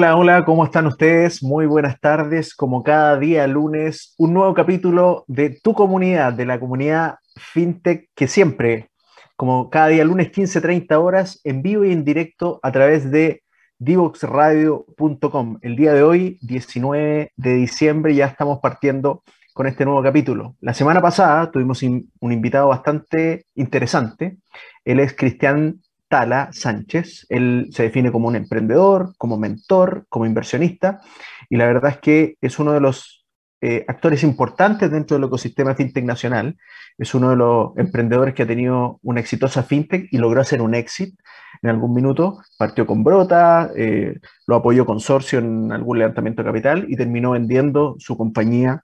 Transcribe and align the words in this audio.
Hola, 0.00 0.16
hola, 0.16 0.44
¿cómo 0.46 0.64
están 0.64 0.86
ustedes? 0.86 1.42
Muy 1.42 1.66
buenas 1.66 2.00
tardes. 2.00 2.54
Como 2.54 2.82
cada 2.82 3.18
día 3.18 3.46
lunes, 3.46 4.14
un 4.16 4.32
nuevo 4.32 4.54
capítulo 4.54 5.26
de 5.28 5.60
tu 5.62 5.74
comunidad, 5.74 6.32
de 6.32 6.46
la 6.46 6.58
comunidad 6.58 7.16
FinTech 7.36 8.08
que 8.14 8.26
siempre, 8.26 8.88
como 9.36 9.68
cada 9.68 9.88
día 9.88 10.02
lunes 10.06 10.32
15-30 10.32 10.94
horas, 10.94 11.38
en 11.44 11.60
vivo 11.60 11.84
y 11.84 11.92
en 11.92 12.02
directo 12.02 12.60
a 12.62 12.72
través 12.72 13.10
de 13.10 13.42
divoxradio.com. 13.76 15.58
El 15.60 15.76
día 15.76 15.92
de 15.92 16.02
hoy, 16.02 16.38
19 16.40 17.32
de 17.36 17.54
diciembre, 17.56 18.14
ya 18.14 18.24
estamos 18.24 18.58
partiendo 18.60 19.22
con 19.52 19.66
este 19.66 19.84
nuevo 19.84 20.02
capítulo. 20.02 20.56
La 20.62 20.72
semana 20.72 21.02
pasada 21.02 21.50
tuvimos 21.50 21.82
un 21.82 22.32
invitado 22.32 22.68
bastante 22.68 23.44
interesante. 23.54 24.38
Él 24.82 24.98
es 24.98 25.14
Cristian 25.14 25.82
Tala 26.10 26.50
Sánchez. 26.52 27.24
Él 27.28 27.68
se 27.70 27.84
define 27.84 28.10
como 28.10 28.26
un 28.26 28.34
emprendedor, 28.34 29.14
como 29.16 29.38
mentor, 29.38 30.06
como 30.08 30.26
inversionista, 30.26 31.00
y 31.48 31.56
la 31.56 31.66
verdad 31.66 31.92
es 31.92 31.98
que 31.98 32.36
es 32.40 32.58
uno 32.58 32.72
de 32.72 32.80
los 32.80 33.24
eh, 33.60 33.84
actores 33.86 34.24
importantes 34.24 34.90
dentro 34.90 35.16
del 35.16 35.28
ecosistema 35.28 35.76
fintech 35.76 36.04
nacional. 36.04 36.56
Es 36.98 37.14
uno 37.14 37.30
de 37.30 37.36
los 37.36 37.76
emprendedores 37.76 38.34
que 38.34 38.42
ha 38.42 38.46
tenido 38.46 38.98
una 39.02 39.20
exitosa 39.20 39.62
fintech 39.62 40.08
y 40.10 40.18
logró 40.18 40.40
hacer 40.40 40.60
un 40.60 40.74
exit 40.74 41.14
en 41.62 41.70
algún 41.70 41.94
minuto. 41.94 42.40
Partió 42.58 42.86
con 42.86 43.04
Brota, 43.04 43.70
eh, 43.76 44.18
lo 44.48 44.56
apoyó 44.56 44.86
Consorcio 44.86 45.38
en 45.38 45.70
algún 45.70 45.98
levantamiento 45.98 46.42
de 46.42 46.48
capital 46.48 46.86
y 46.88 46.96
terminó 46.96 47.32
vendiendo 47.32 47.94
su 47.98 48.16
compañía 48.16 48.82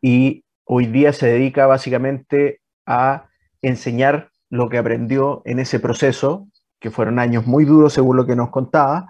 y 0.00 0.44
hoy 0.64 0.86
día 0.86 1.12
se 1.12 1.28
dedica 1.28 1.66
básicamente 1.66 2.60
a 2.84 3.26
enseñar 3.62 4.31
lo 4.52 4.68
que 4.68 4.76
aprendió 4.76 5.40
en 5.46 5.58
ese 5.58 5.80
proceso, 5.80 6.46
que 6.78 6.90
fueron 6.90 7.18
años 7.18 7.46
muy 7.46 7.64
duros 7.64 7.94
según 7.94 8.18
lo 8.18 8.26
que 8.26 8.36
nos 8.36 8.50
contaba, 8.50 9.06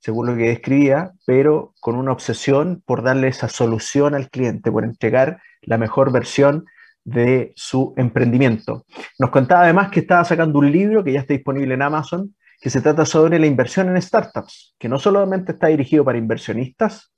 según 0.00 0.26
lo 0.26 0.34
que 0.34 0.48
describía, 0.48 1.12
pero 1.26 1.74
con 1.80 1.96
una 1.96 2.12
obsesión 2.12 2.82
por 2.86 3.02
darle 3.02 3.28
esa 3.28 3.50
solución 3.50 4.14
al 4.14 4.30
cliente, 4.30 4.72
por 4.72 4.84
entregar 4.84 5.38
la 5.60 5.76
mejor 5.76 6.12
versión 6.12 6.64
de 7.04 7.52
su 7.56 7.92
emprendimiento. 7.98 8.86
Nos 9.18 9.28
contaba 9.28 9.64
además 9.64 9.90
que 9.90 10.00
estaba 10.00 10.24
sacando 10.24 10.58
un 10.58 10.72
libro 10.72 11.04
que 11.04 11.12
ya 11.12 11.20
está 11.20 11.34
disponible 11.34 11.74
en 11.74 11.82
Amazon, 11.82 12.34
que 12.58 12.70
se 12.70 12.80
trata 12.80 13.04
sobre 13.04 13.38
la 13.38 13.46
inversión 13.46 13.90
en 13.90 14.00
startups, 14.00 14.76
que 14.78 14.88
no 14.88 14.98
solamente 14.98 15.52
está 15.52 15.66
dirigido 15.66 16.06
para 16.06 16.16
inversionistas, 16.16 17.12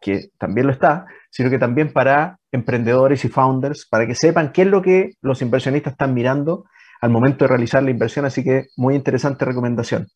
que 0.00 0.30
también 0.36 0.66
lo 0.66 0.72
está, 0.72 1.06
sino 1.30 1.48
que 1.48 1.60
también 1.60 1.92
para 1.92 2.38
emprendedores 2.50 3.24
y 3.24 3.28
founders, 3.28 3.86
para 3.88 4.04
que 4.08 4.16
sepan 4.16 4.50
qué 4.50 4.62
es 4.62 4.68
lo 4.68 4.82
que 4.82 5.12
los 5.22 5.42
inversionistas 5.42 5.92
están 5.92 6.12
mirando 6.12 6.64
al 7.00 7.10
momento 7.10 7.44
de 7.44 7.48
realizar 7.48 7.82
la 7.82 7.90
inversión, 7.90 8.24
así 8.24 8.44
que 8.44 8.66
muy 8.76 8.94
interesante 8.94 9.44
recomendación. 9.44 10.08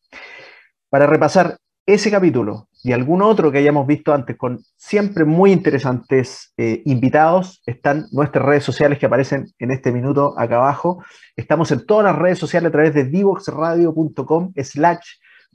Para 0.89 1.07
repasar 1.07 1.57
ese 1.87 2.09
capítulo 2.09 2.67
y 2.83 2.93
algún 2.93 3.21
otro 3.21 3.51
que 3.51 3.59
hayamos 3.59 3.85
visto 3.85 4.13
antes 4.13 4.37
con 4.37 4.59
siempre 4.75 5.23
muy 5.23 5.51
interesantes 5.51 6.51
eh, 6.57 6.81
invitados, 6.85 7.61
están 7.65 8.05
nuestras 8.11 8.43
redes 8.43 8.63
sociales 8.63 8.97
que 8.97 9.05
aparecen 9.05 9.45
en 9.59 9.71
este 9.71 9.91
minuto 9.91 10.33
acá 10.37 10.55
abajo. 10.55 11.03
Estamos 11.35 11.71
en 11.71 11.85
todas 11.85 12.05
las 12.05 12.15
redes 12.15 12.39
sociales 12.39 12.69
a 12.69 12.71
través 12.71 12.93
de 12.93 13.03
divoxradio.com 13.03 14.53
slash 14.55 15.05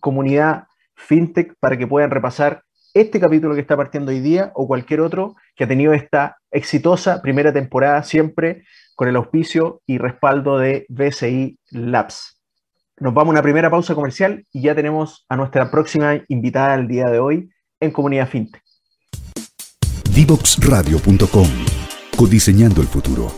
comunidad 0.01 0.65
fintech 0.95 1.55
para 1.59 1.77
que 1.77 1.87
puedan 1.87 2.11
repasar 2.11 2.63
este 2.95 3.21
capítulo 3.21 3.55
que 3.55 3.61
está 3.61 3.77
partiendo 3.77 4.11
hoy 4.11 4.21
día 4.21 4.51
o 4.55 4.67
cualquier 4.67 5.01
otro 5.01 5.37
que 5.57 5.65
ha 5.65 5.69
tenido 5.69 5.93
esta 5.93 6.39
exitosa 6.51 7.23
primera 7.23 7.53
temporada 7.53 8.03
siempre 8.03 8.65
con 9.01 9.09
el 9.09 9.17
auspicio 9.17 9.81
y 9.87 9.97
respaldo 9.97 10.59
de 10.59 10.85
BCI 10.91 11.59
Labs. 11.71 12.39
Nos 12.99 13.15
vamos 13.15 13.33
a 13.33 13.33
una 13.33 13.43
primera 13.43 13.71
pausa 13.71 13.95
comercial 13.95 14.45
y 14.53 14.61
ya 14.61 14.75
tenemos 14.75 15.25
a 15.31 15.37
nuestra 15.37 15.71
próxima 15.71 16.21
invitada 16.29 16.77
del 16.77 16.87
día 16.87 17.09
de 17.09 17.19
hoy 17.19 17.49
en 17.81 17.93
Comunidad 17.93 18.29
FinTech. 18.29 18.63
Divoxradio.com 20.15 21.49
Codiseñando 22.15 22.83
el 22.83 22.89
futuro. 22.89 23.33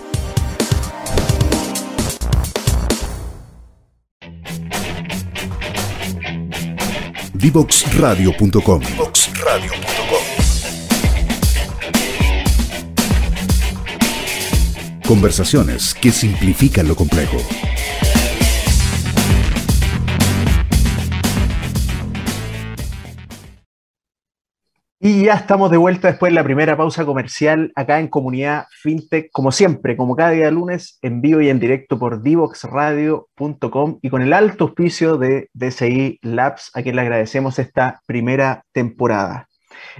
Divoxradio.com 7.35 8.83
Conversaciones 15.13 15.93
que 15.93 16.11
simplifican 16.11 16.89
lo 16.89 16.97
complejo. 16.97 17.37
Y 24.99 25.27
ya 25.27 25.35
estamos 25.35 25.71
de 25.71 25.77
vuelta 25.77 26.09
después 26.09 26.31
de 26.31 26.37
la 26.37 26.43
primera 26.43 26.79
pausa 26.79 27.05
comercial 27.05 27.73
acá 27.75 28.01
en 28.01 28.09
Comunidad 28.09 28.65
FinTech, 28.81 29.29
como 29.33 29.53
siempre, 29.53 29.99
como 29.99 30.17
cada 30.17 30.31
día 30.31 30.51
lunes, 30.51 30.99
en 31.03 31.21
vivo 31.21 31.43
y 31.43 31.51
en 31.51 31.61
directo 31.61 31.99
por 31.99 32.23
divoxradio.com 32.23 33.99
y 34.01 34.09
con 34.09 34.23
el 34.23 34.33
alto 34.33 34.65
auspicio 34.65 35.19
de 35.19 35.51
DCI 35.53 36.21
Labs, 36.23 36.71
a 36.73 36.83
quien 36.83 36.97
le 36.97 37.03
agradecemos 37.03 37.59
esta 37.59 38.01
primera 38.07 38.65
temporada. 38.73 39.51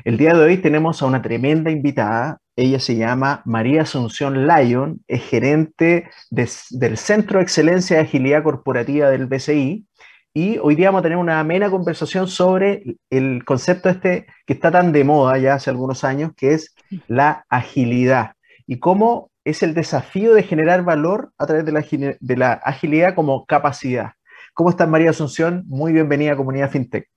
El 0.05 0.17
día 0.17 0.33
de 0.33 0.43
hoy 0.43 0.57
tenemos 0.57 1.03
a 1.03 1.07
una 1.07 1.21
tremenda 1.21 1.71
invitada, 1.71 2.39
ella 2.57 2.81
se 2.81 2.97
llama 2.97 3.43
María 3.47 3.83
Asunción 3.83 4.47
Lyon, 4.47 5.03
es 5.09 5.23
gerente 5.23 6.11
del 6.31 6.99
Centro 6.99 7.39
de 7.39 7.45
Excelencia 7.45 7.97
de 7.97 8.03
Agilidad 8.03 8.43
Corporativa 8.43 9.09
del 9.09 9.27
BCI. 9.27 9.87
Y 10.35 10.59
hoy 10.59 10.75
día 10.75 10.89
vamos 10.89 11.01
a 11.01 11.03
tener 11.03 11.19
una 11.19 11.41
amena 11.41 11.71
conversación 11.71 12.29
sobre 12.29 12.97
el 13.11 13.45
concepto 13.45 13.89
este 13.89 14.27
que 14.47 14.55
está 14.55 14.71
tan 14.71 14.93
de 14.93 15.05
moda 15.05 15.39
ya 15.39 15.55
hace 15.55 15.71
algunos 15.71 16.05
años, 16.05 16.33
que 16.37 16.55
es 16.55 16.75
la 17.07 17.45
agilidad. 17.49 18.33
Y 18.67 18.79
cómo 18.79 19.31
es 19.45 19.63
el 19.63 19.75
desafío 19.75 20.35
de 20.35 20.43
generar 20.43 20.85
valor 20.85 21.33
a 21.39 21.47
través 21.47 21.65
de 21.65 21.73
la, 21.73 21.85
de 22.21 22.37
la 22.37 22.53
agilidad 22.53 23.15
como 23.15 23.45
capacidad. 23.47 24.13
¿Cómo 24.55 24.71
estás, 24.71 24.89
María 24.89 25.11
Asunción? 25.11 25.65
Muy 25.67 25.93
bienvenida 25.93 26.33
a 26.33 26.37
Comunidad 26.37 26.71
FinTech. 26.71 27.09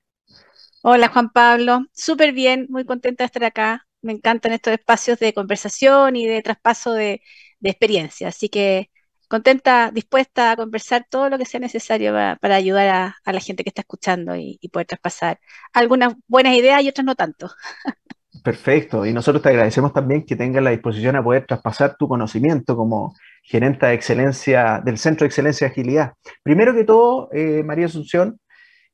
Hola, 0.81 1.09
Juan 1.09 1.29
Pablo. 1.29 1.81
Súper 1.93 2.31
bien, 2.31 2.67
muy 2.69 2.85
contenta 2.85 3.23
de 3.23 3.25
estar 3.25 3.43
acá 3.43 3.84
me 4.05 4.13
encantan 4.13 4.53
estos 4.53 4.73
espacios 4.73 5.19
de 5.19 5.33
conversación 5.33 6.15
y 6.15 6.27
de 6.27 6.41
traspaso 6.41 6.93
de, 6.93 7.21
experiencia. 7.61 8.27
Así 8.27 8.47
que 8.47 8.91
contenta, 9.27 9.89
dispuesta 9.91 10.51
a 10.51 10.55
conversar 10.55 11.07
todo 11.09 11.29
lo 11.29 11.39
que 11.39 11.45
sea 11.45 11.59
necesario 11.59 12.13
para, 12.13 12.55
ayudar 12.55 13.15
a, 13.25 13.31
la 13.31 13.39
gente 13.39 13.63
que 13.63 13.69
está 13.69 13.81
escuchando 13.81 14.35
y, 14.35 14.59
poder 14.71 14.85
traspasar 14.85 15.39
algunas 15.73 16.13
buenas 16.27 16.55
ideas 16.55 16.83
y 16.83 16.89
otras 16.89 17.05
no 17.05 17.15
tanto. 17.15 17.49
Perfecto, 18.43 19.07
y 19.07 19.13
nosotros 19.13 19.41
te 19.41 19.49
agradecemos 19.49 19.91
también 19.91 20.23
que 20.23 20.35
tengas 20.35 20.61
la 20.61 20.69
disposición 20.69 21.15
a 21.15 21.23
poder 21.23 21.47
traspasar 21.47 21.95
tu 21.97 22.07
conocimiento 22.07 22.75
como 22.75 23.15
gerente 23.41 23.87
de 23.87 23.93
excelencia 23.95 24.81
del 24.85 24.99
Centro 24.99 25.23
de 25.23 25.29
Excelencia 25.29 25.65
de 25.65 25.71
Agilidad. 25.71 26.13
Primero 26.43 26.75
que 26.75 26.83
todo, 26.83 27.29
eh, 27.31 27.63
María 27.63 27.87
Asunción, 27.87 28.39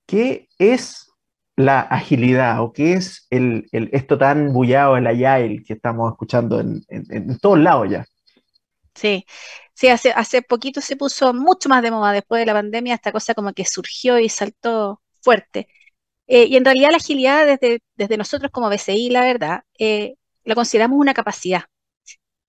¿qué 0.05 0.47
es 0.57 1.10
la 1.55 1.81
agilidad 1.81 2.61
o 2.61 2.71
qué 2.71 2.93
es 2.93 3.27
el, 3.29 3.67
esto 3.71 4.17
tan 4.17 4.53
bullado, 4.53 4.97
el 4.97 5.07
agile 5.07 5.63
que 5.65 5.73
estamos 5.73 6.11
escuchando 6.11 6.59
en, 6.59 7.37
todos 7.39 7.59
lados 7.59 7.89
ya. 7.89 8.05
Sí, 8.95 9.25
sí, 9.73 9.87
hace, 9.87 10.11
hace 10.11 10.41
poquito 10.41 10.81
se 10.81 10.95
puso 10.95 11.33
mucho 11.33 11.69
más 11.69 11.81
de 11.81 11.91
moda 11.91 12.11
después 12.11 12.41
de 12.41 12.45
la 12.45 12.53
pandemia, 12.53 12.95
esta 12.95 13.11
cosa 13.11 13.33
como 13.33 13.53
que 13.53 13.65
surgió 13.65 14.19
y 14.19 14.29
saltó 14.29 15.01
fuerte. 15.21 15.67
Eh, 16.27 16.45
y 16.45 16.55
en 16.57 16.65
realidad 16.65 16.91
la 16.91 16.97
agilidad 16.97 17.45
desde, 17.45 17.81
desde 17.95 18.17
nosotros 18.17 18.51
como 18.51 18.69
BCI, 18.69 19.09
la 19.09 19.21
verdad, 19.21 19.63
eh, 19.77 20.15
lo 20.43 20.55
consideramos 20.55 20.97
una 20.99 21.13
capacidad. 21.13 21.63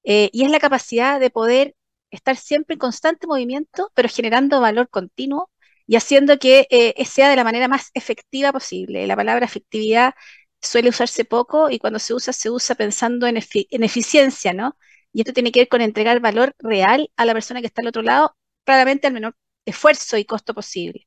Eh, 0.05 0.31
y 0.33 0.45
es 0.45 0.51
la 0.51 0.61
capacidad 0.61 1.21
de 1.21 1.31
poder 1.31 1.75
estar 2.11 2.37
siempre 2.37 2.75
en 2.75 2.81
constante 2.81 3.27
movimiento, 3.27 3.91
pero 3.95 4.09
generando 4.09 4.61
valor 4.61 4.89
continuo 4.89 5.51
y 5.93 5.97
haciendo 5.97 6.39
que 6.39 6.67
eh, 6.71 7.05
sea 7.05 7.29
de 7.29 7.37
la 7.37 7.45
manera 7.45 7.69
más 7.69 7.91
efectiva 7.93 8.51
posible. 8.51 9.07
La 9.07 9.15
palabra 9.15 9.45
efectividad 9.45 10.15
suele 10.63 10.89
usarse 10.89 11.27
poco 11.27 11.69
y 11.69 11.79
cuando 11.79 11.99
se 11.99 12.15
usa, 12.15 12.33
se 12.33 12.49
usa 12.49 12.75
pensando 12.77 13.27
en, 13.27 13.37
eficiencia, 13.37 14.55
¿no? 14.55 14.79
Y 15.13 15.21
esto 15.21 15.35
tiene 15.35 15.53
que 15.53 15.61
ver 15.61 15.69
con 15.69 15.83
entregar 15.83 16.21
valor 16.21 16.55
real 16.59 17.11
a 17.17 17.27
la 17.27 17.35
persona 17.35 17.61
que 17.61 17.67
está 17.67 17.83
al 17.83 17.89
otro 17.89 18.01
lado, 18.01 18.35
claramente 18.65 19.07
al 19.07 19.13
menor 19.13 19.37
esfuerzo 19.67 20.17
y 20.17 20.25
costo 20.25 20.55
posible. 20.55 21.07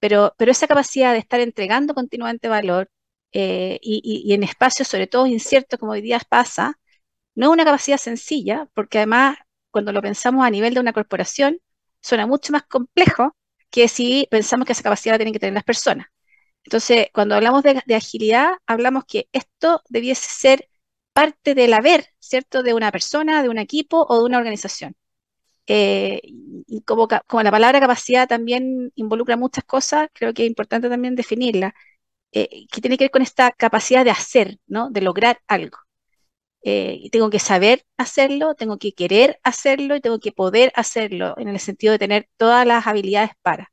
Pero, 0.00 0.34
pero 0.38 0.52
esa 0.52 0.68
capacidad 0.68 1.12
de 1.12 1.18
estar 1.18 1.40
entregando 1.40 1.94
continuamente 1.94 2.48
valor 2.48 2.90
eh, 3.32 3.80
y, 3.82 4.02
y 4.24 4.34
en 4.34 4.44
espacios 4.44 4.88
sobre 4.88 5.08
todo 5.08 5.26
inciertos 5.26 5.80
como 5.80 5.92
hoy 5.92 6.02
día 6.02 6.20
pasa, 6.28 6.78
no 7.34 7.46
es 7.46 7.52
una 7.52 7.64
capacidad 7.64 7.98
sencilla, 7.98 8.68
porque 8.74 8.98
además 8.98 9.38
cuando 9.72 9.92
lo 9.92 10.02
pensamos 10.02 10.46
a 10.46 10.50
nivel 10.50 10.74
de 10.74 10.80
una 10.80 10.92
corporación, 10.92 11.58
suena 12.00 12.26
mucho 12.28 12.52
más 12.52 12.64
complejo 12.64 13.36
que 13.72 13.88
si 13.88 14.28
pensamos 14.30 14.66
que 14.66 14.72
esa 14.74 14.84
capacidad 14.84 15.14
la 15.14 15.18
tienen 15.18 15.34
que 15.34 15.40
tener 15.40 15.54
las 15.54 15.64
personas. 15.64 16.08
Entonces, 16.64 17.08
cuando 17.14 17.34
hablamos 17.36 17.62
de, 17.64 17.82
agilidad, 17.94 18.52
hablamos 18.66 19.04
que 19.06 19.28
esto 19.32 19.82
debiese 19.88 20.28
ser 20.30 20.68
parte 21.12 21.54
del 21.54 21.74
haber, 21.74 22.08
¿cierto? 22.20 22.62
De 22.62 22.74
una 22.74 22.92
persona, 22.92 23.42
de 23.42 23.48
un 23.50 23.58
equipo 23.58 24.06
o 24.08 24.18
de 24.20 24.24
una 24.26 24.38
organización. 24.38 24.94
Eh, 25.66 26.20
como, 26.86 27.08
como, 27.26 27.42
la 27.42 27.50
palabra 27.50 27.80
capacidad 27.80 28.28
también 28.28 28.92
involucra 28.96 29.36
muchas 29.36 29.64
cosas, 29.64 30.08
creo 30.14 30.34
que 30.34 30.42
es 30.44 30.48
importante 30.48 30.88
también 30.88 31.14
definirla. 31.16 31.74
eh, 32.32 32.66
que 32.72 32.80
tiene 32.82 32.98
que 32.98 33.04
ver 33.06 33.10
con 33.12 33.22
esta 33.22 33.52
capacidad 33.52 34.04
de 34.04 34.10
hacer, 34.12 34.58
¿no? 34.66 34.90
De 34.90 35.02
lograr 35.02 35.40
algo. 35.48 35.78
Eh, 36.64 37.08
tengo 37.10 37.28
que 37.28 37.40
saber 37.40 37.84
hacerlo, 37.96 38.54
tengo 38.54 38.78
que 38.78 38.92
querer 38.92 39.40
hacerlo 39.42 39.96
y 39.96 40.00
tengo 40.00 40.20
que 40.20 40.30
poder 40.30 40.72
hacerlo 40.76 41.34
en 41.38 41.48
el 41.48 41.58
sentido 41.58 41.92
de 41.92 41.98
tener 41.98 42.28
todas 42.36 42.66
las 42.66 42.86
habilidades 42.86 43.32
para. 43.42 43.72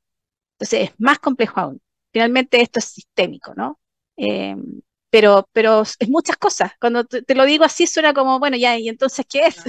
Entonces 0.53 0.89
es 0.89 0.95
más 1.00 1.19
complejo 1.19 1.59
aún. 1.59 1.81
Finalmente 2.12 2.62
esto 2.62 2.80
es 2.80 2.86
sistémico, 2.86 3.53
¿no? 3.56 3.80
Eh, 4.18 4.56
pero, 5.12 5.47
pero 5.53 5.83
es 5.83 6.09
muchas 6.09 6.38
cosas. 6.38 6.71
Cuando 6.80 7.06
te, 7.06 7.36
lo 7.36 7.45
digo 7.45 7.63
así 7.63 7.86
suena 7.86 8.13
como, 8.13 8.39
bueno, 8.39 8.57
ya, 8.57 8.77
¿y 8.77 8.89
entonces 8.89 9.25
qué 9.30 9.45
es? 9.45 9.63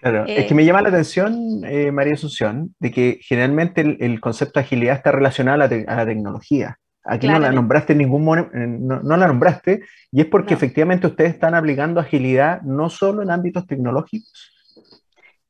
Claro, 0.00 0.24
es 0.28 0.46
que 0.46 0.54
me 0.54 0.64
llama 0.64 0.82
la 0.82 0.90
atención, 0.90 1.60
María 1.92 2.14
Asunción, 2.14 2.74
de 2.78 2.92
que 2.92 3.18
generalmente 3.22 3.80
el, 3.80 4.20
concepto 4.20 4.60
de 4.60 4.66
agilidad 4.66 4.96
está 4.96 5.10
relacionado 5.10 5.62
a 5.62 5.68
la 5.68 6.06
tecnología. 6.06 6.78
Aquí 7.04 7.28
no 7.28 7.38
la 7.38 7.52
nombraste 7.52 7.92
en 7.92 7.98
ningún 7.98 8.24
momento, 8.24 8.50
no, 8.54 9.16
la 9.16 9.26
nombraste, 9.26 9.82
y 10.10 10.22
es 10.22 10.26
porque 10.26 10.54
efectivamente 10.54 11.06
ustedes 11.06 11.34
están 11.34 11.54
aplicando 11.54 12.00
agilidad 12.00 12.62
no 12.62 12.88
solo 12.88 13.22
en 13.22 13.30
ámbitos 13.30 13.66
tecnológicos. 13.66 14.50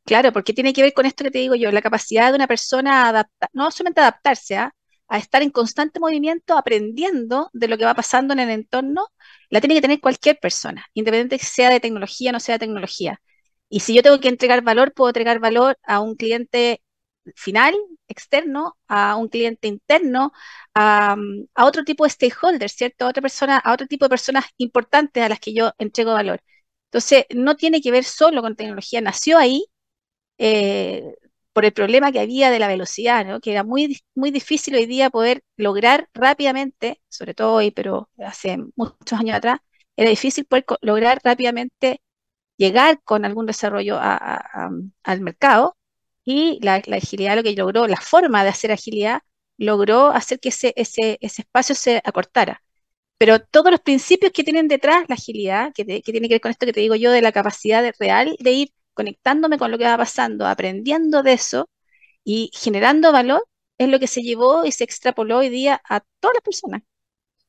Claro, 0.05 0.33
porque 0.33 0.53
tiene 0.53 0.73
que 0.73 0.83
ver 0.83 0.93
con 0.93 1.07
esto 1.07 1.25
que 1.25 1.31
te 1.31 1.39
digo 1.39 1.55
yo, 1.55 1.71
la 1.71 1.81
capacidad 1.81 2.31
de 2.31 2.37
una 2.37 2.49
persona 2.49 3.05
a 3.05 3.09
adaptar, 3.11 3.49
no 3.53 3.71
solamente 3.71 4.01
adaptarse, 4.01 4.57
¿ah? 4.57 4.75
a 5.09 5.19
estar 5.19 5.43
en 5.43 5.51
constante 5.51 6.01
movimiento, 6.01 6.59
aprendiendo 6.59 7.51
de 7.53 7.69
lo 7.69 7.79
que 7.79 7.85
va 7.85 7.95
pasando 7.95 8.33
en 8.35 8.41
el 8.41 8.51
entorno, 8.51 9.07
la 9.49 9.61
tiene 9.61 9.77
que 9.77 9.81
tener 9.81 10.01
cualquier 10.01 10.39
persona, 10.41 10.85
independiente 10.93 11.39
que 11.39 11.47
sea 11.47 11.71
de 11.71 11.81
tecnología 11.81 12.31
o 12.31 12.33
no 12.33 12.41
sea 12.41 12.57
de 12.57 12.67
tecnología. 12.67 13.21
Y 13.69 13.81
si 13.81 13.95
yo 13.95 14.03
tengo 14.03 14.21
que 14.21 14.29
entregar 14.29 14.63
valor, 14.63 14.93
puedo 14.93 15.11
entregar 15.11 15.39
valor 15.39 15.79
a 15.85 16.01
un 16.01 16.17
cliente 16.17 16.83
final, 17.37 17.75
externo, 18.09 18.77
a 18.89 19.17
un 19.17 19.29
cliente 19.29 19.69
interno, 19.69 20.33
a, 20.75 21.17
otro 21.57 21.85
tipo 21.85 22.05
de 22.05 22.11
stakeholders, 22.11 22.73
¿cierto? 22.75 23.07
A 23.07 23.09
otra 23.09 23.23
persona, 23.23 23.59
a 23.59 23.73
otro 23.73 23.87
tipo 23.87 24.05
de 24.07 24.11
personas 24.11 24.47
importantes 24.59 25.23
a 25.23 25.29
las 25.29 25.41
que 25.41 25.55
yo 25.55 25.73
entrego 25.79 26.13
valor. 26.13 26.41
Entonces, 26.87 27.27
no 27.35 27.57
tiene 27.57 27.81
que 27.81 27.91
ver 27.91 28.05
solo 28.05 28.43
con 28.43 28.57
tecnología, 28.57 29.01
nació 29.01 29.39
ahí 29.39 29.67
eh, 30.39 31.15
por 31.53 31.65
el 31.65 31.73
problema 31.73 32.13
que 32.13 32.21
había 32.21 32.51
de 32.51 32.59
la 32.59 32.69
velocidad, 32.69 33.25
¿no? 33.27 33.41
que 33.41 33.53
era 33.53 33.65
muy, 33.65 34.01
muy 34.15 34.31
difícil 34.31 34.75
hoy 34.75 34.87
día 34.87 35.11
poder 35.11 35.43
lograr 35.57 36.09
rápidamente, 36.15 37.01
sobre 37.09 37.35
todo 37.35 37.55
hoy, 37.55 37.71
pero 37.71 38.11
hace 38.19 38.59
muchos 38.77 39.19
años 39.19 39.37
atrás, 39.37 39.61
era 39.97 40.11
difícil 40.11 40.45
poder 40.47 40.65
lograr 40.83 41.21
rápidamente 41.25 42.03
llegar 42.57 43.01
con 43.05 43.25
algún 43.25 43.47
desarrollo 43.47 43.99
al 44.01 45.21
mercado 45.21 45.77
y 46.25 46.59
la, 46.63 46.77
agilidad 46.77 47.37
lo 47.37 47.43
que 47.43 47.53
logró, 47.55 47.87
la 47.87 48.01
forma 48.01 48.43
de 48.45 48.51
hacer 48.51 48.73
agilidad, 48.73 49.23
logró 49.59 50.09
hacer 50.09 50.41
que 50.41 50.49
ese, 50.51 50.73
ese, 50.77 51.19
espacio 51.21 51.75
se 51.75 52.01
acortara. 52.05 52.63
Pero 53.19 53.41
todos 53.41 53.71
los 53.71 53.81
principios 53.81 54.33
que 54.33 54.45
tienen 54.45 54.69
detrás 54.69 55.05
la 55.09 55.15
agilidad, 55.17 55.73
que, 55.75 55.85
tiene 55.85 56.29
que 56.29 56.35
ver 56.35 56.41
con 56.41 56.51
esto 56.51 56.67
que 56.67 56.73
te 56.73 56.81
digo 56.81 56.97
yo, 56.97 57.13
de 57.13 57.23
la 57.23 57.33
capacidad 57.33 57.85
real 57.99 58.37
de 58.41 58.53
ir 58.53 58.73
conectándome 58.95 59.59
con 59.59 59.71
lo 59.71 59.79
que 59.79 59.85
va 59.85 59.97
pasando, 59.97 60.47
aprendiendo 60.47 61.23
de 61.23 61.35
eso 61.35 61.71
y 62.25 62.51
generando 62.55 63.13
valor, 63.13 63.47
es 63.79 63.89
lo 63.89 63.99
que 64.01 64.07
se 64.07 64.23
llevó 64.23 64.65
y 64.65 64.73
se 64.73 64.85
extrapoló 64.85 65.39
hoy 65.39 65.49
día 65.51 65.81
a 65.89 66.01
todas 66.21 66.35
las 66.37 66.43
personas. 66.43 66.83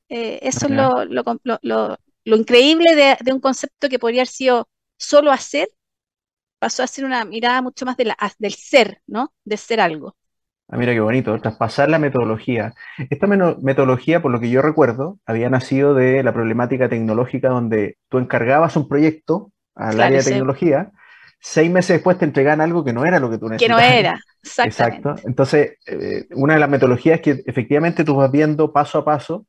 Eh, 0.10 0.40
eso 0.44 0.68
es 0.68 0.72
lo, 0.72 1.06
lo, 1.06 2.00
increíble 2.38 2.96
de, 2.96 3.18
de, 3.22 3.34
un 3.34 3.40
concepto 3.40 3.90
que 3.90 4.00
podría 4.00 4.22
haber 4.22 4.28
sido 4.28 4.70
solo 4.98 5.32
hacer 5.32 5.70
pasó 6.66 6.82
a 6.82 6.88
ser 6.88 7.06
una 7.06 7.24
mirada 7.26 7.62
mucho 7.62 7.86
más 7.86 7.96
de 7.96 8.06
la, 8.06 8.18
del 8.40 8.54
ser, 8.56 9.00
¿no? 9.06 9.32
De 9.44 9.56
ser 9.56 9.80
algo. 9.80 10.16
Ah, 10.68 10.78
mira 10.78 10.94
qué 10.94 11.00
bonito, 11.00 11.40
traspasar 11.40 11.90
la 11.90 12.00
metodología. 12.00 12.74
Esta 13.12 13.28
metodología, 13.28 14.20
por 14.20 14.32
lo 14.32 14.40
que 14.40 14.50
yo 14.50 14.64
recuerdo, 14.64 15.20
había 15.28 15.48
nacido 15.52 15.94
de 15.94 16.24
la 16.24 16.34
problemática 16.34 16.90
tecnológica 16.90 17.50
donde 17.50 18.00
tú 18.10 18.18
encargabas 18.18 18.76
un 18.78 18.88
proyecto 18.88 19.52
al 19.76 20.02
área 20.02 20.18
de 20.18 20.24
tecnología, 20.24 20.90
seis 21.40 21.70
meses 21.70 21.98
después 21.98 22.18
te 22.18 22.26
entregan 22.26 22.62
algo 22.62 22.84
que 22.84 22.94
no 22.94 23.06
era 23.06 23.20
lo 23.20 23.30
que 23.30 23.38
tú 23.38 23.48
necesitabas. 23.48 23.84
Que 23.84 23.92
no 23.92 23.96
era, 24.00 24.20
exactamente. 24.42 25.10
Exacto. 25.10 25.28
Entonces, 25.28 25.78
eh, 25.86 26.26
una 26.32 26.56
de 26.56 26.62
las 26.62 26.70
metodologías 26.70 27.20
es 27.20 27.22
que 27.22 27.44
efectivamente 27.46 28.04
tú 28.04 28.16
vas 28.16 28.32
viendo 28.32 28.74
paso 28.74 28.98
a 28.98 29.06
paso 29.06 29.46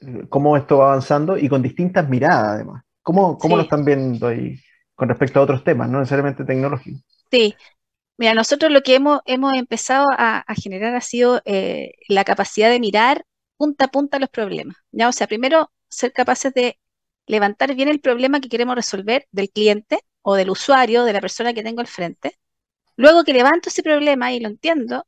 eh, 0.00 0.22
cómo 0.30 0.56
esto 0.56 0.78
va 0.78 0.92
avanzando 0.92 1.36
y 1.36 1.46
con 1.46 1.60
distintas 1.60 2.08
miradas 2.08 2.54
además. 2.54 2.84
¿Cómo, 3.02 3.36
cómo 3.36 3.56
lo 3.56 3.64
están 3.64 3.84
viendo 3.84 4.28
ahí? 4.28 4.58
Con 4.94 5.08
respecto 5.08 5.40
a 5.40 5.42
otros 5.42 5.64
temas, 5.64 5.88
no 5.88 5.98
necesariamente 5.98 6.44
tecnológicos. 6.44 7.02
Sí, 7.30 7.54
mira, 8.16 8.34
nosotros 8.34 8.70
lo 8.70 8.82
que 8.82 8.94
hemos, 8.94 9.20
hemos 9.26 9.52
empezado 9.54 10.06
a, 10.10 10.44
generar 10.62 10.94
ha 10.94 11.00
sido 11.00 11.42
eh, 11.44 11.92
la 12.08 12.24
capacidad 12.24 12.70
de 12.70 12.80
mirar 12.80 13.24
punta 13.56 13.86
a 13.86 13.88
punta 13.88 14.18
los 14.18 14.30
problemas. 14.30 14.76
¿ya? 14.92 15.08
O 15.08 15.12
sea, 15.12 15.26
primero 15.26 15.70
ser 15.88 16.12
capaces 16.12 16.52
de 16.54 16.78
levantar 17.26 17.74
bien 17.74 17.88
el 17.88 18.00
problema 18.00 18.40
que 18.40 18.48
queremos 18.48 18.76
resolver 18.76 19.26
del 19.32 19.50
cliente 19.50 20.00
o 20.22 20.34
del 20.34 20.50
usuario, 20.50 21.04
de 21.04 21.12
la 21.12 21.20
persona 21.20 21.54
que 21.54 21.62
tengo 21.62 21.80
al 21.80 21.86
frente. 21.86 22.38
Luego 22.96 23.24
que 23.24 23.32
levanto 23.32 23.68
ese 23.68 23.82
problema 23.82 24.32
y 24.32 24.40
lo 24.40 24.48
entiendo, 24.48 25.06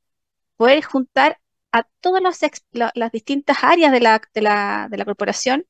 poder 0.56 0.82
juntar 0.82 1.38
a 1.72 1.84
todas 2.00 2.22
las, 2.72 3.12
distintas 3.12 3.58
áreas 3.62 3.92
de 3.92 4.00
la, 4.00 4.20
de 4.34 4.42
la, 4.42 4.88
de 4.90 4.96
la 4.96 5.04
corporación 5.04 5.66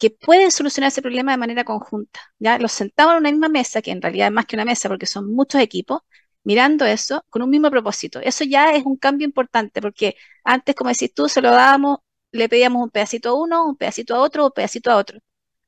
que 0.00 0.10
pueden 0.10 0.50
solucionar 0.50 0.88
ese 0.88 1.02
problema 1.02 1.32
de 1.32 1.38
manera 1.38 1.64
conjunta. 1.64 2.20
¿ya? 2.38 2.58
Los 2.58 2.72
sentamos 2.72 3.12
en 3.14 3.18
una 3.20 3.30
misma 3.30 3.48
mesa, 3.50 3.82
que 3.82 3.92
en 3.92 4.02
realidad 4.02 4.28
es 4.28 4.32
más 4.32 4.46
que 4.46 4.56
una 4.56 4.64
mesa 4.64 4.88
porque 4.88 5.06
son 5.06 5.32
muchos 5.32 5.60
equipos, 5.60 6.00
mirando 6.42 6.86
eso 6.86 7.24
con 7.30 7.42
un 7.42 7.50
mismo 7.50 7.70
propósito. 7.70 8.20
Eso 8.20 8.44
ya 8.44 8.72
es 8.74 8.84
un 8.86 8.96
cambio 8.96 9.26
importante 9.26 9.82
porque 9.82 10.16
antes, 10.44 10.74
como 10.74 10.90
decís 10.90 11.12
tú, 11.14 11.28
se 11.28 11.42
lo 11.42 11.50
dábamos, 11.50 11.98
le 12.32 12.48
pedíamos 12.48 12.82
un 12.82 12.90
pedacito 12.90 13.30
a 13.30 13.34
uno, 13.34 13.66
un 13.66 13.76
pedacito 13.76 14.14
a 14.16 14.20
otro, 14.20 14.46
un 14.46 14.52
pedacito 14.52 14.90
a 14.90 14.96
otro. 14.96 15.20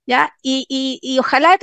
¿ya? 0.07 0.35
Y, 0.43 0.67
y, 1.03 1.19
ojalá 1.19 1.59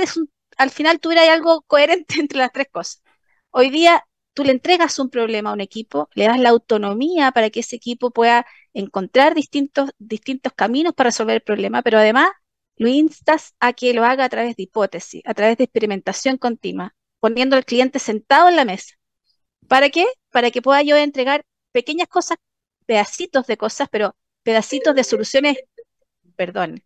al 0.58 0.70
final 0.72 1.00
tuviera 1.00 1.32
algo 1.34 1.62
coherente 1.64 2.16
entre 2.20 2.40
las 2.40 2.52
tres 2.52 2.68
cosas. 2.72 3.04
Hoy 3.52 3.70
día 3.72 4.06
tú 4.34 4.44
le 4.44 4.52
entregas 4.52 5.00
un 5.00 5.10
problema 5.10 5.50
a 5.50 5.54
un 5.54 5.62
equipo, 5.62 6.10
le 6.14 6.26
das 6.26 6.40
la 6.40 6.50
autonomía 6.50 7.32
para 7.32 7.50
que 7.50 7.62
ese 7.62 7.76
equipo 7.78 8.12
pueda 8.12 8.46
encontrar 8.74 9.36
distintos, 9.36 9.92
distintos 9.98 10.54
caminos 10.54 10.94
para 10.94 11.10
resolver 11.10 11.36
el 11.38 11.42
problema, 11.42 11.82
pero 11.82 11.98
además 11.98 12.30
lo 12.80 12.88
instas 12.88 13.54
a 13.60 13.74
que 13.74 13.94
lo 13.94 14.06
haga 14.06 14.26
a 14.26 14.30
través 14.30 14.56
de 14.56 14.64
hipótesis, 14.64 15.22
a 15.26 15.34
través 15.36 15.58
de 15.58 15.66
experimentación 15.66 16.38
continua, 16.38 16.96
poniendo 17.20 17.56
al 17.58 17.66
cliente 17.66 18.00
sentado 18.00 18.50
en 18.50 18.56
la 18.56 18.66
mesa. 18.66 18.96
¿Para 19.68 19.90
qué? 19.90 20.08
Para 20.32 20.50
que 20.52 20.62
pueda 20.62 20.82
yo 20.82 20.96
entregar 20.98 21.44
pequeñas 21.74 22.08
cosas, 22.08 22.38
pedacitos 22.86 23.46
de 23.48 23.58
cosas, 23.58 23.90
pero 23.92 24.16
pedacitos 24.44 24.96
de 24.96 25.04
soluciones, 25.04 25.58
perdón, 26.36 26.84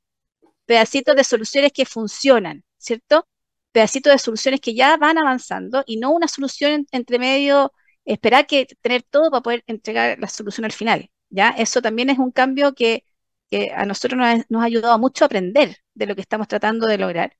pedacitos 0.66 1.16
de 1.16 1.24
soluciones 1.24 1.72
que 1.72 1.86
funcionan, 1.86 2.64
¿cierto? 2.78 3.28
Pedacitos 3.72 4.14
de 4.14 4.20
soluciones 4.20 4.62
que 4.62 4.76
ya 4.76 4.98
van 4.98 5.18
avanzando 5.20 5.84
y 5.86 5.98
no 5.98 6.12
una 6.12 6.28
solución 6.28 6.88
entre 6.92 7.20
medio, 7.20 7.72
esperar 8.06 8.48
que 8.48 8.66
tener 8.82 9.04
todo 9.04 9.30
para 9.32 9.44
poder 9.44 9.64
entregar 9.68 10.18
la 10.20 10.28
solución 10.28 10.66
al 10.66 10.72
final, 10.72 11.12
¿ya? 11.30 11.50
Eso 11.52 11.82
también 11.82 12.10
es 12.10 12.20
un 12.20 12.32
cambio 12.32 12.74
que 12.74 13.06
que 13.54 13.72
a 13.72 13.86
nosotros 13.86 14.18
nos 14.50 14.64
ha, 14.64 14.66
ayudado 14.66 14.98
mucho 14.98 15.24
a 15.24 15.28
aprender 15.28 15.78
de 15.94 16.08
lo 16.08 16.16
que 16.16 16.22
estamos 16.22 16.48
tratando 16.48 16.88
de 16.88 16.98
lograr, 16.98 17.38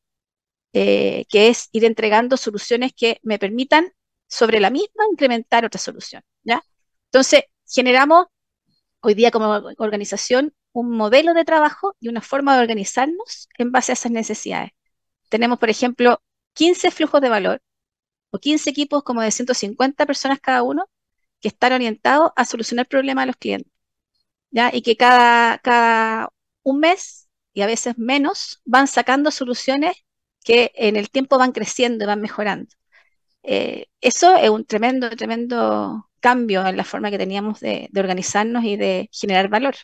eh, 0.72 1.26
que 1.28 1.48
es 1.48 1.70
ir 1.72 1.86
entregando 1.86 2.38
soluciones 2.38 2.94
que 2.96 3.20
me 3.24 3.40
permitan 3.40 3.92
sobre 4.28 4.60
la 4.60 4.70
misma 4.70 5.06
incrementar 5.12 5.66
otra 5.66 5.80
solución, 5.80 6.22
¿ya? 6.44 6.64
Entonces, 7.06 7.46
generamos 7.68 8.28
hoy 9.02 9.16
día 9.16 9.32
como 9.32 9.48
organización 9.80 10.54
un 10.72 10.92
modelo 10.92 11.34
de 11.34 11.46
trabajo 11.46 11.96
y 12.00 12.10
una 12.10 12.22
forma 12.22 12.56
de 12.56 12.62
organizarnos 12.62 13.50
en 13.58 13.72
base 13.72 13.92
a 13.92 13.94
esas 13.94 14.12
necesidades. 14.12 14.70
Tenemos, 15.30 15.58
por 15.58 15.72
ejemplo, 15.72 16.22
15 16.54 16.92
flujos 16.92 17.22
de 17.22 17.30
valor 17.30 17.62
o 18.30 18.38
15 18.38 18.70
equipos 18.70 19.02
como 19.02 19.22
de 19.22 19.32
150 19.32 20.06
personas 20.06 20.40
cada 20.40 20.62
uno 20.62 20.86
que 21.40 21.48
están 21.48 21.74
orientados 21.74 22.32
a 22.36 22.46
solucionar 22.46 22.88
problemas 22.88 23.24
de 23.24 23.28
los 23.28 23.38
clientes. 23.38 23.73
Y 24.72 24.82
que 24.84 24.96
cada, 24.96 25.58
cada 25.60 26.30
un 26.62 26.80
mes 26.80 27.28
y 27.54 27.62
a 27.62 27.68
veces 27.68 27.98
menos 27.98 28.62
van 28.66 28.88
sacando 28.88 29.32
soluciones 29.32 29.94
que 30.44 30.72
en 30.76 30.96
el 30.96 31.10
tiempo 31.10 31.38
van 31.38 31.52
creciendo 31.52 32.04
y 32.04 32.08
van 32.08 32.22
mejorando. 32.22 32.70
Eh, 33.44 33.88
eso 34.00 34.36
es 34.36 34.50
un 34.50 34.66
tremendo, 34.66 35.10
tremendo 35.12 36.10
cambio 36.20 36.66
en 36.66 36.78
la 36.78 36.84
forma 36.84 37.12
que 37.12 37.18
teníamos 37.18 37.60
de, 37.60 37.90
organizarnos 37.96 38.64
y 38.64 38.78
de 38.78 39.10
generar 39.12 39.50
valor. 39.50 39.76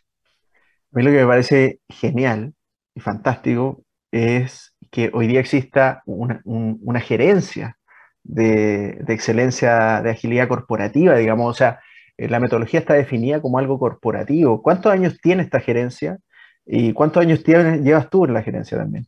A 0.94 0.98
mí 0.98 1.04
lo 1.04 1.12
que 1.12 1.18
me 1.18 1.28
parece 1.28 1.80
genial 1.90 2.54
y 2.96 3.02
fantástico 3.02 3.84
es 4.12 4.76
que 4.92 5.12
hoy 5.14 5.28
día 5.28 5.40
exista 5.40 6.02
una, 6.06 7.00
gerencia 7.00 7.78
de, 8.24 9.00
de, 9.02 9.14
excelencia, 9.14 10.02
de 10.02 10.12
agilidad 10.12 10.48
corporativa, 10.48 11.16
digamos, 11.16 11.52
o 11.52 11.54
sea, 11.54 11.80
la 12.28 12.40
metodología 12.40 12.80
está 12.80 12.94
definida 12.96 13.42
como 13.42 13.60
algo 13.60 13.80
corporativo. 13.80 14.62
¿Cuántos 14.62 14.92
años 14.92 15.20
tiene 15.22 15.44
esta 15.44 15.60
gerencia? 15.60 16.20
¿Y 16.66 16.94
cuántos 16.94 17.22
años 17.22 17.44
llevas 17.46 18.10
tú 18.10 18.26
en 18.26 18.34
la 18.34 18.44
gerencia 18.44 18.78
también? 18.78 19.08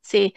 Sí, 0.00 0.34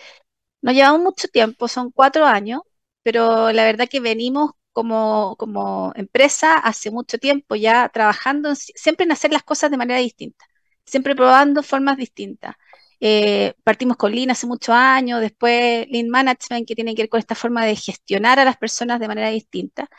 nos 0.62 0.75
llevamos 0.75 1.01
mucho 1.01 1.27
tiempo, 1.29 1.67
son 1.67 1.91
cuatro 1.91 2.25
años, 2.25 2.62
pero 3.03 3.51
la 3.51 3.63
verdad 3.65 3.88
que 3.89 4.00
venimos 4.00 4.51
como, 4.72 5.36
como 5.38 5.94
empresa 5.96 6.58
hace 6.58 6.91
mucho 6.91 7.17
tiempo 7.20 7.55
ya 7.55 7.89
trabajando 7.89 8.55
siempre 8.55 9.05
en 9.05 9.12
hacer 9.13 9.32
las 9.32 9.44
cosas 9.44 9.72
de 9.72 9.77
manera 9.77 10.00
distinta. 10.00 10.46
siempre 10.86 11.15
probando 11.15 11.63
formas 11.63 11.98
distintas. 11.98 12.55
Eh, 13.00 13.53
partimos 13.63 13.98
con 13.98 14.13
Lean 14.15 14.32
hace 14.32 14.48
muchos 14.48 14.75
años, 14.75 15.22
después 15.22 15.88
Lean 15.89 16.10
Management, 16.10 16.67
que 16.67 16.75
tiene 16.75 16.96
que 16.96 17.03
ver 17.03 17.10
con 17.10 17.20
esta 17.20 17.36
forma 17.36 17.65
de 17.65 17.75
gestionar 17.75 18.39
a 18.39 18.46
las 18.46 18.58
personas 18.58 19.00
de 19.00 19.08
manera 19.08 19.29
distinta. 19.29 19.89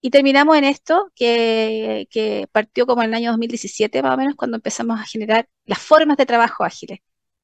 Y 0.00 0.10
terminamos 0.10 0.56
en 0.56 0.64
esto, 0.64 1.10
que, 1.14 2.48
partió 2.52 2.86
como 2.86 3.02
en 3.02 3.10
el 3.10 3.14
año 3.14 3.30
2017, 3.30 4.02
más 4.02 4.14
o 4.14 4.16
menos, 4.16 4.34
cuando 4.36 4.56
empezamos 4.56 4.98
a 5.00 5.04
generar 5.04 5.48
las 5.66 5.78
formas 5.78 6.16
de 6.16 6.26
trabajo 6.26 6.64
ágiles. 6.64 7.00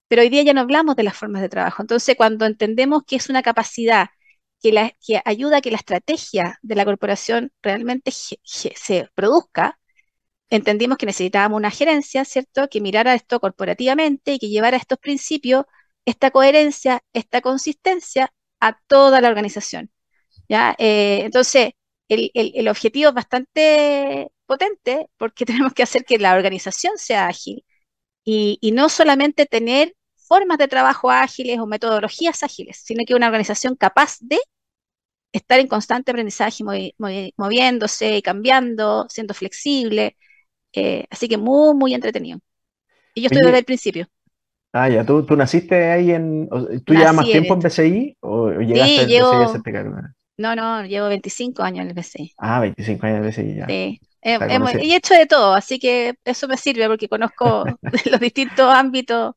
Pero 0.09 0.23
hoy 0.23 0.31
día 0.31 0.43
ya 0.43 0.55
no 0.55 0.63
hablamos 0.63 0.97
de 0.97 1.03
las 1.05 1.17
formas 1.17 1.43
de 1.43 1.49
trabajo. 1.49 1.83
Entonces, 1.83 2.17
cuando 2.17 2.47
entendemos 2.47 3.03
que 3.07 3.17
es 3.17 3.29
una 3.29 3.43
capacidad 3.43 4.09
que 4.61 5.23
ayuda 5.25 5.59
a 5.59 5.61
que 5.61 5.71
la 5.71 5.77
estrategia 5.77 6.59
de 6.63 6.75
la 6.75 6.85
corporación 6.85 7.53
realmente 7.63 8.11
se 8.13 9.09
produzca, 9.15 9.79
entendimos 10.51 10.99
que 10.99 11.07
necesitábamos 11.07 11.59
una 11.59 11.71
gerencia, 11.71 12.25
¿cierto?, 12.25 12.69
que 12.69 12.81
mirara 12.81 13.15
esto 13.15 13.41
corporativamente 13.41 14.35
y 14.35 14.39
que 14.39 14.49
llevara 14.49 14.77
estos 14.77 14.99
principios, 14.99 15.65
esta 16.05 16.31
coherencia, 16.31 17.03
esta 17.13 17.41
consistencia 17.41 18.33
a 18.61 18.79
toda 18.87 19.21
la 19.21 19.29
organización. 19.29 19.91
¿ya? 20.49 20.75
Eh, 20.79 21.23
entonces, 21.25 21.73
el, 22.09 22.31
el, 22.35 22.69
objetivo 22.69 23.09
es 23.09 23.15
bastante 23.15 24.31
potente 24.47 25.09
porque 25.17 25.45
tenemos 25.47 25.73
que 25.75 25.83
hacer 25.83 26.05
que 26.05 26.19
la 26.19 26.35
organización 26.35 26.95
sea 26.97 27.29
ágil 27.29 27.65
y, 28.25 28.59
y, 28.61 28.73
no 28.73 28.89
solamente 28.89 29.47
tener 29.47 29.95
formas 30.17 30.59
de 30.59 30.69
trabajo 30.69 31.11
ágiles 31.11 31.59
o 31.59 31.67
metodologías 31.67 32.43
ágiles, 32.43 32.83
sino 32.85 33.05
que 33.07 33.15
una 33.15 33.27
organización 33.27 33.77
capaz 33.77 34.17
de 34.21 34.39
estar 35.33 35.61
en 35.61 35.69
constante 35.69 36.11
aprendizaje, 36.11 36.65
moviéndose, 37.37 38.23
cambiando, 38.23 39.07
siendo 39.09 39.35
flexible, 39.35 40.17
eh, 40.73 41.05
así 41.11 41.29
que 41.29 41.37
muy, 41.37 41.75
muy 41.75 41.95
entretenido. 41.95 42.39
Y 43.15 43.23
yo 43.23 43.27
estoy 43.27 43.43
desde 43.43 43.59
el 43.59 43.65
principio. 43.65 44.09
Ah, 44.73 44.89
ya, 44.89 45.07
¿tú, 45.07 45.25
tú 45.25 45.37
naciste 45.37 45.91
ahí 45.91 46.11
en... 46.11 46.49
¿Tú 46.85 46.93
llevas 46.93 47.15
más 47.15 47.25
tiempo 47.25 47.55
en 47.55 47.61
BCI 47.61 48.17
o 48.21 48.51
llegaste 48.51 49.05
sí, 49.05 49.07
llevo, 49.07 49.31
BCI 49.31 49.59
a 49.59 49.73
cargo? 49.73 49.97
No, 50.39 50.55
no, 50.55 50.85
llevo 50.85 51.09
25 51.09 51.63
años 51.63 51.83
en 51.83 51.89
el 51.89 51.95
BCI. 51.95 52.35
Ah, 52.39 52.61
25 52.61 53.07
años 53.07 53.19
en 53.19 53.25
el 53.25 53.31
BCI, 53.31 53.55
ya. 53.57 53.67
Sí. 53.67 54.01
y 54.83 54.93
he 54.93 54.97
hecho 54.97 55.15
de 55.15 55.27
todo, 55.27 55.55
así 55.55 55.79
que 55.79 56.15
eso 56.25 56.49
me 56.49 56.57
sirve 56.57 56.87
porque 56.89 57.09
conozco 57.09 57.65
los 58.11 58.21
distintos 58.21 58.69
ámbitos 58.73 59.35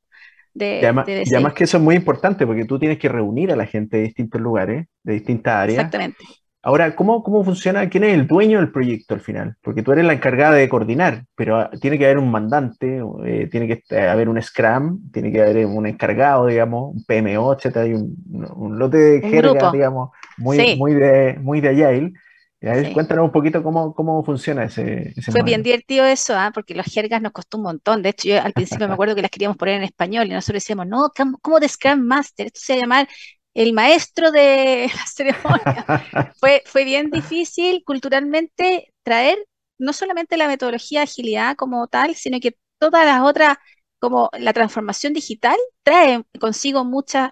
de, 0.53 0.79
y 0.81 0.85
además, 0.85 1.05
de 1.05 1.23
y 1.25 1.33
además 1.33 1.53
que 1.53 1.63
eso 1.63 1.77
es 1.77 1.83
muy 1.83 1.95
importante 1.95 2.45
porque 2.45 2.65
tú 2.65 2.79
tienes 2.79 2.97
que 2.97 3.07
reunir 3.07 3.51
a 3.51 3.55
la 3.55 3.65
gente 3.65 3.97
de 3.97 4.03
distintos 4.03 4.41
lugares, 4.41 4.87
de 5.03 5.13
distintas 5.13 5.53
áreas. 5.53 5.77
Exactamente. 5.77 6.25
Ahora, 6.61 6.93
¿cómo, 6.93 7.23
¿cómo 7.23 7.43
funciona? 7.43 7.89
¿Quién 7.89 8.03
es 8.03 8.13
el 8.13 8.27
dueño 8.27 8.59
del 8.59 8.71
proyecto 8.71 9.13
al 9.13 9.21
final? 9.21 9.55
Porque 9.61 9.81
tú 9.81 9.93
eres 9.93 10.03
la 10.03 10.13
encargada 10.13 10.55
de 10.55 10.67
coordinar, 10.67 11.23
pero 11.35 11.57
ah, 11.57 11.69
tiene 11.79 11.97
que 11.97 12.05
haber 12.05 12.17
un 12.17 12.29
mandante, 12.29 13.01
eh, 13.25 13.47
tiene 13.49 13.67
que 13.67 13.83
eh, 13.89 14.07
haber 14.07 14.27
un 14.27 14.41
Scrum, 14.41 15.09
tiene 15.11 15.31
que 15.31 15.41
haber 15.41 15.65
un 15.65 15.87
encargado, 15.87 16.47
digamos, 16.47 16.95
un 16.95 17.03
PMO, 17.05 17.53
etc. 17.53 17.77
Hay 17.77 17.93
un, 17.93 18.15
un, 18.55 18.77
lote 18.77 18.97
de 18.97 19.21
jerga, 19.21 19.71
digamos, 19.71 20.09
muy, 20.37 20.75
muy, 20.75 20.93
de, 20.95 21.37
muy 21.39 21.61
de 21.61 21.69
Agile. 21.69 22.13
Sí. 22.61 22.91
Cuéntanos 22.93 23.23
un 23.23 23.31
poquito 23.31 23.63
cómo, 23.63 23.93
cómo 23.95 24.21
funciona 24.25 24.65
ese, 24.65 25.13
ese 25.15 25.31
Fue 25.31 25.43
bien 25.43 25.63
divertido 25.63 26.03
eso, 26.03 26.35
¿ah? 26.35 26.51
porque 26.53 26.75
las 26.75 26.87
jergas 26.87 27.21
nos 27.21 27.31
costó 27.31 27.55
un 27.55 27.63
montón. 27.63 28.01
De 28.01 28.09
hecho, 28.09 28.27
yo 28.27 28.41
al 28.41 28.51
principio 28.51 28.85
me 28.89 28.93
acuerdo 28.95 29.15
que 29.15 29.21
las 29.21 29.31
queríamos 29.31 29.55
poner 29.55 29.75
en 29.75 29.83
español 29.83 30.27
y 30.27 30.31
nosotros 30.31 30.61
decíamos, 30.61 30.85
no, 30.85 31.09
¿cómo 31.41 31.61
de 31.61 31.69
Scrum 31.69 32.01
Master? 32.01 32.47
Esto 32.47 32.59
se 32.61 32.73
va 32.73 32.77
a 32.77 32.81
llamar 32.81 33.07
el 33.53 33.73
maestro 33.73 34.31
de 34.31 34.89
la 34.95 35.05
ceremonia. 35.05 36.33
fue, 36.39 36.63
fue 36.65 36.83
bien 36.85 37.09
difícil 37.09 37.83
culturalmente 37.85 38.93
traer 39.03 39.37
no 39.77 39.93
solamente 39.93 40.37
la 40.37 40.47
metodología 40.47 40.99
de 40.99 41.05
agilidad 41.05 41.55
como 41.55 41.87
tal, 41.87 42.15
sino 42.15 42.39
que 42.39 42.57
todas 42.77 43.05
las 43.05 43.21
otras, 43.21 43.57
como 43.99 44.29
la 44.37 44.53
transformación 44.53 45.13
digital, 45.13 45.57
trae 45.83 46.23
consigo 46.39 46.83
muchas, 46.85 47.31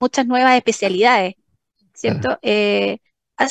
muchas 0.00 0.26
nuevas 0.26 0.56
especialidades, 0.56 1.34
¿cierto? 1.94 2.38
Eh, 2.42 2.98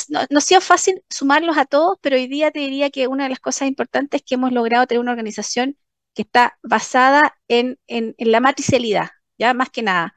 no, 0.08 0.20
no, 0.30 0.38
ha 0.38 0.40
sido 0.40 0.60
fácil 0.60 1.02
sumarlos 1.10 1.56
a 1.58 1.66
todos, 1.66 1.98
pero 2.00 2.16
hoy 2.16 2.26
día 2.26 2.50
te 2.50 2.60
diría 2.60 2.90
que 2.90 3.06
una 3.06 3.24
de 3.24 3.30
las 3.30 3.40
cosas 3.40 3.68
importantes 3.68 4.20
es 4.20 4.26
que 4.26 4.34
hemos 4.36 4.52
logrado 4.52 4.86
tener 4.86 5.00
una 5.00 5.12
organización 5.12 5.76
que 6.14 6.22
está 6.22 6.58
basada 6.62 7.36
en, 7.48 7.78
en, 7.86 8.14
la 8.18 8.40
matricialidad, 8.40 9.10
ya 9.38 9.52
más 9.54 9.70
que 9.70 9.82
nada, 9.82 10.16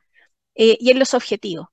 eh, 0.56 0.78
y 0.80 0.92
en 0.92 1.00
los 1.00 1.14
objetivos. 1.14 1.68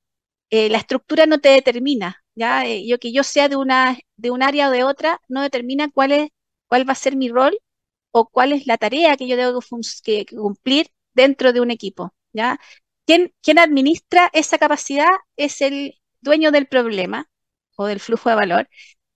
Eh, 0.54 0.68
la 0.70 0.78
estructura 0.78 1.26
no 1.26 1.40
te 1.40 1.49
determina, 1.49 2.23
¿ya? 2.37 2.64
Eh, 2.64 2.87
yo 2.87 2.99
que 3.00 3.12
yo 3.12 3.25
sea 3.25 3.49
de, 3.49 3.56
una, 3.56 3.99
de 4.16 4.30
un 4.30 4.40
área 4.42 4.68
o 4.68 4.70
de 4.70 4.84
otra, 4.84 5.20
no 5.28 5.42
determina 5.42 5.90
cuál, 5.90 6.12
es, 6.12 6.30
cuál 6.68 6.88
va 6.88 6.92
a 6.92 6.94
ser 6.94 7.16
mi 7.16 7.28
rol 7.28 7.58
o 8.12 8.28
cuál 8.28 8.52
es 8.52 8.66
la 8.66 8.78
tarea 8.78 9.16
que 9.16 9.26
yo 9.28 9.37
debo 9.37 9.61
que, 10.04 10.26
cumplir 10.26 10.88
dentro 11.14 11.52
de 11.52 11.61
un 11.61 11.70
equipo, 11.73 12.14
¿ya? 12.32 12.61
¿Quién, 13.06 13.34
¿Quién 13.42 13.58
administra 13.58 14.30
esa 14.32 14.58
capacidad? 14.58 15.08
Es 15.37 15.61
el 15.61 16.00
dueño 16.20 16.52
del 16.52 16.68
problema 16.68 17.28
o 17.76 17.87
del 17.87 17.99
flujo 18.00 18.30
de 18.30 18.37
valor, 18.37 18.68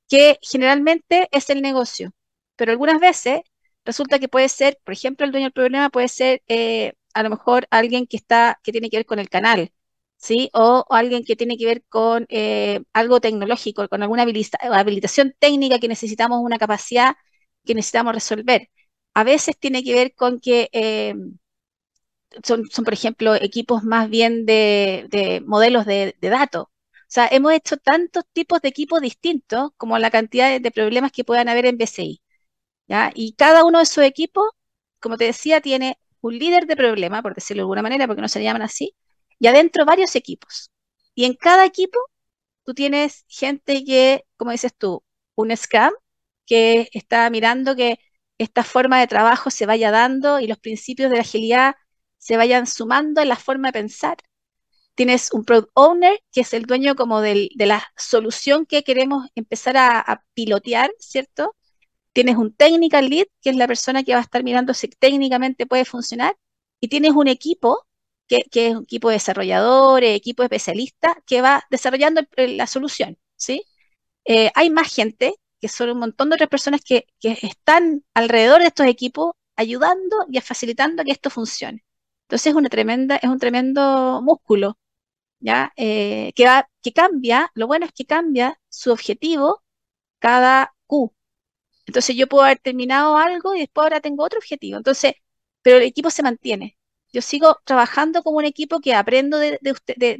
que 0.08 0.38
generalmente 0.42 1.28
es 1.32 1.50
el 1.50 1.62
negocio, 1.62 2.12
pero 2.56 2.72
algunas 2.72 3.00
veces 3.00 3.42
resulta 3.84 4.18
que 4.18 4.28
puede 4.28 4.48
ser, 4.48 4.78
por 4.84 4.94
ejemplo, 4.94 5.24
el 5.26 5.32
dueño 5.32 5.46
del 5.46 5.52
problema 5.52 5.90
puede 5.90 6.08
ser 6.08 6.42
eh, 6.48 6.94
a 7.14 7.22
lo 7.22 7.30
mejor 7.30 7.68
alguien 7.70 8.06
que 8.08 8.16
está, 8.16 8.60
que 8.64 8.72
tiene 8.72 8.90
que 8.90 8.98
ver 8.98 9.06
con 9.06 9.20
el 9.20 9.28
canal, 9.30 9.72
¿sí? 10.18 10.50
O, 10.54 10.84
alguien 10.90 11.24
que 11.24 11.36
tiene 11.36 11.56
que 11.56 11.66
ver 11.66 11.84
con 11.88 12.26
eh, 12.28 12.82
algo 12.92 13.20
tecnológico, 13.20 13.88
con 13.88 14.02
alguna 14.02 14.24
habilitación 14.24 15.34
técnica 15.38 15.78
que 15.78 15.88
necesitamos 15.88 16.40
una 16.42 16.58
capacidad 16.58 17.16
que 17.64 17.74
necesitamos 17.74 18.14
resolver. 18.14 18.70
A 19.14 19.24
veces 19.24 19.58
tiene 19.58 19.82
que 19.84 19.94
ver 19.94 20.14
con 20.14 20.40
que 20.40 20.68
eh, 20.72 21.14
son, 22.42 22.64
son, 22.70 22.84
por 22.84 22.94
ejemplo, 22.94 23.34
equipos 23.34 23.82
más 23.84 24.08
bien 24.10 24.46
de, 24.46 25.42
modelos 25.46 25.86
de, 25.86 26.14
datos. 26.20 26.64
O 26.64 27.10
sea, 27.10 27.26
hemos 27.30 27.52
hecho 27.52 27.76
tantos 27.78 28.24
tipos 28.32 28.60
de 28.60 28.68
equipos 28.68 29.00
distintos 29.00 29.70
como 29.76 29.98
la 29.98 30.10
cantidad 30.10 30.60
de, 30.60 30.70
problemas 30.70 31.12
que 31.12 31.24
puedan 31.24 31.48
haber 31.48 31.66
en 31.66 31.78
BCI. 31.78 32.22
¿ya? 32.88 33.12
Y 33.14 33.34
cada 33.34 33.64
uno 33.64 33.78
de 33.78 33.84
esos 33.84 34.04
equipos, 34.04 34.50
como 35.00 35.16
te 35.18 35.24
decía, 35.26 35.60
tiene 35.60 35.98
un 36.20 36.38
líder 36.38 36.66
de 36.66 36.76
problema, 36.76 37.22
por 37.22 37.34
decirlo 37.34 37.62
de 37.62 37.64
alguna 37.64 37.82
manera, 37.82 38.06
porque 38.06 38.22
no 38.22 38.28
se 38.28 38.42
llaman 38.42 38.62
así, 38.62 38.94
y 39.38 39.46
adentro 39.46 39.84
varios 39.84 40.14
equipos. 40.16 40.70
Y 41.14 41.24
en 41.24 41.34
cada 41.34 41.64
equipo 41.64 41.98
tú 42.64 42.74
tienes 42.74 43.24
gente 43.28 43.84
que, 43.84 44.24
como 44.36 44.52
dices 44.52 44.72
tú, 44.76 45.02
un 45.36 45.56
Scrum 45.56 45.92
que 46.46 46.88
está 46.92 47.28
mirando 47.30 47.76
que 47.76 47.98
esta 48.38 48.64
forma 48.64 49.00
de 49.00 49.06
trabajo 49.06 49.50
se 49.50 49.66
vaya 49.66 49.90
dando 49.90 50.40
y 50.40 50.46
los 50.46 50.58
principios 50.58 51.10
de 51.10 51.16
la 51.16 51.22
agilidad 51.22 51.74
se 52.18 52.36
vayan 52.36 52.66
sumando 52.66 53.20
en 53.22 53.28
la 53.28 53.36
forma 53.36 53.68
de 53.68 53.72
pensar. 53.72 54.16
Tienes 54.94 55.32
un 55.32 55.44
Product 55.44 55.70
Owner, 55.74 56.20
que 56.32 56.42
es 56.42 56.52
el 56.54 56.64
dueño 56.66 56.96
como 56.96 57.20
del, 57.20 57.50
de 57.54 57.66
la 57.66 57.84
solución 57.96 58.66
que 58.66 58.82
queremos 58.84 59.28
empezar 59.34 59.76
a, 59.76 60.00
a, 60.00 60.24
pilotear, 60.34 60.90
¿cierto? 60.98 61.54
Tienes 62.12 62.36
un 62.36 62.54
Technical 62.54 63.08
Lead, 63.08 63.26
que 63.40 63.50
es 63.50 63.56
la 63.56 63.68
persona 63.68 64.02
que 64.04 64.12
va 64.12 64.18
a 64.18 64.22
estar 64.22 64.44
mirando 64.44 64.74
si 64.74 64.88
técnicamente 64.88 65.66
puede 65.66 65.84
funcionar. 65.84 66.36
Y 66.80 66.88
tienes 66.88 67.12
un 67.12 67.28
equipo 67.28 67.87
que, 68.28 68.68
es 68.68 68.76
un 68.76 68.84
equipo 68.84 69.08
de 69.08 69.14
desarrolladores, 69.16 70.16
equipo 70.16 70.42
especialista, 70.42 71.22
que 71.26 71.42
va 71.42 71.64
desarrollando 71.70 72.22
la 72.36 72.66
solución, 72.66 73.18
¿sí? 73.36 73.64
Eh, 74.24 74.50
hay 74.54 74.70
más 74.70 74.94
gente, 74.94 75.34
que 75.60 75.68
son 75.68 75.90
un 75.90 75.98
montón 76.00 76.30
de 76.30 76.36
otras 76.36 76.50
personas 76.50 76.82
que, 76.82 77.06
están 77.22 78.04
alrededor 78.14 78.60
de 78.62 78.68
estos 78.68 78.86
equipos 78.86 79.32
ayudando 79.56 80.26
y 80.30 80.40
facilitando 80.40 81.04
que 81.04 81.12
esto 81.12 81.30
funcione. 81.30 81.84
Entonces 82.24 82.48
es 82.48 82.54
una 82.56 82.68
tremenda, 82.68 83.16
es 83.16 83.28
un 83.30 83.38
tremendo 83.38 84.20
músculo, 84.22 84.78
¿ya? 85.40 85.72
Eh, 85.76 86.32
que, 86.36 86.46
va, 86.46 86.68
que 86.82 86.92
cambia, 86.92 87.50
lo 87.54 87.66
bueno 87.66 87.86
es 87.86 87.92
que 87.92 88.06
cambia 88.06 88.60
su 88.68 88.92
objetivo 88.92 89.62
cada 90.18 90.74
Q. 90.86 91.14
Entonces 91.86 92.16
yo 92.16 92.28
puedo 92.28 92.44
haber 92.44 92.60
terminado 92.60 93.16
algo 93.16 93.54
y 93.54 93.60
después 93.60 93.84
ahora 93.84 94.00
tengo 94.00 94.24
otro 94.24 94.38
objetivo. 94.38 94.78
Entonces, 94.78 95.14
pero 95.62 95.78
el 95.78 95.84
equipo 95.84 96.10
se 96.10 96.22
mantiene 96.22 96.77
yo 97.12 97.22
sigo 97.22 97.58
trabajando 97.64 98.22
como 98.22 98.38
un 98.38 98.44
equipo 98.44 98.80
que 98.80 98.94
aprendo 98.94 99.38
de, 99.38 99.58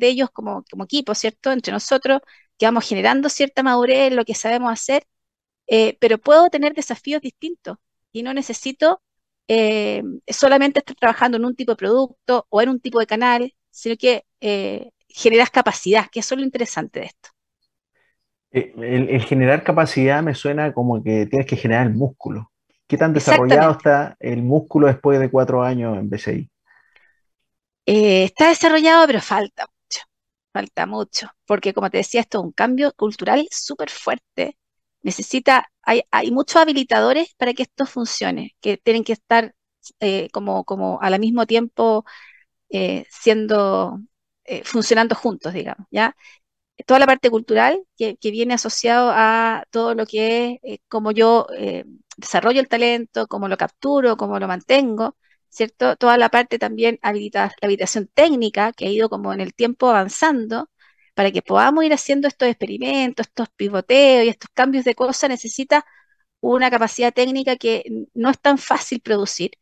ellos 0.01 0.31
como, 0.31 0.65
equipo, 0.85 1.15
¿cierto? 1.15 1.53
Entre 1.53 1.73
nosotros, 1.73 2.21
que 2.57 2.67
vamos 2.67 2.89
generando 2.89 3.29
cierta 3.29 3.63
madurez 3.63 4.09
en 4.09 4.17
lo 4.17 4.25
que 4.25 4.35
sabemos 4.35 4.73
hacer, 4.73 5.05
eh, 5.67 5.97
pero 6.01 6.19
puedo 6.19 6.49
tener 6.49 6.75
desafíos 6.75 7.21
distintos 7.21 7.77
y 8.11 8.23
no 8.23 8.33
necesito 8.33 9.03
eh, 9.49 10.03
solamente 10.27 10.81
estar 10.81 10.97
trabajando 10.97 11.37
en 11.37 11.45
un 11.45 11.55
tipo 11.55 11.73
de 11.73 11.77
producto 11.77 12.47
o 12.49 12.63
en 12.63 12.71
un 12.71 12.81
tipo 12.81 12.99
de 13.01 13.07
canal, 13.07 13.55
sino 13.71 13.97
que 13.97 14.25
eh, 14.41 14.91
generas 15.09 15.51
capacidad, 15.51 16.07
que 16.11 16.21
eso 16.21 16.35
es 16.35 16.41
lo 16.41 16.45
interesante 16.45 17.01
de 17.01 17.07
esto. 17.07 17.29
El, 18.51 19.21
generar 19.23 19.63
capacidad 19.63 20.23
me 20.23 20.35
suena 20.35 20.73
como 20.73 21.03
que 21.03 21.27
tienes 21.27 21.47
que 21.47 21.57
generar 21.57 21.87
el 21.87 21.95
músculo. 21.95 22.51
¿Qué 22.87 22.97
tan 22.97 23.13
desarrollado 23.13 23.73
está 23.73 24.17
el 24.21 24.43
músculo 24.43 24.87
después 24.87 25.21
de 25.21 25.31
cuatro 25.31 25.63
años 25.63 25.99
en 25.99 26.09
BCI? 26.09 26.51
Eh, 27.91 28.25
está 28.25 28.49
desarrollado, 28.49 29.07
pero 29.07 29.21
falta 29.23 29.67
mucho, 29.67 30.01
falta 30.53 30.87
mucho, 30.87 31.29
porque 31.47 31.73
como 31.75 31.89
te 31.91 31.99
decía, 31.99 32.21
esto 32.21 32.39
es 32.41 32.45
un 32.45 32.53
cambio 32.53 32.93
cultural 32.95 33.49
súper 33.51 33.89
fuerte. 33.91 34.59
Necesita, 35.03 35.67
hay, 35.83 36.03
hay 36.11 36.31
muchos 36.31 36.57
habilitadores 36.61 37.35
para 37.39 37.55
que 37.55 37.63
esto 37.63 37.87
funcione, 37.87 38.55
que 38.61 38.77
tienen 38.77 39.05
que 39.05 39.15
estar 39.15 39.55
eh, 40.01 40.29
como, 40.33 40.65
como 40.65 41.01
al 41.01 41.19
mismo 41.21 41.47
tiempo 41.47 42.05
siendo, 43.11 44.01
funcionando 44.65 45.15
juntos, 45.15 45.53
digamos, 45.55 45.87
¿ya? 45.91 46.15
Toda 46.87 47.01
la 47.01 47.07
parte 47.07 47.31
cultural 47.31 47.83
que, 47.97 48.19
viene 48.23 48.55
asociado 48.55 49.13
a 49.15 49.65
todo 49.71 49.95
lo 49.95 50.07
que 50.07 50.61
es 50.63 50.81
como 50.89 51.13
yo 51.13 51.47
desarrollo 52.17 52.61
el 52.61 52.69
talento, 52.69 53.27
cómo 53.29 53.49
lo 53.49 53.57
capturo, 53.57 54.17
cómo 54.17 54.39
lo 54.39 54.49
mantengo, 54.49 55.17
¿cierto? 55.49 55.97
Toda 55.97 56.19
la 56.19 56.29
parte 56.31 56.59
también 56.59 56.99
habilita, 57.03 57.53
la 57.61 57.67
habitación 57.67 58.09
técnica 58.13 58.73
que 58.73 58.87
ha 58.87 58.91
ido 58.91 59.09
como 59.09 59.33
en 59.33 59.41
el 59.41 59.55
tiempo 59.55 59.89
avanzando, 59.89 60.71
para 61.15 61.31
que 61.33 61.43
podamos 61.43 61.85
ir 61.85 61.93
haciendo 61.93 62.29
estos 62.29 62.49
experimentos, 62.49 63.27
estos 63.29 63.49
pivoteos 63.51 64.25
y 64.27 64.29
estos 64.29 64.51
cambios 64.55 64.85
de 64.85 64.95
cosas, 64.95 65.31
necesita 65.31 65.85
una 66.41 66.71
capacidad 66.71 67.13
técnica 67.13 67.57
que 67.57 67.85
no 68.15 68.31
es 68.31 68.41
tan 68.41 68.59
fácil 68.59 69.01
producir. 69.01 69.53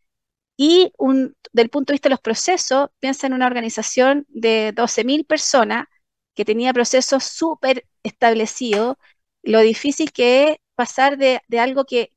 Y 0.56 0.92
un, 0.98 1.36
del 1.52 1.70
punto 1.70 1.92
de 1.92 1.96
vista 1.96 2.08
de 2.08 2.14
los 2.14 2.20
procesos, 2.20 2.88
piensa 3.00 3.26
en 3.26 3.34
una 3.34 3.46
organización 3.46 4.26
de 4.28 4.72
12.000 4.74 5.26
personas 5.26 5.86
que 6.34 6.44
tenía 6.44 6.72
procesos 6.72 7.24
súper 7.24 7.86
establecidos, 8.02 8.96
lo 9.42 9.60
difícil 9.60 10.12
que 10.12 10.50
es 10.52 10.58
pasar 10.74 11.18
de, 11.18 11.40
algo 11.58 11.84
que, 11.86 12.12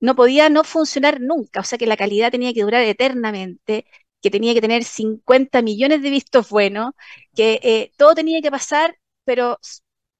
no 0.00 0.14
podía 0.16 0.48
no 0.50 0.64
funcionar 0.64 1.20
nunca, 1.20 1.60
o 1.60 1.64
sea 1.64 1.78
que 1.78 1.86
la 1.86 1.96
calidad 1.96 2.30
tenía 2.30 2.52
que 2.54 2.62
durar 2.62 2.82
eternamente, 2.82 3.86
que 4.22 4.30
tenía 4.30 4.54
que 4.54 4.60
tener 4.60 4.84
50 4.84 5.62
millones 5.62 6.02
de 6.02 6.10
vistos 6.10 6.48
buenos, 6.50 6.92
que 7.34 7.60
eh, 7.62 7.92
todo 7.96 8.14
tenía 8.14 8.40
que 8.42 8.50
pasar, 8.50 8.96
pero 9.24 9.58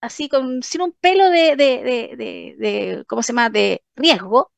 así 0.01 0.29
con, 0.29 0.63
sin 0.63 0.83
un 0.83 0.93
pelo 0.93 1.31
de, 1.31 1.57
de, 1.57 3.05
¿cómo 3.07 3.23
se 3.23 3.33
llama?, 3.33 3.51
de 3.51 3.83
riesgo, 3.97 4.53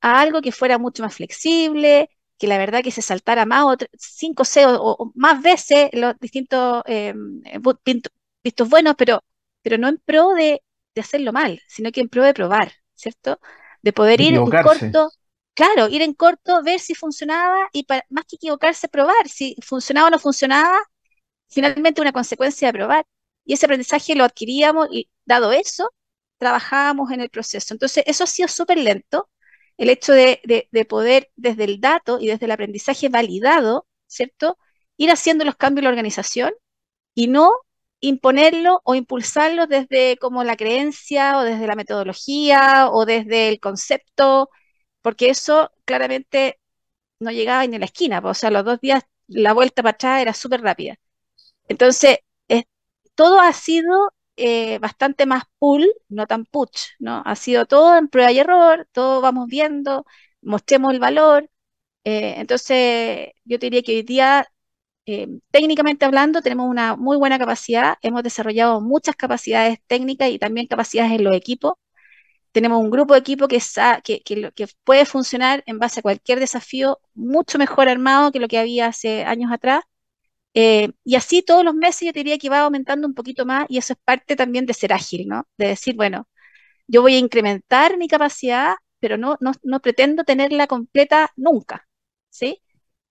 a 0.00 0.20
algo 0.20 0.42
que 0.42 0.52
fuera 0.52 0.78
mucho 0.78 1.02
más 1.02 1.14
flexible, 1.16 2.10
que 2.38 2.46
la 2.48 2.58
verdad 2.58 2.82
que 2.82 2.90
se 2.90 3.02
saltara 3.02 3.46
más, 3.46 3.64
o 3.64 3.76
cinco 3.98 4.44
o, 4.78 5.12
más 5.14 5.42
veces 5.42 5.90
los 5.92 6.18
distintos 6.20 6.82
eh, 6.86 7.14
vistos 8.44 8.68
buenos, 8.68 8.94
pero, 8.96 9.24
pero 9.62 9.78
no 9.78 9.88
en 9.88 9.98
pro 9.98 10.30
de, 10.34 10.62
de 10.94 11.00
hacerlo 11.00 11.32
mal, 11.32 11.60
sino 11.68 11.90
que 11.92 12.00
en 12.00 12.08
pro 12.08 12.24
de 12.24 12.34
probar, 12.34 12.72
¿cierto? 12.94 13.38
De 13.82 13.92
poder 13.92 14.20
ir 14.20 14.34
en 14.34 14.46
corto, 14.46 15.10
claro, 15.54 15.88
ir 15.88 16.02
en 16.02 16.14
corto, 16.14 16.62
ver 16.62 16.80
si 16.80 16.94
funcionaba 16.94 17.68
y 17.72 17.84
para, 17.84 18.04
más 18.10 18.24
que 18.26 18.36
equivocarse, 18.36 18.88
probar 18.88 19.28
si 19.28 19.56
funcionaba 19.62 20.08
o 20.08 20.10
no 20.10 20.18
funcionaba, 20.18 20.78
finalmente 21.48 22.00
una 22.00 22.12
consecuencia 22.12 22.68
de 22.68 22.72
probar. 22.72 23.04
Y 23.44 23.54
ese 23.54 23.66
aprendizaje 23.66 24.14
lo 24.14 24.24
adquiríamos 24.24 24.88
y 24.92 25.08
dado 25.24 25.52
eso, 25.52 25.90
trabajábamos 26.38 27.10
en 27.10 27.20
el 27.20 27.30
proceso. 27.30 27.74
Entonces, 27.74 28.04
eso 28.06 28.24
ha 28.24 28.26
sido 28.26 28.48
súper 28.48 28.78
lento, 28.78 29.28
el 29.76 29.90
hecho 29.90 30.12
de, 30.12 30.40
de, 30.70 30.84
poder 30.84 31.30
desde 31.36 31.64
el 31.64 31.80
dato 31.80 32.20
y 32.20 32.28
desde 32.28 32.46
el 32.46 32.52
aprendizaje 32.52 33.08
validado, 33.08 33.86
¿cierto? 34.06 34.58
Ir 34.96 35.10
haciendo 35.10 35.44
los 35.44 35.56
cambios 35.56 35.80
en 35.80 35.84
la 35.84 35.90
organización 35.90 36.52
y 37.14 37.28
no 37.28 37.52
imponerlo 38.02 38.82
o 38.84 38.96
impulsarlo 38.96 39.68
desde 39.68 40.18
como 40.18 40.44
la 40.44 40.56
creencia 40.58 41.38
o 41.38 41.44
desde 41.44 41.68
la 41.68 41.76
metodología 41.76 42.88
o 42.90 43.06
desde 43.06 43.48
el 43.50 43.60
concepto, 43.60 44.50
porque 45.02 45.30
eso 45.30 45.72
claramente 45.86 46.60
no 47.20 47.30
llegaba 47.32 47.66
ni 47.66 47.76
a 47.76 47.80
la 47.80 47.86
esquina, 47.86 48.20
o 48.24 48.34
sea, 48.34 48.50
los 48.52 48.64
dos 48.64 48.80
días 48.80 49.04
la 49.28 49.52
vuelta 49.54 49.82
para 49.82 49.92
atrás 49.94 50.22
era 50.22 50.34
súper 50.34 50.62
rápida. 50.62 50.96
Entonces, 51.68 52.18
todo 53.14 53.40
ha 53.40 53.52
sido 53.52 54.12
eh, 54.36 54.78
bastante 54.78 55.26
más 55.26 55.44
pull, 55.58 55.92
no 56.08 56.26
tan 56.26 56.44
push, 56.46 56.88
¿no? 56.98 57.22
Ha 57.24 57.36
sido 57.36 57.66
todo 57.66 57.96
en 57.96 58.08
prueba 58.08 58.32
y 58.32 58.38
error, 58.38 58.88
todo 58.92 59.20
vamos 59.20 59.46
viendo, 59.48 60.06
mostremos 60.42 60.92
el 60.92 61.00
valor. 61.00 61.50
Eh, 62.04 62.36
entonces, 62.38 63.30
yo 63.44 63.58
diría 63.58 63.82
que 63.82 63.96
hoy 63.96 64.02
día 64.02 64.46
eh, 65.06 65.28
técnicamente 65.50 66.04
hablando, 66.04 66.42
tenemos 66.42 66.68
una 66.68 66.96
muy 66.96 67.16
buena 67.16 67.38
capacidad, 67.38 67.96
hemos 68.02 68.22
desarrollado 68.22 68.80
muchas 68.80 69.16
capacidades 69.16 69.78
técnicas 69.86 70.30
y 70.30 70.38
también 70.38 70.66
capacidades 70.68 71.12
en 71.12 71.24
los 71.24 71.34
equipos. 71.34 71.74
Tenemos 72.52 72.80
un 72.82 72.90
grupo 72.90 73.14
de 73.14 73.20
equipo 73.20 73.48
que, 73.48 73.60
puede 74.84 75.06
funcionar 75.06 75.62
en 75.66 75.78
base 75.78 76.00
a 76.00 76.02
cualquier 76.02 76.40
desafío 76.40 77.00
mucho 77.14 77.58
mejor 77.58 77.88
armado 77.88 78.32
que 78.32 78.40
lo 78.40 78.48
que 78.48 78.58
había 78.58 78.88
hace 78.88 79.24
años 79.24 79.52
atrás. 79.52 79.84
Eh, 80.54 80.92
y 81.04 81.16
así 81.16 81.42
todos 81.42 81.64
los 81.64 81.74
meses 81.74 82.02
yo 82.06 82.12
diría 82.12 82.38
que 82.38 82.50
va 82.50 82.60
aumentando 82.60 83.08
un 83.08 83.14
poquito 83.14 83.46
más 83.46 83.66
y 83.68 83.78
eso 83.78 83.94
es 83.94 83.98
parte 84.04 84.36
también 84.36 84.66
de 84.66 84.74
ser 84.74 84.92
ágil, 84.92 85.28
¿no? 85.28 85.46
De 85.58 85.68
decir, 85.68 85.96
bueno, 85.96 86.28
yo 86.88 87.02
voy 87.02 87.16
a 87.16 87.18
incrementar 87.18 87.98
mi 87.98 88.08
capacidad, 88.08 88.76
pero 89.00 89.18
no, 89.18 89.36
no, 89.40 89.52
no 89.62 89.80
pretendo 89.80 90.24
tenerla 90.24 90.66
completa 90.66 91.30
nunca, 91.36 91.88
¿sí? 92.30 92.62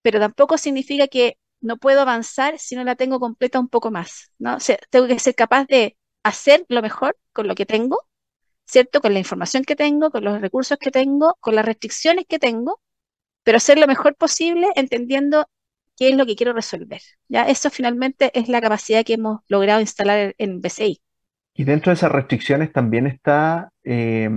Pero 0.04 0.20
tampoco 0.20 0.58
significa 0.58 1.08
que 1.08 1.38
no 1.62 1.78
puedo 1.78 2.02
avanzar 2.02 2.60
si 2.60 2.76
no 2.76 2.84
la 2.84 2.96
tengo 2.96 3.20
completa 3.20 3.60
un 3.60 3.70
poco 3.70 3.92
más, 3.92 4.32
¿no? 4.40 4.58
Tengo 4.90 5.08
que 5.08 5.20
ser 5.20 5.36
capaz 5.36 5.66
de 5.66 5.98
hacer 6.24 6.66
lo 6.70 6.82
mejor 6.82 7.18
con 7.34 7.48
lo 7.48 7.56
que 7.56 7.66
tengo, 7.66 8.00
¿cierto? 8.66 9.02
Con 9.02 9.14
la 9.14 9.20
información 9.20 9.64
que 9.64 9.76
tengo, 9.76 10.12
con 10.12 10.24
los 10.24 10.42
recursos 10.42 10.78
que 10.78 10.92
tengo, 10.92 11.38
con 11.40 11.56
las 11.56 11.66
restricciones 11.66 12.26
que 12.28 12.40
tengo, 12.40 12.82
pero 13.44 13.58
hacer 13.58 13.80
lo 13.80 13.88
mejor 13.88 14.16
posible 14.16 14.68
entendiendo 14.76 15.48
qué 15.98 16.10
es 16.10 16.18
lo 16.18 16.26
que 16.26 16.36
quiero 16.36 16.54
resolver, 16.54 17.02
¿ya? 17.28 17.44
Eso 17.48 17.70
finalmente 17.70 18.32
es 18.38 18.50
la 18.50 18.62
capacidad 18.62 19.04
que 19.06 19.14
hemos 19.14 19.42
logrado 19.48 19.82
instalar 19.82 20.36
en 20.38 20.62
BCI. 20.62 21.02
Y 21.54 21.64
dentro 21.64 21.92
de 21.92 21.96
esas 21.96 22.12
restricciones 22.12 22.72
también 22.72 23.08
está 23.08 23.72
eh, 23.84 24.30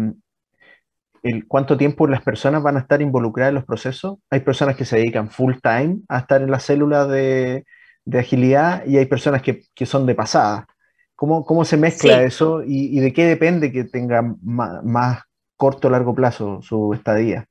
el 1.25 1.49
cuánto 1.49 1.77
tiempo 1.79 2.07
las 2.07 2.23
personas 2.23 2.63
van 2.63 2.77
a 2.77 2.81
estar 2.81 3.01
involucradas 3.01 3.49
en 3.49 3.55
los 3.57 3.65
procesos. 3.65 4.19
Hay 4.31 4.41
personas 4.41 4.77
que 4.77 4.85
se 4.85 4.99
dedican 4.99 5.31
full 5.31 5.55
time 5.63 6.01
a 6.09 6.19
estar 6.19 6.43
en 6.43 6.51
las 6.51 6.65
células 6.65 7.09
de, 7.09 7.65
agilidad 8.13 8.85
y 8.87 8.99
hay 8.99 9.07
personas 9.07 9.41
que, 9.43 9.87
son 9.87 10.05
de 10.05 10.15
pasada. 10.15 10.67
¿Cómo, 11.17 11.47
cómo 11.47 11.65
se 11.65 11.79
mezcla 11.79 12.23
eso 12.23 12.63
y, 12.63 13.01
de 13.01 13.13
qué 13.15 13.25
depende 13.25 13.73
que 13.73 13.85
tenga 13.85 14.23
más, 14.43 15.23
corto 15.57 15.89
o 15.89 15.91
largo 15.91 16.15
plazo 16.15 16.61
su 16.61 16.93
estadía? 16.93 17.49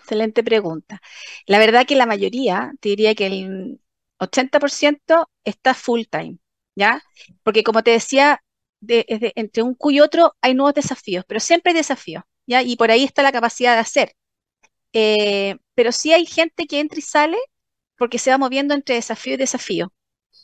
Excelente 0.00 0.44
pregunta. 0.44 1.00
La 1.46 1.58
verdad 1.58 1.86
que 1.86 1.96
la 1.96 2.04
mayoría, 2.04 2.72
te 2.80 2.90
diría 2.90 3.14
que 3.14 3.26
el 3.28 3.80
80% 4.20 5.26
está 5.42 5.72
full 5.72 6.02
time, 6.10 6.36
¿ya? 6.74 7.02
Porque 7.42 7.62
como 7.62 7.82
te 7.82 7.92
decía, 7.92 8.42
entre 8.86 9.62
un 9.62 9.74
Q 9.74 9.90
y 9.92 10.00
otro 10.00 10.34
hay 10.42 10.54
nuevos 10.54 10.74
desafíos, 10.74 11.24
pero 11.26 11.40
siempre 11.40 11.70
hay 11.70 11.78
desafíos. 11.78 12.22
Y 12.46 12.76
por 12.76 12.90
ahí 12.90 13.04
está 13.04 13.22
la 13.22 13.32
capacidad 13.32 13.74
de 13.74 13.80
hacer. 13.80 14.12
Eh, 14.92 15.56
pero 15.74 15.92
sí 15.92 16.12
hay 16.12 16.26
gente 16.26 16.66
que 16.66 16.80
entra 16.80 16.98
y 16.98 17.02
sale 17.02 17.38
porque 17.98 18.18
se 18.18 18.30
va 18.30 18.38
moviendo 18.38 18.74
entre 18.74 18.96
desafío 18.96 19.34
y 19.34 19.36
desafío, 19.36 19.92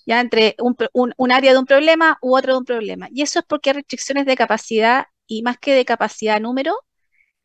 ya 0.06 0.20
entre 0.20 0.56
un, 0.58 1.32
área 1.32 1.52
de 1.52 1.58
un 1.58 1.66
problema 1.66 2.18
u 2.22 2.36
otro 2.36 2.54
de 2.54 2.58
un 2.60 2.64
problema. 2.64 3.08
Y 3.12 3.22
eso 3.22 3.40
es 3.40 3.44
porque 3.46 3.70
hay 3.70 3.74
restricciones 3.76 4.26
de 4.26 4.36
capacidad 4.36 5.06
y 5.26 5.42
más 5.42 5.58
que 5.58 5.74
de 5.74 5.84
capacidad 5.84 6.40
número, 6.40 6.74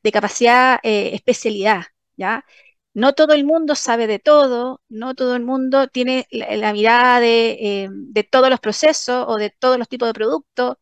de 0.03 0.11
capacidad 0.11 0.79
eh, 0.83 1.11
especialidad, 1.15 1.83
¿ya? 2.17 2.45
No 2.93 3.13
todo 3.13 3.33
el 3.33 3.45
mundo 3.45 3.75
sabe 3.75 4.07
de 4.07 4.19
todo, 4.19 4.81
no 4.89 5.15
todo 5.15 5.35
el 5.35 5.43
mundo 5.43 5.87
tiene 5.87 6.27
la, 6.31 6.73
mirada 6.73 7.19
de, 7.19 7.51
eh, 7.51 7.89
de, 7.91 8.23
todos 8.23 8.49
los 8.49 8.59
procesos 8.59 9.25
o 9.27 9.37
de 9.37 9.51
todos 9.51 9.77
los 9.77 9.87
tipos 9.87 10.09
de 10.09 10.13
productos, 10.13 10.77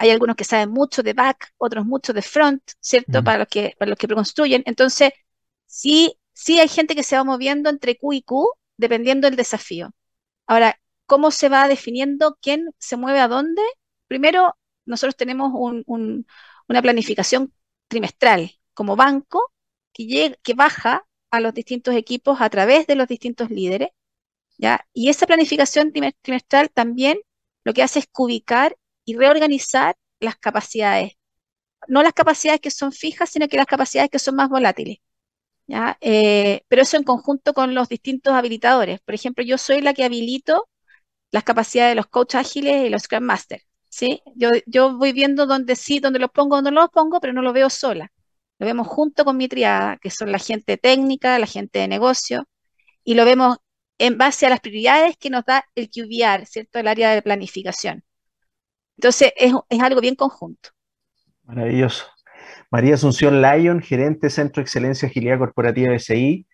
hay 0.00 0.10
algunos 0.10 0.34
que 0.34 0.44
saben 0.44 0.70
mucho 0.70 1.02
de 1.02 1.12
back, 1.12 1.52
otros 1.58 1.84
mucho 1.84 2.14
de 2.14 2.22
front, 2.22 2.62
¿cierto? 2.80 3.22
Para 3.22 3.40
los 3.40 3.48
que, 3.48 3.74
para 3.78 3.90
los 3.90 3.98
que 3.98 4.08
construyen. 4.08 4.62
Entonces, 4.64 5.12
sí, 5.66 6.18
sí 6.32 6.58
hay 6.58 6.68
gente 6.68 6.94
que 6.94 7.02
se 7.02 7.16
va 7.16 7.22
moviendo 7.24 7.68
entre 7.68 7.98
Q 7.98 8.14
y 8.14 8.22
Q 8.22 8.50
dependiendo 8.78 9.26
del 9.28 9.36
desafío. 9.36 9.90
Ahora, 10.46 10.80
¿cómo 11.04 11.30
se 11.30 11.50
va 11.50 11.68
definiendo 11.68 12.38
quién 12.40 12.70
se 12.78 12.96
mueve 12.96 13.20
a 13.20 13.28
dónde? 13.28 13.60
Primero, 14.06 14.56
nosotros 14.86 15.16
tenemos 15.16 15.52
una 15.86 16.82
planificación 16.82 17.52
trimestral 17.88 18.52
como 18.72 18.96
banco 18.96 19.52
que, 19.92 20.38
que 20.42 20.54
baja 20.54 21.06
a 21.30 21.40
los 21.40 21.52
distintos 21.52 21.94
equipos 21.94 22.40
a 22.40 22.48
través 22.48 22.86
de 22.86 22.94
los 22.94 23.06
distintos 23.06 23.50
líderes. 23.50 23.90
¿ya? 24.56 24.86
Y 24.94 25.10
esa 25.10 25.26
planificación 25.26 25.92
trimestral 26.22 26.70
también 26.70 27.20
lo 27.64 27.74
que 27.74 27.82
hace 27.82 27.98
es 27.98 28.08
ubicar 28.16 28.78
y 29.10 29.14
reorganizar 29.16 29.96
las 30.20 30.36
capacidades. 30.36 31.14
No 31.88 32.02
las 32.02 32.12
capacidades 32.12 32.60
que 32.60 32.70
son 32.70 32.92
fijas, 32.92 33.30
sino 33.30 33.48
que 33.48 33.56
las 33.56 33.66
capacidades 33.66 34.10
que 34.10 34.18
son 34.20 34.36
más 34.36 34.48
volátiles. 34.48 34.98
¿ya? 35.66 35.98
Eh, 36.00 36.62
pero 36.68 36.82
eso 36.82 36.96
en 36.96 37.04
conjunto 37.04 37.54
con 37.54 37.74
los 37.74 37.88
distintos 37.88 38.34
habilitadores. 38.34 39.00
Por 39.00 39.14
ejemplo, 39.14 39.44
yo 39.44 39.58
soy 39.58 39.80
la 39.82 39.94
que 39.94 40.04
habilito 40.04 40.68
las 41.32 41.44
capacidades 41.44 41.92
de 41.92 41.96
los 41.96 42.06
coaches 42.08 42.40
ágiles 42.40 42.86
y 42.86 42.90
los 42.90 43.02
Scrum 43.02 43.24
Master. 43.24 43.62
¿sí? 43.88 44.22
Yo, 44.36 44.50
yo 44.66 44.96
voy 44.98 45.12
viendo 45.12 45.46
dónde 45.46 45.76
sí, 45.76 46.00
dónde 46.00 46.20
los 46.20 46.30
pongo, 46.30 46.56
dónde 46.56 46.70
no 46.72 46.82
los 46.82 46.90
pongo, 46.90 47.20
pero 47.20 47.32
no 47.32 47.42
lo 47.42 47.52
veo 47.52 47.70
sola. 47.70 48.12
Lo 48.58 48.66
vemos 48.66 48.88
junto 48.88 49.24
con 49.24 49.36
mi 49.36 49.48
triada, 49.48 49.98
que 49.98 50.10
son 50.10 50.32
la 50.32 50.38
gente 50.38 50.76
técnica, 50.78 51.38
la 51.38 51.46
gente 51.46 51.80
de 51.80 51.88
negocio, 51.88 52.46
y 53.04 53.14
lo 53.14 53.24
vemos 53.24 53.58
en 53.98 54.18
base 54.18 54.46
a 54.46 54.50
las 54.50 54.60
prioridades 54.60 55.16
que 55.18 55.30
nos 55.30 55.44
da 55.44 55.64
el 55.74 55.90
QBR, 55.90 56.46
¿cierto? 56.46 56.78
El 56.78 56.88
área 56.88 57.10
de 57.14 57.22
planificación. 57.22 58.04
Entonces, 59.00 59.32
es, 59.34 59.80
algo 59.80 60.02
bien 60.02 60.14
conjunto. 60.14 60.68
Maravilloso. 61.44 62.04
María 62.70 62.96
Asunción 62.96 63.40
Lyon, 63.40 63.80
gerente 63.80 64.28
Centro 64.28 64.60
de 64.60 64.64
Excelencia 64.64 65.08
Agilidad 65.08 65.38
Corporativa 65.38 65.90
de 65.90 65.98
SI. 65.98 66.46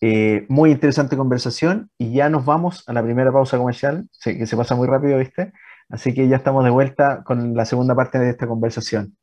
Eh, 0.00 0.46
muy 0.48 0.70
interesante 0.70 1.14
conversación 1.14 1.90
y 1.98 2.14
ya 2.14 2.30
nos 2.30 2.46
vamos 2.46 2.84
a 2.86 2.94
la 2.94 3.02
primera 3.02 3.30
pausa 3.30 3.58
comercial, 3.58 4.08
que 4.22 4.46
se 4.46 4.56
pasa 4.56 4.74
muy 4.74 4.88
rápido, 4.88 5.18
¿viste? 5.18 5.52
Así 5.90 6.14
que 6.14 6.26
ya 6.26 6.36
estamos 6.36 6.64
de 6.64 6.70
vuelta 6.70 7.22
con 7.22 7.54
la 7.54 7.66
segunda 7.66 7.94
parte 7.94 8.18
de 8.18 8.30
esta 8.30 8.46
conversación. 8.46 9.18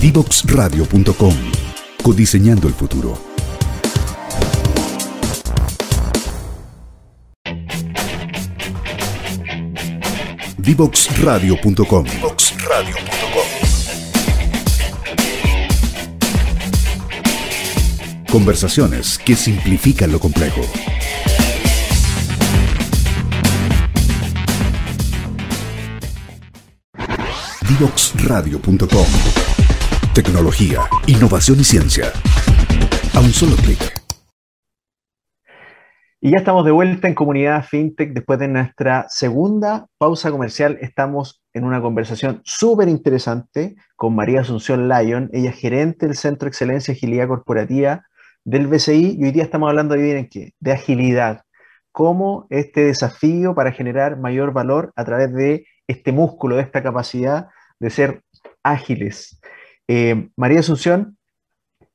Divoxradio.com 0.00 1.34
Codiseñando 2.02 2.66
el 2.66 2.72
futuro. 2.72 3.33
Divoxradio.com 10.64 12.06
Conversaciones 18.30 19.18
que 19.18 19.36
simplifican 19.36 20.10
lo 20.10 20.18
complejo. 20.18 20.62
Divoxradio.com 27.68 29.06
Tecnología, 30.14 30.80
innovación 31.06 31.60
y 31.60 31.64
ciencia. 31.64 32.10
A 33.12 33.20
un 33.20 33.34
solo 33.34 33.56
clic. 33.56 33.93
Y 36.26 36.30
ya 36.30 36.38
estamos 36.38 36.64
de 36.64 36.70
vuelta 36.70 37.06
en 37.06 37.14
Comunidad 37.14 37.66
FinTech 37.66 38.14
después 38.14 38.38
de 38.38 38.48
nuestra 38.48 39.04
segunda 39.10 39.88
pausa 39.98 40.30
comercial. 40.30 40.78
Estamos 40.80 41.42
en 41.52 41.64
una 41.64 41.82
conversación 41.82 42.40
súper 42.44 42.88
interesante 42.88 43.76
con 43.94 44.14
María 44.14 44.40
Asunción 44.40 44.88
Lyon. 44.88 45.28
Ella 45.34 45.50
es 45.50 45.56
gerente 45.56 46.06
del 46.06 46.16
Centro 46.16 46.46
de 46.46 46.48
Excelencia 46.48 46.92
y 46.92 46.96
Agilidad 46.96 47.28
Corporativa 47.28 48.06
del 48.42 48.68
BCI 48.68 49.18
y 49.20 49.24
hoy 49.24 49.32
día 49.32 49.42
estamos 49.42 49.68
hablando 49.68 49.96
de, 49.96 50.26
qué? 50.30 50.54
de 50.58 50.72
agilidad. 50.72 51.42
Cómo 51.92 52.46
este 52.48 52.84
desafío 52.84 53.54
para 53.54 53.72
generar 53.72 54.18
mayor 54.18 54.54
valor 54.54 54.94
a 54.96 55.04
través 55.04 55.30
de 55.34 55.66
este 55.86 56.10
músculo, 56.10 56.56
de 56.56 56.62
esta 56.62 56.82
capacidad 56.82 57.48
de 57.78 57.90
ser 57.90 58.22
ágiles. 58.62 59.42
Eh, 59.88 60.30
María 60.38 60.60
Asunción, 60.60 61.18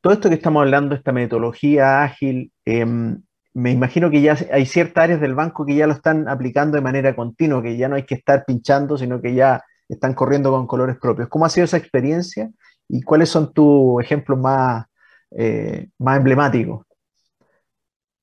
todo 0.02 0.14
esto 0.14 0.30
que 0.30 0.36
estamos 0.36 0.62
hablando, 0.62 0.94
esta 0.94 1.14
metodología 1.14 2.04
ágil, 2.04 2.52
em, 2.66 3.24
me 3.60 3.72
imagino 3.72 4.10
que 4.10 4.22
ya 4.22 4.38
hay 4.52 4.66
ciertas 4.66 5.04
áreas 5.04 5.22
del 5.22 5.36
banco 5.36 5.66
que 5.66 5.76
ya 5.76 5.88
lo 5.88 5.94
están 5.94 6.28
aplicando 6.28 6.76
de 6.76 6.82
manera 6.82 7.16
continua, 7.16 7.62
que 7.62 7.78
ya 7.78 7.88
no 7.90 7.96
hay 7.96 8.06
que 8.06 8.16
estar 8.16 8.46
pinchando, 8.46 8.98
sino 8.98 9.22
que 9.22 9.34
ya 9.34 9.64
están 9.88 10.14
corriendo 10.14 10.52
con 10.52 10.68
colores 10.68 10.98
propios. 10.98 11.28
¿Cómo 11.30 11.46
ha 11.46 11.50
sido 11.50 11.66
esa 11.66 11.78
experiencia 11.78 12.50
y 12.88 13.02
cuáles 13.02 13.30
son 13.30 13.54
tus 13.54 14.02
ejemplos 14.02 14.40
más, 14.40 14.86
eh, 15.32 15.90
más 15.98 16.18
emblemáticos? 16.18 16.86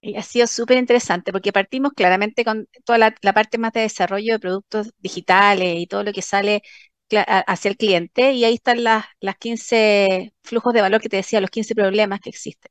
Y 0.01 0.17
ha 0.17 0.23
sido 0.23 0.47
súper 0.47 0.79
interesante 0.79 1.33
porque 1.33 1.53
partimos 1.53 1.93
claramente 1.93 2.45
con 2.45 2.69
toda 2.85 2.99
la, 2.99 3.15
la, 3.23 3.33
parte 3.33 3.59
más 3.59 3.73
de 3.73 3.81
desarrollo 3.81 4.35
de 4.35 4.39
productos 4.39 4.93
digitales 4.99 5.79
y 5.79 5.87
todo 5.87 6.05
lo 6.05 6.13
que 6.13 6.23
sale 6.23 6.63
hacia 7.11 7.69
el 7.71 7.77
cliente 7.77 8.33
y 8.33 8.45
ahí 8.45 8.55
están 8.55 8.85
las, 8.85 9.05
las 9.21 9.37
15 9.37 10.33
flujos 10.43 10.73
de 10.75 10.81
valor 10.81 11.01
que 11.01 11.09
te 11.09 11.17
decía, 11.17 11.41
los 11.41 11.51
15 11.51 11.75
problemas 11.75 12.21
que 12.21 12.31
existen. 12.31 12.71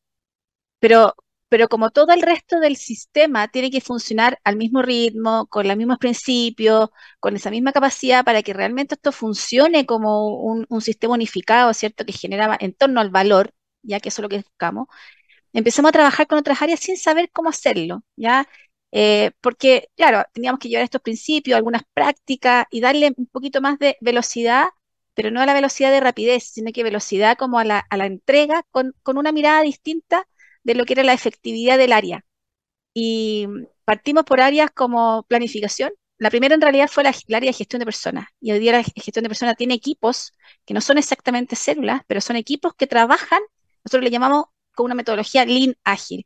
Pero, 0.79 1.15
pero 1.49 1.69
como 1.69 1.91
todo 1.91 2.13
el 2.13 2.21
resto 2.21 2.59
del 2.59 2.75
sistema 2.75 3.47
tiene 3.47 3.71
que 3.71 3.81
funcionar 3.81 4.39
al 4.43 4.57
mismo 4.57 4.81
ritmo, 4.81 5.47
con 5.47 5.67
los 5.67 5.77
mismos 5.77 5.97
principios, 5.99 6.89
con 7.19 7.35
esa 7.35 7.51
misma 7.51 7.71
capacidad 7.71 8.25
para 8.25 8.43
que 8.43 8.53
realmente 8.53 8.95
esto 8.95 9.11
funcione 9.11 9.85
como 9.85 10.27
un, 10.29 10.65
sistema 10.81 11.13
unificado, 11.13 11.73
¿cierto? 11.73 12.05
Que 12.05 12.13
genera 12.13 12.57
en 12.59 12.73
torno 12.73 13.01
al 13.01 13.09
valor, 13.09 13.53
ya 13.81 13.99
que 13.99 14.09
eso 14.09 14.21
es 14.21 14.23
lo 14.23 14.29
que 14.29 14.37
buscamos, 14.37 14.87
empezamos 15.53 15.89
a 15.89 15.93
trabajar 15.93 16.27
con 16.27 16.39
otras 16.39 16.61
áreas 16.61 16.79
sin 16.81 16.97
saber 16.97 17.29
cómo 17.31 17.49
hacerlo, 17.49 18.03
¿ya? 18.15 18.47
Eh, 18.91 19.31
porque, 19.41 19.89
claro, 19.97 20.23
teníamos 20.33 20.59
que 20.59 20.69
llevar 20.69 20.85
estos 20.85 21.01
principios, 21.01 21.57
algunas 21.57 21.83
prácticas 21.93 22.65
y 22.71 22.79
darle 22.81 23.13
un 23.17 23.27
poquito 23.27 23.61
más 23.61 23.77
de 23.79 23.97
velocidad, 24.01 24.67
pero 25.13 25.31
no 25.31 25.41
a 25.41 25.45
la 25.45 25.53
velocidad 25.53 25.91
de 25.91 25.99
rapidez, 25.99 26.45
sino 26.53 26.71
que 26.71 26.83
velocidad 26.83 27.37
como 27.37 27.59
a 27.59 27.65
la, 27.65 27.85
entrega 27.91 28.63
con, 28.71 28.95
una 29.05 29.31
mirada 29.31 29.61
distinta 29.63 30.27
de 30.65 30.75
lo 30.75 30.85
que 30.85 30.93
era 30.93 31.03
la 31.03 31.13
efectividad 31.13 31.77
del 31.77 31.93
área. 31.93 32.25
Y 32.93 33.47
partimos 33.85 34.25
por 34.25 34.41
áreas 34.41 34.71
como 34.71 35.23
planificación. 35.29 35.91
La 36.17 36.29
primera 36.29 36.55
en 36.55 36.61
realidad 36.61 36.89
fue 36.89 37.03
la, 37.03 37.09
área 37.09 37.49
de 37.51 37.53
gestión 37.53 37.79
de 37.79 37.85
personas. 37.85 38.27
Y 38.41 38.51
hoy 38.51 38.59
día 38.59 38.73
la 38.73 38.83
gestión 38.83 39.23
de 39.23 39.29
personas 39.29 39.57
tiene 39.57 39.75
equipos 39.75 40.33
que 40.65 40.73
no 40.73 40.81
son 40.81 40.97
exactamente 40.97 41.55
células, 41.55 42.01
pero 42.07 42.21
son 42.21 42.35
equipos 42.37 42.73
que 42.75 42.87
trabajan, 42.87 43.41
nosotros 43.83 44.03
le 44.03 44.11
llamamos 44.11 44.45
con 44.75 44.85
una 44.85 44.95
metodología 44.95 45.45
lean 45.45 45.75
ágil 45.83 46.25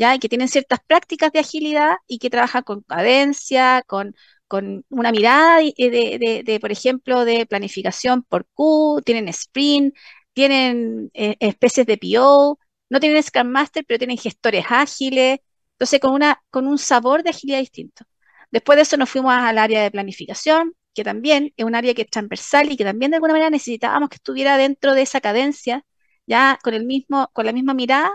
¿ya? 0.00 0.18
Que 0.18 0.28
tienen 0.30 0.48
ciertas 0.48 0.80
prácticas 0.86 1.32
de 1.32 1.40
agilidad 1.40 1.96
y 2.08 2.18
que 2.18 2.30
trabajan 2.30 2.62
con 2.64 2.82
cadencia, 2.82 3.82
con, 3.86 4.16
con 4.48 4.84
una 4.88 5.12
mirada 5.12 5.58
de, 5.60 6.42
de, 6.44 6.60
por 6.60 6.72
ejemplo, 6.72 7.24
de 7.26 7.46
planificación 7.46 8.22
por 8.24 8.46
Q, 8.54 9.02
tienen 9.04 9.28
sprint, 9.28 9.94
tienen 10.32 11.10
eh, 11.14 11.36
especies 11.40 11.86
de 11.86 11.98
PO, 11.98 12.58
no 12.90 13.00
tienen 13.00 13.22
Scrum 13.22 13.48
Master, 13.48 13.84
pero 13.86 13.98
tienen 13.98 14.18
gestores 14.18 14.66
ágiles, 14.68 15.40
entonces 15.72 16.00
con, 16.00 16.12
una, 16.12 16.42
con 16.50 16.66
un 16.66 16.78
sabor 16.78 17.22
de 17.22 17.30
agilidad 17.30 17.60
distinto. 17.60 18.04
Después 18.50 18.76
de 18.76 18.82
eso 18.82 18.96
nos 18.96 19.08
fuimos 19.08 19.32
al 19.32 19.58
área 19.58 19.82
de 19.82 19.90
planificación, 19.90 20.74
que 20.94 21.04
también 21.04 21.54
es 21.56 21.64
un 21.64 21.74
área 21.74 21.94
que 21.94 22.02
es 22.02 22.10
transversal 22.10 22.70
y 22.70 22.76
que 22.76 22.84
también 22.84 23.12
de 23.12 23.16
alguna 23.16 23.32
manera 23.34 23.50
necesitábamos 23.50 24.10
que 24.10 24.16
estuviera 24.16 24.56
dentro 24.58 24.94
de 24.94 25.02
esa 25.02 25.20
cadencia, 25.20 25.84
ya 26.26 26.58
con, 26.62 26.74
el 26.74 26.84
mismo, 26.84 27.30
con 27.32 27.46
la 27.46 27.52
misma 27.52 27.74
mirada 27.74 28.10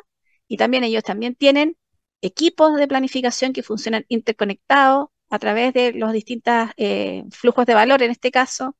y 0.48 0.58
también 0.58 0.84
ellos 0.84 1.04
también 1.04 1.36
tienen 1.36 1.78
equipos 2.22 2.78
de 2.78 2.88
planificación 2.88 3.54
que 3.54 3.64
funcionan 3.64 4.06
interconectados 4.10 5.08
a 5.30 5.40
través 5.40 5.74
de 5.74 5.94
los 5.94 6.12
distintos 6.14 6.70
eh, 6.78 7.24
flujos 7.32 7.66
de 7.66 7.74
valor 7.74 8.04
en 8.04 8.12
este 8.12 8.32
caso. 8.32 8.78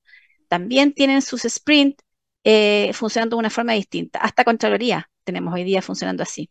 También 0.48 0.94
tienen 0.94 1.22
sus 1.22 1.44
sprints 1.44 2.04
eh, 2.44 2.92
funcionando 2.94 3.38
de 3.38 3.40
una 3.40 3.50
forma 3.50 3.74
distinta. 3.74 4.20
Hasta 4.20 4.44
Contraloría 4.44 5.10
tenemos 5.26 5.54
hoy 5.54 5.64
día 5.64 5.82
funcionando 5.82 6.24
así. 6.24 6.50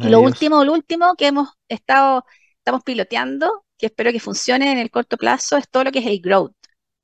Y 0.00 0.08
lo 0.08 0.20
último, 0.20 0.64
lo 0.64 0.72
último 0.72 1.14
que 1.16 1.28
hemos 1.28 1.50
estado, 1.68 2.24
estamos 2.58 2.82
piloteando, 2.82 3.64
que 3.78 3.86
espero 3.86 4.12
que 4.12 4.20
funcione 4.20 4.72
en 4.72 4.78
el 4.78 4.90
corto 4.90 5.16
plazo, 5.16 5.56
es 5.56 5.68
todo 5.68 5.84
lo 5.84 5.92
que 5.92 6.00
es 6.00 6.06
el 6.06 6.20
growth, 6.20 6.54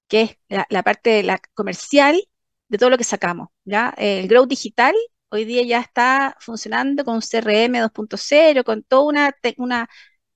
que 0.09 0.23
es 0.49 0.67
la, 0.69 0.83
parte 0.83 1.11
de 1.11 1.23
la 1.23 1.41
comercial 1.55 2.21
de 2.69 2.79
todo 2.79 2.91
lo 2.91 2.99
que 2.99 3.05
sacamos. 3.05 3.49
¿ya? 3.65 3.95
El 3.97 4.29
growth 4.29 4.49
digital 4.49 4.95
hoy 5.31 5.45
día 5.45 5.63
ya 5.65 5.81
está 5.81 6.37
funcionando 6.41 7.05
con 7.05 7.21
CRM 7.21 7.81
2.0, 7.81 8.65
con 8.65 8.83
toda 8.83 9.03
una, 9.05 9.37
una, 9.57 9.89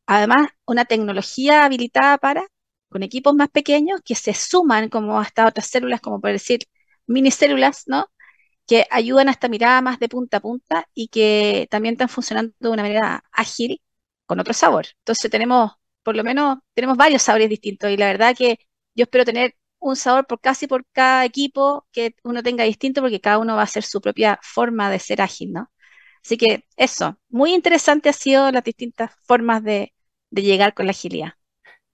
además, 0.07 0.49
una 0.67 0.85
tecnología 0.87 1.65
habilitada 1.65 2.19
para, 2.19 2.47
con 2.89 3.03
equipos 3.03 3.35
más 3.35 3.49
pequeños 3.51 4.01
que 4.05 4.15
se 4.15 4.35
suman 4.35 4.89
como 4.89 5.21
hasta 5.21 5.47
otras 5.47 5.67
células, 5.69 6.01
como 6.01 6.21
por 6.21 6.33
decir 6.33 6.61
minicélulas, 7.07 7.85
¿no? 7.87 8.07
Que 8.69 8.87
ayudan 8.91 9.29
a 9.29 9.33
esta 9.33 9.49
mirada 9.49 9.81
más 9.83 9.99
de 9.99 10.09
punta 10.09 10.39
a 10.39 10.41
punta 10.41 10.89
y 10.95 11.09
que 11.09 11.67
también 11.71 11.95
están 11.95 12.09
funcionando 12.09 12.55
de 12.61 12.69
una 12.69 12.83
manera 12.83 13.25
ágil 13.33 13.83
con 14.27 14.41
otro 14.41 14.55
sabor. 14.55 14.87
Entonces 14.99 15.31
tenemos, 15.31 15.73
por 16.05 16.17
lo 16.17 16.25
menos, 16.25 16.59
tenemos 16.75 16.97
varios 16.97 17.23
sabores 17.23 17.49
distintos 17.49 17.91
y 17.91 17.97
la 17.97 18.07
verdad 18.07 18.37
que 18.37 18.59
yo 18.95 19.05
espero 19.05 19.25
tener 19.25 19.55
un 19.81 19.97
sabor 19.97 20.27
por 20.27 20.41
casi 20.41 20.67
por 20.67 20.85
cada 20.93 21.25
equipo 21.25 21.87
que 21.93 22.15
uno 22.25 22.43
tenga 22.43 22.65
distinto, 22.65 23.01
porque 23.01 23.21
cada 23.21 23.39
uno 23.39 23.55
va 23.55 23.61
a 23.63 23.65
hacer 23.65 23.85
su 23.85 24.01
propia 24.01 24.39
forma 24.43 24.91
de 24.91 24.99
ser 24.99 25.23
ágil, 25.23 25.53
¿no? 25.53 25.71
Así 26.25 26.37
que 26.37 26.65
eso, 26.77 27.17
muy 27.29 27.55
interesante 27.55 28.09
ha 28.09 28.13
sido 28.13 28.51
las 28.51 28.65
distintas 28.65 29.13
formas 29.25 29.63
de, 29.63 29.93
llegar 30.31 30.75
con 30.75 30.87
la 30.87 30.91
agilidad. 30.91 31.33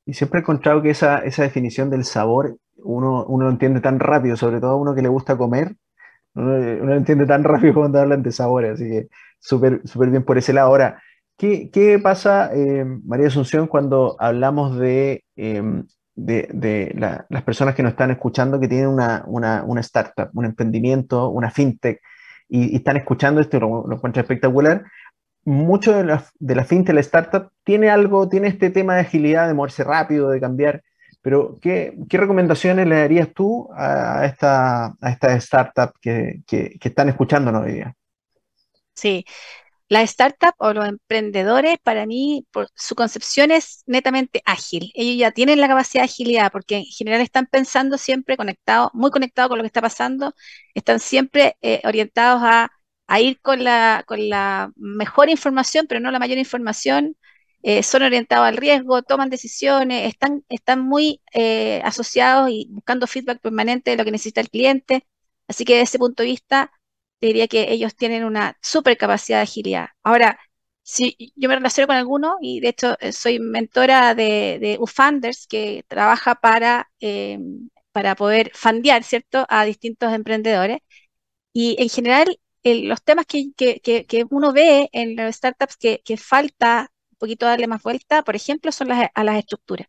Y 0.06 0.14
siempre 0.14 0.40
he 0.40 0.42
encontrado 0.42 0.82
que 0.82 0.90
esa, 0.90 1.20
definición 1.20 1.88
del 1.88 2.04
sabor 2.04 2.58
uno, 2.76 3.24
uno 3.26 3.44
lo 3.44 3.50
entiende 3.50 3.80
tan 3.80 4.00
rápido, 4.00 4.36
sobre 4.36 4.60
todo 4.60 4.72
a 4.72 4.76
uno 4.76 4.94
que 4.94 5.02
le 5.02 5.08
gusta 5.08 5.38
comer, 5.38 5.76
uno, 6.34 6.58
lo 6.58 6.94
entiende 6.94 7.26
tan 7.26 7.44
rápido 7.44 7.74
cuando 7.74 8.00
hablan 8.00 8.22
de 8.22 8.32
sabores, 8.32 8.72
así 8.72 8.88
que 8.88 9.08
súper 9.38 9.80
súper 9.84 10.10
bien 10.10 10.24
por 10.24 10.38
ese 10.38 10.52
lado. 10.52 10.68
Ahora, 10.68 11.02
¿qué, 11.36 12.00
pasa, 12.02 12.50
eh, 12.54 12.84
María 13.04 13.28
Asunción, 13.28 13.66
cuando 13.66 14.16
hablamos 14.18 14.78
de 14.78 15.24
em, 15.36 15.84
de, 16.16 16.94
las 17.28 17.42
personas 17.42 17.74
que 17.74 17.82
nos 17.82 17.92
están 17.92 18.10
escuchando 18.10 18.60
que 18.60 18.68
tienen 18.68 18.88
una, 18.88 19.24
startup, 19.80 20.30
un 20.34 20.44
emprendimiento, 20.44 21.28
una 21.28 21.50
fintech, 21.50 22.00
y, 22.48 22.76
están 22.76 22.96
escuchando 22.96 23.40
esto, 23.40 23.58
lo, 23.60 23.86
lo 23.86 23.96
encuentro 23.96 24.20
espectacular. 24.22 24.84
Mucho 25.44 25.94
de 25.94 26.04
la, 26.04 26.24
de 26.38 26.54
la 26.54 26.64
fintech, 26.64 26.94
la 26.94 27.00
startup, 27.00 27.50
tiene 27.64 27.90
algo, 27.90 28.28
tiene 28.28 28.48
este 28.48 28.70
tema 28.70 28.94
de 28.94 29.02
agilidad, 29.02 29.46
de 29.48 29.54
moverse 29.54 29.84
rápido, 29.84 30.30
de 30.30 30.40
cambiar. 30.40 30.82
Pero, 31.24 31.58
¿qué, 31.60 31.94
recomendaciones 32.10 32.86
le 32.86 32.96
darías 32.96 33.32
tú 33.34 33.70
a 33.74 34.26
esta, 34.26 34.88
a 35.00 35.10
esta 35.10 35.34
startup 35.36 35.92
que, 35.98 36.42
que, 36.46 36.78
están 36.82 37.08
escuchándonos 37.08 37.64
hoy 37.64 37.72
día? 37.72 37.94
Sí, 38.94 39.24
la 39.88 40.02
startup 40.02 40.54
o 40.58 40.74
los 40.74 40.86
emprendedores, 40.86 41.78
para 41.82 42.04
mí, 42.04 42.46
por 42.52 42.68
su 42.74 42.94
concepción 42.94 43.50
es 43.50 43.84
netamente 43.86 44.42
ágil. 44.44 44.92
Ellos 44.94 45.18
ya 45.18 45.30
tienen 45.30 45.60
la 45.60 45.68
capacidad 45.68 46.02
de 46.02 46.10
agilidad 46.10 46.52
porque 46.52 46.76
en 46.76 46.84
general 46.84 47.22
están 47.22 47.46
pensando 47.46 47.96
siempre 47.96 48.36
conectados, 48.36 48.90
muy 48.92 49.10
conectados 49.10 49.48
con 49.48 49.58
lo 49.58 49.64
que 49.64 49.68
está 49.68 49.80
pasando, 49.80 50.34
están 50.74 51.00
siempre 51.00 51.56
eh, 51.62 51.80
orientados 51.84 52.42
a 52.44 52.70
a 53.06 53.20
ir 53.20 53.40
con 53.40 53.64
la, 53.64 54.04
con 54.06 54.28
la 54.28 54.72
mejor 54.76 55.28
información, 55.28 55.86
pero 55.88 56.00
no 56.00 56.10
la 56.10 56.18
mayor 56.18 56.38
información, 56.38 57.16
eh, 57.66 57.82
son 57.82 58.02
orientados 58.02 58.46
al 58.46 58.58
riesgo, 58.58 59.02
toman 59.02 59.30
decisiones, 59.30 60.06
están, 60.08 60.44
están 60.50 60.82
muy 60.82 61.22
eh, 61.32 61.80
asociados 61.84 62.50
y 62.50 62.68
buscando 62.70 63.06
feedback 63.06 63.40
permanente 63.40 63.90
de 63.90 63.96
lo 63.96 64.04
que 64.04 64.10
necesita 64.12 64.42
el 64.42 64.50
cliente. 64.50 65.06
Así 65.48 65.64
que 65.64 65.74
desde 65.74 65.84
ese 65.84 65.98
punto 65.98 66.22
de 66.22 66.28
vista, 66.30 66.72
te 67.20 67.28
diría 67.28 67.48
que 67.48 67.72
ellos 67.72 67.96
tienen 67.96 68.24
una 68.24 68.58
super 68.62 68.98
capacidad 68.98 69.38
de 69.38 69.44
agilidad. 69.44 69.88
Ahora, 70.02 70.38
si 70.82 71.16
yo 71.36 71.48
me 71.48 71.56
relaciono 71.56 71.86
con 71.86 71.96
algunos 71.96 72.34
y 72.42 72.60
de 72.60 72.68
hecho 72.68 72.96
eh, 73.00 73.12
soy 73.12 73.40
mentora 73.40 74.14
de, 74.14 74.58
de 74.60 74.76
UFunders 74.78 75.46
que 75.46 75.84
trabaja 75.88 76.34
para, 76.36 76.90
para 77.92 78.14
poder 78.16 78.50
fundear, 78.54 79.04
¿cierto?, 79.04 79.46
a 79.48 79.64
distintos 79.64 80.12
emprendedores. 80.12 80.80
Y 81.52 81.76
en 81.82 81.88
general, 81.88 82.38
los 82.64 83.02
temas 83.02 83.26
que, 83.26 83.52
que, 83.54 84.26
uno 84.30 84.52
ve 84.52 84.88
en 84.92 85.16
las 85.16 85.36
startups 85.36 85.76
que, 85.76 86.16
falta 86.16 86.90
poquito 87.24 87.46
darle 87.46 87.66
más 87.66 87.82
vuelta, 87.82 88.22
por 88.24 88.36
ejemplo, 88.36 88.72
son 88.72 88.88
las, 88.88 89.08
a 89.14 89.24
las 89.24 89.38
estructuras. 89.38 89.88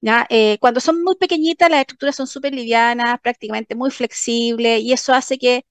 ¿ya? 0.00 0.26
Eh, 0.30 0.58
cuando 0.60 0.80
son 0.80 1.02
muy 1.04 1.16
pequeñitas, 1.16 1.70
las 1.70 1.80
estructuras 1.80 2.16
son 2.16 2.26
súper 2.26 2.54
livianas, 2.54 3.20
prácticamente 3.22 3.74
muy 3.74 3.90
flexibles, 3.90 4.82
y 4.82 4.92
eso 4.92 5.14
hace 5.14 5.38
que, 5.38 5.64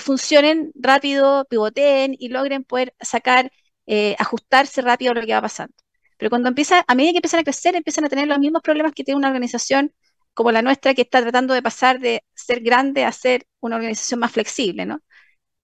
funcionen 0.00 0.72
rápido, 0.74 1.46
pivoteen 1.46 2.16
y 2.18 2.28
logren 2.28 2.64
poder 2.64 2.94
sacar, 3.00 3.50
eh, 3.86 4.16
ajustarse 4.18 4.82
rápido 4.82 5.12
a 5.12 5.14
lo 5.14 5.22
que 5.22 5.32
va 5.34 5.40
pasando. 5.42 5.74
Pero 6.18 6.30
cuando 6.30 6.48
empieza, 6.48 6.84
a 6.86 6.94
medida 6.94 7.12
que 7.12 7.18
empiezan 7.18 7.40
a 7.40 7.44
crecer, 7.44 7.74
empiezan 7.76 8.04
a 8.04 8.08
tener 8.08 8.28
los 8.28 8.38
mismos 8.38 8.62
problemas 8.62 8.92
que 8.92 9.04
tiene 9.04 9.18
una 9.18 9.28
organización 9.28 9.94
como 10.34 10.52
la 10.52 10.62
nuestra 10.62 10.94
que 10.94 11.02
está 11.02 11.22
tratando 11.22 11.54
de 11.54 11.62
pasar 11.62 11.98
de 12.00 12.24
ser 12.34 12.60
grande 12.60 13.04
a 13.04 13.12
ser 13.12 13.46
una 13.60 13.76
organización 13.76 14.20
más 14.20 14.32
flexible, 14.32 14.86
¿no? 14.86 15.00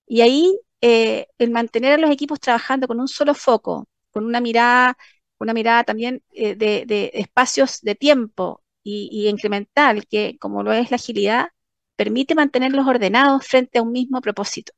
Y 0.06 0.22
ahí 0.22 0.58
eh, 0.80 1.26
el 1.38 1.50
mantener 1.50 1.92
a 1.94 1.98
los 1.98 2.10
equipos 2.10 2.40
trabajando 2.40 2.88
con 2.88 3.00
un 3.00 3.08
solo 3.08 3.34
foco, 3.34 3.86
con 4.12 4.24
una 4.26 4.40
mirada, 4.40 4.96
una 5.38 5.54
mirada 5.54 5.84
también 5.84 6.22
eh, 6.32 6.54
de, 6.56 7.10
espacios 7.14 7.80
de 7.82 7.94
tiempo 7.94 8.62
y, 8.82 9.28
incremental, 9.28 10.06
que 10.06 10.38
como 10.38 10.62
lo 10.62 10.72
es 10.72 10.90
la 10.90 10.96
agilidad, 10.96 11.48
permite 11.96 12.34
mantenerlos 12.34 12.86
ordenados 12.86 13.46
frente 13.46 13.78
a 13.78 13.82
un 13.82 13.92
mismo 13.92 14.20
propósito. 14.20 14.72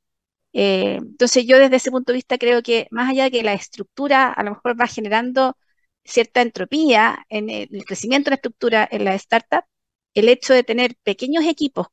Eh, 0.53 0.97
entonces 0.97 1.47
yo 1.47 1.59
desde 1.59 1.77
ese 1.77 1.91
punto 1.91 2.13
de 2.13 2.19
vista 2.19 2.39
creo 2.39 2.63
que 2.63 2.89
más 2.91 3.11
allá 3.11 3.25
de 3.25 3.31
que 3.33 3.43
la 3.43 3.55
estructura 3.55 4.33
a 4.33 4.43
lo 4.45 4.53
mejor 4.53 4.81
va 4.81 4.87
generando 4.87 5.57
cierta 6.05 6.43
entropía 6.43 7.27
en 7.29 7.51
el 7.51 7.85
crecimiento 7.87 8.27
de 8.27 8.33
la 8.33 8.37
estructura 8.37 8.89
en 8.91 9.05
la 9.05 9.15
startup, 9.17 9.65
el 10.15 10.29
hecho 10.29 10.55
de 10.55 10.65
tener 10.65 10.97
pequeños 11.05 11.45
equipos 11.45 11.89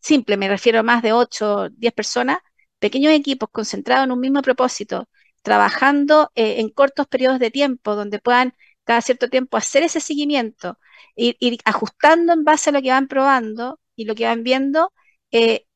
simple, 0.00 0.36
me 0.36 0.48
refiero 0.48 0.80
a 0.80 0.82
más 0.82 1.02
de 1.02 1.12
8, 1.12 1.68
10 1.70 1.92
personas, 1.94 2.38
pequeños 2.78 3.12
equipos 3.12 3.48
concentrados 3.50 4.04
en 4.04 4.12
un 4.12 4.20
mismo 4.20 4.42
propósito, 4.42 5.08
trabajando 5.42 6.30
eh, 6.34 6.60
en 6.60 6.70
cortos 6.70 7.06
periodos 7.08 7.38
de 7.38 7.50
tiempo, 7.50 7.94
donde 7.96 8.18
puedan 8.20 8.54
cada 8.84 9.00
cierto 9.00 9.28
tiempo 9.28 9.56
hacer 9.56 9.82
ese 9.82 10.00
seguimiento, 10.00 10.78
ir, 11.16 11.36
ir 11.40 11.58
ajustando 11.64 12.32
en 12.32 12.44
base 12.44 12.70
a 12.70 12.72
lo 12.72 12.82
que 12.82 12.90
van 12.90 13.08
probando 13.08 13.80
y 13.96 14.04
lo 14.06 14.14
que 14.14 14.26
van 14.26 14.42
viendo, 14.44 14.92
eh, 15.30 15.66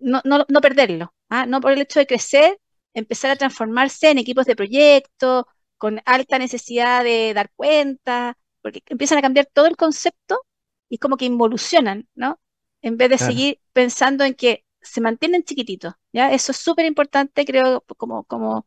no, 0.00 0.22
no, 0.24 0.60
perderlo, 0.60 1.14
¿ah? 1.28 1.46
no 1.46 1.60
por 1.60 1.72
el 1.72 1.80
hecho 1.80 2.00
de 2.00 2.06
crecer, 2.06 2.58
empezar 2.94 3.30
a 3.30 3.36
transformarse 3.36 4.10
en 4.10 4.18
equipos 4.18 4.46
de 4.46 4.56
proyecto, 4.56 5.46
con 5.76 6.00
alta 6.06 6.38
necesidad 6.38 7.04
de 7.04 7.32
dar 7.34 7.50
cuenta, 7.54 8.36
porque 8.62 8.82
empiezan 8.86 9.18
a 9.18 9.22
cambiar 9.22 9.46
todo 9.46 9.66
el 9.66 9.76
concepto 9.76 10.40
y 10.88 10.98
como 10.98 11.16
que 11.16 11.24
involucionan, 11.26 12.08
¿no? 12.14 12.40
en 12.82 12.96
vez 12.96 13.10
de 13.10 13.18
seguir 13.18 13.60
pensando 13.72 14.24
en 14.24 14.34
que 14.34 14.64
se 14.80 15.00
mantienen 15.00 15.44
chiquititos, 15.44 15.94
¿ya? 16.12 16.32
Eso 16.32 16.52
es 16.52 16.58
súper 16.58 16.86
importante, 16.86 17.44
creo, 17.44 17.82
como, 17.96 18.24
como, 18.24 18.66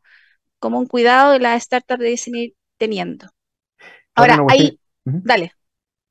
como 0.62 0.78
un 0.78 0.86
cuidado 0.86 1.32
de 1.32 1.40
las 1.40 1.64
startups 1.64 2.00
de 2.00 2.16
seguir 2.16 2.54
teniendo. 2.78 3.26
Ahora, 4.14 4.38
ahí, 4.48 4.78
dale, 5.04 5.52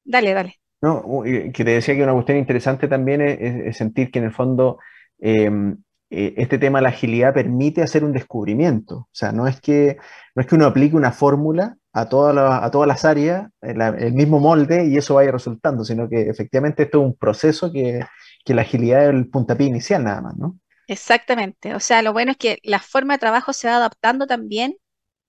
dale, 0.03 0.33
dale. 0.33 0.55
No, 0.81 1.23
que 1.23 1.63
te 1.63 1.71
decía 1.71 1.95
que 1.95 2.03
una 2.03 2.13
cuestión 2.13 2.37
interesante 2.37 2.89
también 2.89 3.21
es, 3.21 3.77
sentir 3.77 4.11
que 4.11 4.19
en 4.19 4.25
el 4.25 4.33
fondo 4.33 4.79
em, 5.19 5.77
eh, 6.09 6.33
este 6.35 6.57
tema 6.57 6.79
de 6.79 6.83
la 6.83 6.89
agilidad 6.89 7.33
permite 7.33 7.81
hacer 7.81 8.03
un 8.03 8.11
descubrimiento. 8.11 8.95
O 8.97 9.09
sea, 9.13 9.31
no 9.31 9.47
es 9.47 9.61
que, 9.61 9.97
no 10.35 10.41
es 10.41 10.47
que 10.47 10.55
uno 10.55 10.65
aplique 10.65 10.97
una 10.97 11.13
fórmula 11.13 11.77
a, 11.93 12.09
toda 12.09 12.65
a 12.65 12.71
todas 12.71 12.87
las 12.87 13.05
áreas 13.05 13.49
el 13.61 14.13
mismo 14.13 14.39
molde 14.41 14.85
y 14.85 14.97
eso 14.97 15.15
vaya 15.15 15.31
resultando, 15.31 15.85
sino 15.85 16.09
que 16.09 16.29
efectivamente 16.29 16.83
esto 16.83 16.99
es 16.99 17.05
un 17.05 17.15
proceso 17.15 17.71
que, 17.71 18.01
que 18.43 18.53
la 18.53 18.63
agilidad 18.63 19.03
es 19.03 19.09
el 19.11 19.29
puntapié 19.29 19.67
inicial 19.67 20.03
nada 20.03 20.21
más, 20.21 20.35
¿no? 20.35 20.57
Exactamente. 20.91 21.73
O 21.73 21.79
sea, 21.79 22.01
lo 22.01 22.11
bueno 22.11 22.31
es 22.31 22.37
que 22.37 22.59
la 22.63 22.79
forma 22.79 23.13
de 23.13 23.19
trabajo 23.19 23.53
se 23.53 23.67
va 23.67 23.77
adaptando 23.77 24.27
también 24.27 24.77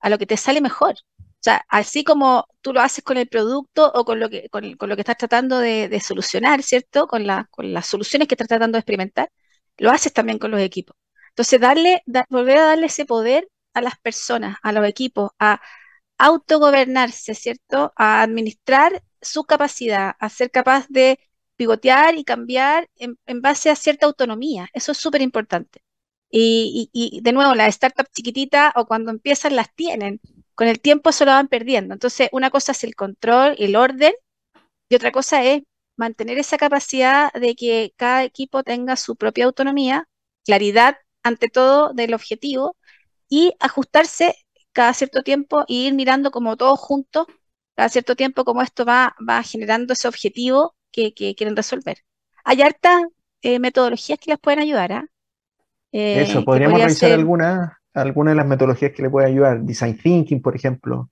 a 0.00 0.10
lo 0.10 0.18
que 0.18 0.26
te 0.26 0.36
sale 0.36 0.60
mejor. 0.60 0.94
O 1.20 1.44
sea, 1.44 1.64
así 1.68 2.02
como 2.04 2.46
tú 2.62 2.72
lo 2.72 2.80
haces 2.80 3.04
con 3.04 3.16
el 3.16 3.28
producto 3.28 3.90
o 3.94 4.04
con 4.04 4.18
lo 4.20 4.28
que, 4.28 4.48
con, 4.50 4.76
lo 4.78 4.96
que 4.96 5.02
estás 5.02 5.16
tratando 5.18 5.58
de, 5.60 6.00
solucionar, 6.00 6.62
¿cierto? 6.64 7.06
Con, 7.06 7.26
la, 7.28 7.46
con 7.50 7.72
las 7.72 7.86
soluciones 7.86 8.28
que 8.28 8.34
estás 8.34 8.48
tratando 8.48 8.76
de 8.76 8.80
experimentar, 8.80 9.30
lo 9.78 9.90
haces 9.92 10.12
también 10.12 10.38
con 10.38 10.50
los 10.50 10.60
equipos. 10.60 10.96
Entonces, 11.30 11.60
darle, 11.60 12.02
volver 12.28 12.58
a 12.58 12.66
darle 12.66 12.86
ese 12.86 13.06
poder 13.06 13.48
a 13.74 13.82
las 13.82 13.98
personas, 13.98 14.56
a 14.62 14.72
los 14.72 14.86
equipos, 14.86 15.30
a, 15.38 15.60
autogobernarse, 16.18 17.34
¿cierto? 17.34 17.92
A 17.96 18.22
administrar 18.22 19.02
su 19.20 19.44
capacidad, 19.44 20.14
a 20.20 20.28
ser 20.28 20.50
capaz 20.50 20.86
de 20.88 21.18
pivotear 21.62 22.16
y 22.16 22.24
cambiar 22.24 22.88
en, 22.96 23.40
base 23.40 23.70
a 23.70 23.76
cierta 23.76 24.06
autonomía. 24.06 24.68
Eso 24.72 24.92
es 24.92 24.98
súper 24.98 25.22
importante. 25.22 25.82
Y, 26.30 27.20
de 27.22 27.32
nuevo, 27.32 27.54
las 27.54 27.74
startups 27.74 28.10
chiquititas 28.12 28.72
o 28.76 28.86
cuando 28.86 29.10
empiezan 29.10 29.54
las 29.56 29.72
tienen. 29.74 30.20
Con 30.54 30.68
el 30.68 30.80
tiempo 30.80 31.10
eso 31.10 31.24
lo 31.24 31.32
van 31.32 31.48
perdiendo. 31.48 31.94
Entonces, 31.94 32.28
una 32.32 32.50
cosa 32.50 32.72
es 32.72 32.84
el 32.84 32.94
control, 32.96 33.54
el 33.58 33.76
orden, 33.76 34.12
y 34.88 34.96
otra 34.96 35.12
cosa 35.12 35.44
es 35.44 35.62
mantener 35.96 36.38
esa 36.38 36.58
capacidad 36.58 37.32
de 37.34 37.54
que 37.54 37.92
cada 37.96 38.24
equipo 38.24 38.62
tenga 38.64 38.96
su 38.96 39.16
propia 39.16 39.44
autonomía, 39.46 40.08
claridad 40.44 40.96
ante 41.22 41.48
todo 41.48 41.92
del 41.94 42.14
objetivo 42.14 42.76
y 43.28 43.54
ajustarse 43.60 44.36
cada 44.72 44.94
cierto 44.94 45.22
tiempo 45.22 45.64
y 45.68 45.86
ir 45.86 45.94
mirando 45.94 46.30
como 46.30 46.56
todos 46.56 46.80
juntos, 46.80 47.26
cada 47.76 47.88
cierto 47.88 48.16
tiempo 48.16 48.44
como 48.44 48.62
esto 48.62 48.84
va, 48.84 49.14
va 49.28 49.42
generando 49.42 49.92
ese 49.92 50.08
objetivo 50.08 50.74
que, 50.92 51.12
quieren 51.12 51.56
resolver. 51.56 51.98
Hay 52.44 52.62
hartas 52.62 53.02
eh, 53.40 53.58
metodologías 53.58 54.18
que 54.18 54.30
les 54.30 54.38
pueden 54.38 54.60
ayudar. 54.60 54.92
¿ah? 54.92 55.06
Eh, 55.90 56.22
Eso, 56.22 56.44
podríamos 56.44 56.80
revisar 56.80 57.12
algunas 57.12 57.72
alguna 57.94 58.30
de 58.30 58.36
las 58.36 58.46
metodologías 58.46 58.92
que 58.92 59.02
le 59.02 59.10
pueden 59.10 59.30
ayudar. 59.30 59.60
Design 59.60 59.98
Thinking, 59.98 60.40
por 60.40 60.56
ejemplo. 60.56 61.10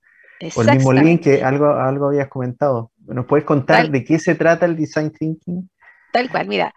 O 0.55 0.61
el 0.63 0.71
mismo 0.71 0.91
link 0.91 1.21
que 1.21 1.43
algo, 1.43 1.69
algo 1.69 2.07
habías 2.07 2.27
comentado. 2.27 2.91
¿Nos 3.05 3.25
puedes 3.25 3.45
contar 3.45 3.89
de 3.91 4.03
qué 4.03 4.17
se 4.17 4.33
trata 4.33 4.65
el 4.65 4.75
Design 4.75 5.11
Thinking? 5.11 5.69
Tal 6.11 6.31
cual, 6.31 6.47
mira. 6.47 6.73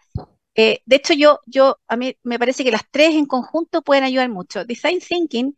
Eh, 0.54 0.80
de 0.84 0.96
hecho, 0.96 1.14
yo, 1.14 1.40
yo, 1.46 1.78
a 1.88 1.96
mí 1.96 2.16
me 2.22 2.38
parece 2.38 2.62
que 2.62 2.70
las 2.70 2.88
tres 2.90 3.14
en 3.14 3.26
conjunto 3.26 3.82
pueden 3.82 4.04
ayudar 4.04 4.28
mucho. 4.28 4.64
Design 4.64 5.00
Thinking 5.00 5.56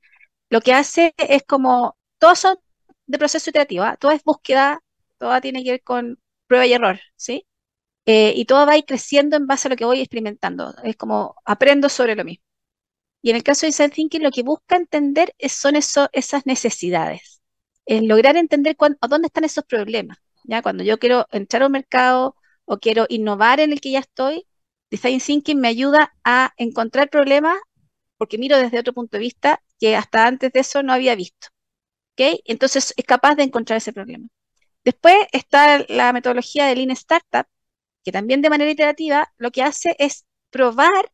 lo 0.49 0.61
que 0.61 0.73
hace 0.73 1.13
es 1.19 1.43
como, 1.43 1.97
todos 2.19 2.39
son 2.39 2.59
de 3.07 3.19
proceso 3.19 3.51
iterativo, 3.51 3.85
¿ah? 3.85 3.97
toda 3.99 4.15
es 4.15 4.23
búsqueda, 4.23 4.81
toda 5.19 5.41
tiene 5.41 5.65
que 5.65 5.73
ver 5.73 5.83
con 5.83 6.19
prueba 6.47 6.67
y 6.67 6.73
error, 6.73 7.01
¿sí? 7.17 7.47
Eh, 8.07 8.35
y 8.37 8.45
todo 8.47 8.67
va 8.67 8.73
a 8.73 8.79
ir 8.79 8.85
creciendo 8.87 9.37
en 9.37 9.47
base 9.47 9.69
a 9.69 9.71
lo 9.71 9.77
que 9.77 9.85
voy 9.85 10.01
experimentando, 10.01 10.75
es 10.85 10.97
como 10.97 11.37
aprendo 11.45 11.89
sobre 11.89 12.17
lo 12.17 12.25
mismo. 12.25 12.45
Y 13.23 13.31
en 13.31 13.37
el 13.37 13.43
caso 13.43 13.67
de 13.67 13.69
Design 13.69 13.91
Thinking, 13.91 14.23
lo 14.23 14.31
que 14.31 14.43
busca 14.43 14.77
entender 14.77 15.35
son 15.49 15.77
eso, 15.77 16.09
esas 16.13 16.47
necesidades, 16.47 17.43
es 17.87 18.03
lograr 18.03 18.37
entender 18.37 18.77
dónde 19.09 19.27
están 19.27 19.45
esos 19.45 19.65
problemas. 19.65 20.19
¿ya? 20.45 20.63
Cuando 20.63 20.85
yo 20.85 20.99
quiero 20.99 21.27
entrar 21.33 21.63
a 21.63 21.67
un 21.67 21.73
mercado 21.73 22.37
o 22.65 22.79
quiero 22.79 23.07
innovar 23.09 23.61
en 23.61 23.73
el 23.73 23.81
que 23.81 23.93
ya 23.93 24.01
estoy, 24.01 24.47
Design 24.91 25.21
Thinking 25.21 25.61
me 25.61 25.69
ayuda 25.69 26.15
a 26.25 26.53
encontrar 26.57 27.11
problemas 27.11 27.59
porque 28.19 28.39
miro 28.39 28.57
desde 28.59 28.79
otro 28.79 28.93
punto 28.95 29.17
de 29.17 29.23
vista 29.23 29.63
que 29.79 29.97
hasta 29.97 30.27
antes 30.27 30.53
de 30.53 30.61
eso 30.61 30.83
no 30.83 30.93
había 30.93 31.15
visto. 31.17 31.49
¿okay? 32.15 32.41
Entonces 32.45 32.95
es 32.97 33.05
capaz 33.05 33.35
de 33.37 33.45
encontrar 33.45 33.79
ese 33.79 33.93
problema. 33.93 34.29
Después 34.87 35.17
está 35.33 35.85
la 35.89 36.13
metodología 36.13 36.67
de 36.67 36.77
Lean 36.77 36.93
Startup, 36.93 37.47
que 38.05 38.13
también 38.13 38.41
de 38.43 38.51
manera 38.51 38.71
iterativa 38.71 39.33
lo 39.37 39.51
que 39.51 39.63
hace 39.65 39.97
es 39.99 40.27
probar 40.51 41.13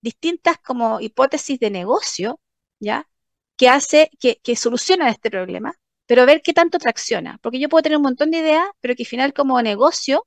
distintas 0.00 0.58
como 0.58 1.00
hipótesis 1.00 1.60
de 1.60 1.70
negocio, 1.70 2.40
¿ya? 2.80 3.08
Que 3.56 3.68
hace, 3.68 4.10
que, 4.20 4.40
que 4.42 4.52
este 4.54 5.30
problema, 5.30 5.72
pero 6.06 6.26
ver 6.26 6.42
qué 6.42 6.52
tanto 6.52 6.78
tracciona. 6.80 7.38
Porque 7.42 7.60
yo 7.60 7.68
puedo 7.68 7.82
tener 7.82 7.98
un 7.98 8.02
montón 8.04 8.32
de 8.32 8.38
ideas, 8.38 8.66
pero 8.80 8.96
que 8.96 9.04
al 9.04 9.08
final 9.08 9.32
como 9.32 9.62
negocio, 9.62 10.26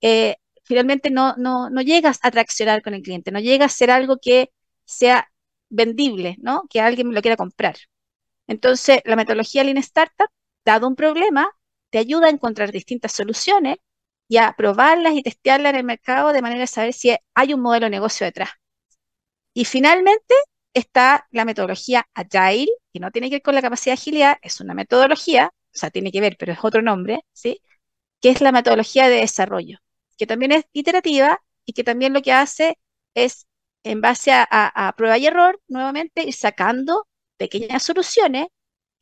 eh, 0.00 0.36
finalmente 0.64 1.10
no, 1.10 1.36
no, 1.36 1.70
no 1.70 1.82
llegas 1.82 2.18
a 2.22 2.32
traccionar 2.32 2.82
con 2.82 2.94
el 2.94 3.02
cliente, 3.02 3.32
no 3.32 3.40
llega 3.40 3.66
a 3.66 3.68
ser 3.70 3.90
algo 3.92 4.18
que 4.20 4.50
sea 4.84 5.30
vendible, 5.70 6.36
¿no? 6.40 6.64
Que 6.70 6.80
alguien 6.80 7.14
lo 7.14 7.22
quiera 7.22 7.36
comprar. 7.36 7.76
Entonces, 8.48 9.00
la 9.04 9.16
metodología 9.16 9.64
Lean 9.64 9.78
Startup, 9.78 10.28
dado 10.64 10.88
un 10.88 10.96
problema, 10.96 11.48
te 11.96 12.00
ayuda 12.00 12.26
a 12.26 12.30
encontrar 12.30 12.72
distintas 12.72 13.12
soluciones 13.12 13.78
y 14.28 14.36
a 14.36 14.52
probarlas 14.54 15.14
y 15.14 15.22
testearlas 15.22 15.70
en 15.70 15.76
el 15.76 15.84
mercado 15.84 16.34
de 16.34 16.42
manera 16.42 16.60
de 16.60 16.66
saber 16.66 16.92
si 16.92 17.16
hay 17.34 17.54
un 17.54 17.62
modelo 17.62 17.86
de 17.86 17.90
negocio 17.90 18.26
detrás. 18.26 18.50
Y 19.54 19.64
finalmente 19.64 20.34
está 20.74 21.26
la 21.30 21.46
metodología 21.46 22.06
Agile, 22.12 22.70
que 22.92 23.00
no 23.00 23.10
tiene 23.10 23.30
que 23.30 23.36
ver 23.36 23.42
con 23.42 23.54
la 23.54 23.62
capacidad 23.62 23.94
de 23.94 24.00
agilidad, 24.02 24.36
es 24.42 24.60
una 24.60 24.74
metodología, 24.74 25.50
o 25.74 25.78
sea, 25.78 25.88
tiene 25.88 26.12
que 26.12 26.20
ver, 26.20 26.36
pero 26.38 26.52
es 26.52 26.58
otro 26.62 26.82
nombre, 26.82 27.20
¿sí? 27.32 27.62
Que 28.20 28.28
es 28.28 28.42
la 28.42 28.52
metodología 28.52 29.08
de 29.08 29.20
desarrollo, 29.20 29.78
que 30.18 30.26
también 30.26 30.52
es 30.52 30.66
iterativa 30.74 31.40
y 31.64 31.72
que 31.72 31.82
también 31.82 32.12
lo 32.12 32.20
que 32.20 32.32
hace 32.32 32.78
es, 33.14 33.46
en 33.84 34.02
base 34.02 34.32
a, 34.34 34.94
prueba 34.98 35.16
y 35.16 35.24
error, 35.24 35.58
nuevamente 35.66 36.24
ir 36.24 36.34
sacando 36.34 37.06
pequeñas 37.38 37.82
soluciones 37.82 38.48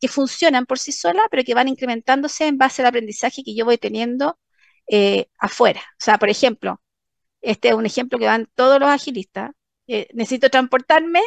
que 0.05 0.09
funcionan 0.09 0.67
por 0.67 0.79
sí 0.79 0.93
solas, 0.93 1.27
pero 1.31 1.45
que 1.45 1.55
van 1.55 1.67
incrementándose 1.69 2.47
en 2.47 2.59
base 2.59 2.83
al 2.83 2.89
aprendizaje 2.89 3.43
que 3.43 3.55
yo 3.55 3.65
voy 3.65 3.79
teniendo 3.79 4.39
eh, 4.87 5.29
afuera. 5.39 5.81
O 5.81 6.05
sea, 6.05 6.19
por 6.19 6.29
ejemplo, 6.29 6.83
este 7.41 7.69
es 7.69 7.75
un 7.75 7.87
ejemplo 7.87 8.19
que 8.19 8.27
van 8.27 8.47
todos 8.55 8.79
los 8.81 8.91
agilistas. 8.91 9.53
Eh, 9.87 10.09
necesito 10.15 10.51
transportarme, 10.51 11.23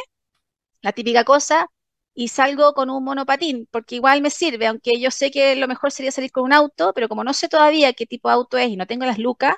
la 0.80 0.92
típica 0.92 1.24
cosa, 1.24 1.66
y 2.14 2.28
salgo 2.28 2.72
con 2.74 2.88
un 2.90 3.02
monopatín, 3.04 3.68
porque 3.72 3.96
igual 3.96 4.22
me 4.22 4.30
sirve, 4.30 4.68
aunque 4.68 5.00
yo 5.00 5.10
sé 5.10 5.32
que 5.32 5.56
lo 5.56 5.66
mejor 5.68 5.90
sería 5.92 6.12
salir 6.12 6.30
con 6.32 6.44
un 6.44 6.52
auto, 6.52 6.92
pero 6.94 7.08
como 7.08 7.24
no 7.24 7.34
sé 7.34 7.48
todavía 7.48 7.92
qué 7.94 8.06
tipo 8.06 8.28
de 8.28 8.34
auto 8.34 8.58
es 8.58 8.68
y 8.68 8.76
no 8.76 8.86
tengo 8.86 9.06
las 9.06 9.18
lucas, 9.18 9.56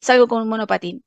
salgo 0.00 0.28
con 0.28 0.42
un 0.42 0.48
monopatín. 0.48 1.04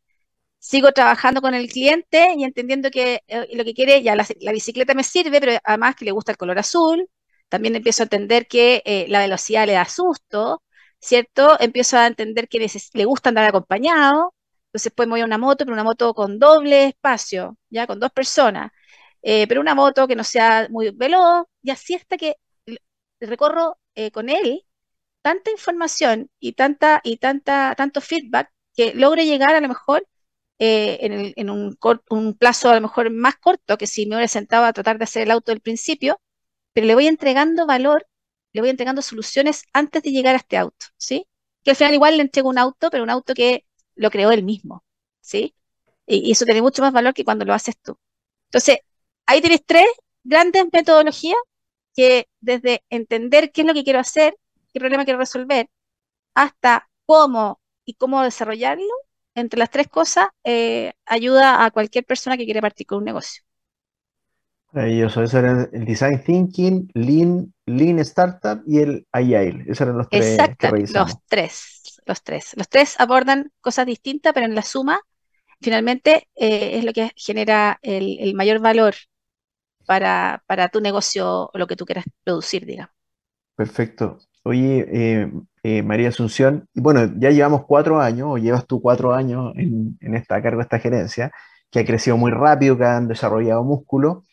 Sigo 0.59 0.91
trabajando 0.93 1.41
con 1.41 1.55
el 1.55 1.69
cliente 1.69 2.27
y 2.37 2.43
entendiendo 2.45 2.91
que 2.91 3.23
eh, 3.27 3.47
lo 3.55 3.63
que 3.65 3.73
quiere, 3.75 4.03
ya 4.03 4.15
la, 4.15 4.25
bicicleta 4.53 4.95
me 4.95 5.03
sirve, 5.03 5.39
pero 5.41 5.53
además 5.63 5.95
que 5.95 6.05
le 6.05 6.11
gusta 6.11 6.31
el 6.33 6.37
color 6.39 6.59
azul. 6.59 7.07
También 7.51 7.75
empiezo 7.75 8.03
a 8.03 8.05
entender 8.05 8.47
que 8.47 8.81
eh, 8.85 9.05
la 9.09 9.19
velocidad 9.19 9.67
le 9.67 9.73
da 9.73 9.85
susto, 9.85 10.63
¿cierto? 10.99 11.59
Empiezo 11.59 11.97
a 11.97 12.07
entender 12.07 12.47
que 12.49 12.59
le 12.93 13.05
gusta 13.05 13.29
andar 13.29 13.45
acompañado. 13.45 14.33
Entonces, 14.67 14.93
pues 14.95 15.07
me 15.07 15.13
voy 15.15 15.21
a 15.21 15.25
una 15.25 15.37
moto, 15.37 15.65
pero 15.65 15.73
una 15.73 15.83
moto 15.83 16.13
con 16.13 16.39
doble 16.39 16.85
espacio, 16.85 17.57
ya 17.69 17.87
con 17.87 17.99
dos 17.99 18.11
personas. 18.11 18.71
Eh, 19.21 19.47
pero 19.47 19.61
una 19.61 19.75
moto 19.75 20.07
que 20.07 20.15
no 20.15 20.23
sea 20.23 20.67
muy 20.69 20.91
veloz, 20.91 21.45
y 21.63 21.71
así 21.71 21.95
hasta 21.95 22.17
que 22.17 22.35
recorro 23.19 23.77
eh, 23.95 24.11
con 24.11 24.29
él 24.29 24.63
tanta 25.21 25.51
información 25.51 26.29
y 26.39 26.53
tanta 26.53 27.01
y 27.03 27.17
tanta 27.17 27.75
tanto 27.77 28.01
feedback 28.01 28.51
que 28.75 28.93
logre 28.95 29.25
llegar 29.25 29.55
a 29.55 29.61
lo 29.61 29.67
mejor 29.67 30.07
eh, 30.59 31.33
en, 31.35 31.49
un, 31.49 31.77
un, 32.09 32.37
plazo 32.37 32.69
a 32.69 32.75
lo 32.75 32.81
mejor 32.81 33.09
más 33.11 33.35
corto 33.37 33.77
que 33.77 33.87
si 33.87 34.05
me 34.05 34.15
hubiera 34.15 34.27
sentado 34.27 34.65
a 34.65 34.73
tratar 34.73 34.97
de 34.99 35.05
hacer 35.05 35.23
el 35.23 35.31
auto 35.31 35.51
del 35.51 35.61
principio, 35.61 36.21
pero 36.73 36.87
le 36.87 36.95
voy 36.95 37.07
entregando 37.07 37.65
valor, 37.65 38.07
le 38.53 38.61
voy 38.61 38.69
entregando 38.69 39.01
soluciones 39.01 39.63
antes 39.73 40.03
de 40.03 40.11
llegar 40.11 40.35
a 40.35 40.39
este 40.39 40.57
auto, 40.57 40.87
¿sí? 40.97 41.27
Que 41.63 41.71
al 41.71 41.77
final 41.77 41.93
igual 41.93 42.17
le 42.17 42.23
entrego 42.23 42.49
un 42.49 42.57
auto, 42.57 42.89
pero 42.89 43.03
un 43.03 43.09
auto 43.09 43.33
que 43.33 43.65
lo 43.95 44.11
creó 44.11 44.31
él 44.31 44.43
mismo, 44.43 44.83
¿sí? 45.21 45.55
Y, 46.05 46.31
eso 46.31 46.45
tiene 46.45 46.61
mucho 46.61 46.81
más 46.81 46.93
valor 46.93 47.13
que 47.13 47.23
cuando 47.25 47.45
lo 47.45 47.53
haces 47.53 47.77
tú. 47.81 47.97
Entonces, 48.45 48.79
ahí 49.25 49.41
tienes 49.41 49.65
tres 49.65 49.85
grandes 50.23 50.65
metodologías 50.71 51.37
que 51.95 52.27
desde 52.41 52.83
entender 52.89 53.51
qué 53.51 53.61
es 53.61 53.67
lo 53.67 53.73
que 53.73 53.83
quiero 53.83 53.99
hacer, 53.99 54.37
qué 54.73 54.79
problema 54.79 55.05
quiero 55.05 55.19
resolver, 55.19 55.69
hasta 56.35 56.89
cómo 57.05 57.61
y 57.85 57.95
cómo 57.95 58.23
desarrollarlo, 58.23 58.93
entre 59.35 59.59
las 59.59 59.69
tres 59.71 59.87
cosas, 59.87 60.27
eh, 60.43 60.93
ayuda 61.05 61.65
a 61.65 61.71
cualquier 61.71 62.05
persona 62.05 62.37
que 62.37 62.45
quiera 62.45 62.61
partir 62.61 62.87
con 62.87 62.99
un 62.99 63.05
negocio. 63.05 63.43
Maravilloso, 64.73 65.23
eso 65.23 65.39
era 65.39 65.69
el 65.71 65.85
Design 65.85 66.23
Thinking, 66.23 66.91
Lean, 66.93 67.53
Lean 67.65 67.99
Startup 67.99 68.63
y 68.65 68.79
el 68.79 69.07
Agile. 69.11 69.63
Esos 69.67 69.81
eran 69.81 69.97
los 69.97 70.09
tres. 70.09 70.39
Exacto, 70.39 70.69
los 70.75 71.17
tres, 71.27 72.01
los 72.05 72.23
tres. 72.23 72.51
Los 72.55 72.69
tres 72.69 72.95
abordan 72.99 73.51
cosas 73.59 73.85
distintas, 73.85 74.33
pero 74.33 74.45
en 74.45 74.55
la 74.55 74.61
suma, 74.61 74.99
finalmente, 75.59 76.29
eh, 76.35 76.77
es 76.77 76.85
lo 76.85 76.93
que 76.93 77.11
genera 77.15 77.79
el 77.81 78.33
mayor 78.33 78.59
valor 78.59 78.95
para, 79.85 80.43
para 80.47 80.69
tu 80.69 80.79
negocio 80.79 81.49
o 81.53 81.57
lo 81.57 81.67
que 81.67 81.75
tú 81.75 81.85
quieras 81.85 82.05
producir, 82.23 82.65
digamos. 82.65 82.93
Perfecto. 83.55 84.19
Oye, 84.43 84.87
eh, 84.91 85.31
eh, 85.63 85.83
María 85.83 86.09
Asunción, 86.09 86.67
bueno, 86.73 87.11
ya 87.17 87.29
llevamos 87.29 87.65
cuatro 87.65 87.99
años, 87.99 88.27
o 88.31 88.37
llevas 88.37 88.65
tú 88.65 88.81
cuatro 88.81 89.13
años 89.13 89.53
en, 89.55 89.97
en 89.99 90.15
esta 90.15 90.41
cargo 90.41 90.61
esta 90.61 90.79
gerencia, 90.79 91.31
que 91.69 91.79
ha 91.79 91.85
crecido 91.85 92.17
muy 92.17 92.31
rápido, 92.31 92.77
que 92.77 92.85
han 92.85 93.07
desarrollado 93.07 93.63
músculo. 93.63 94.25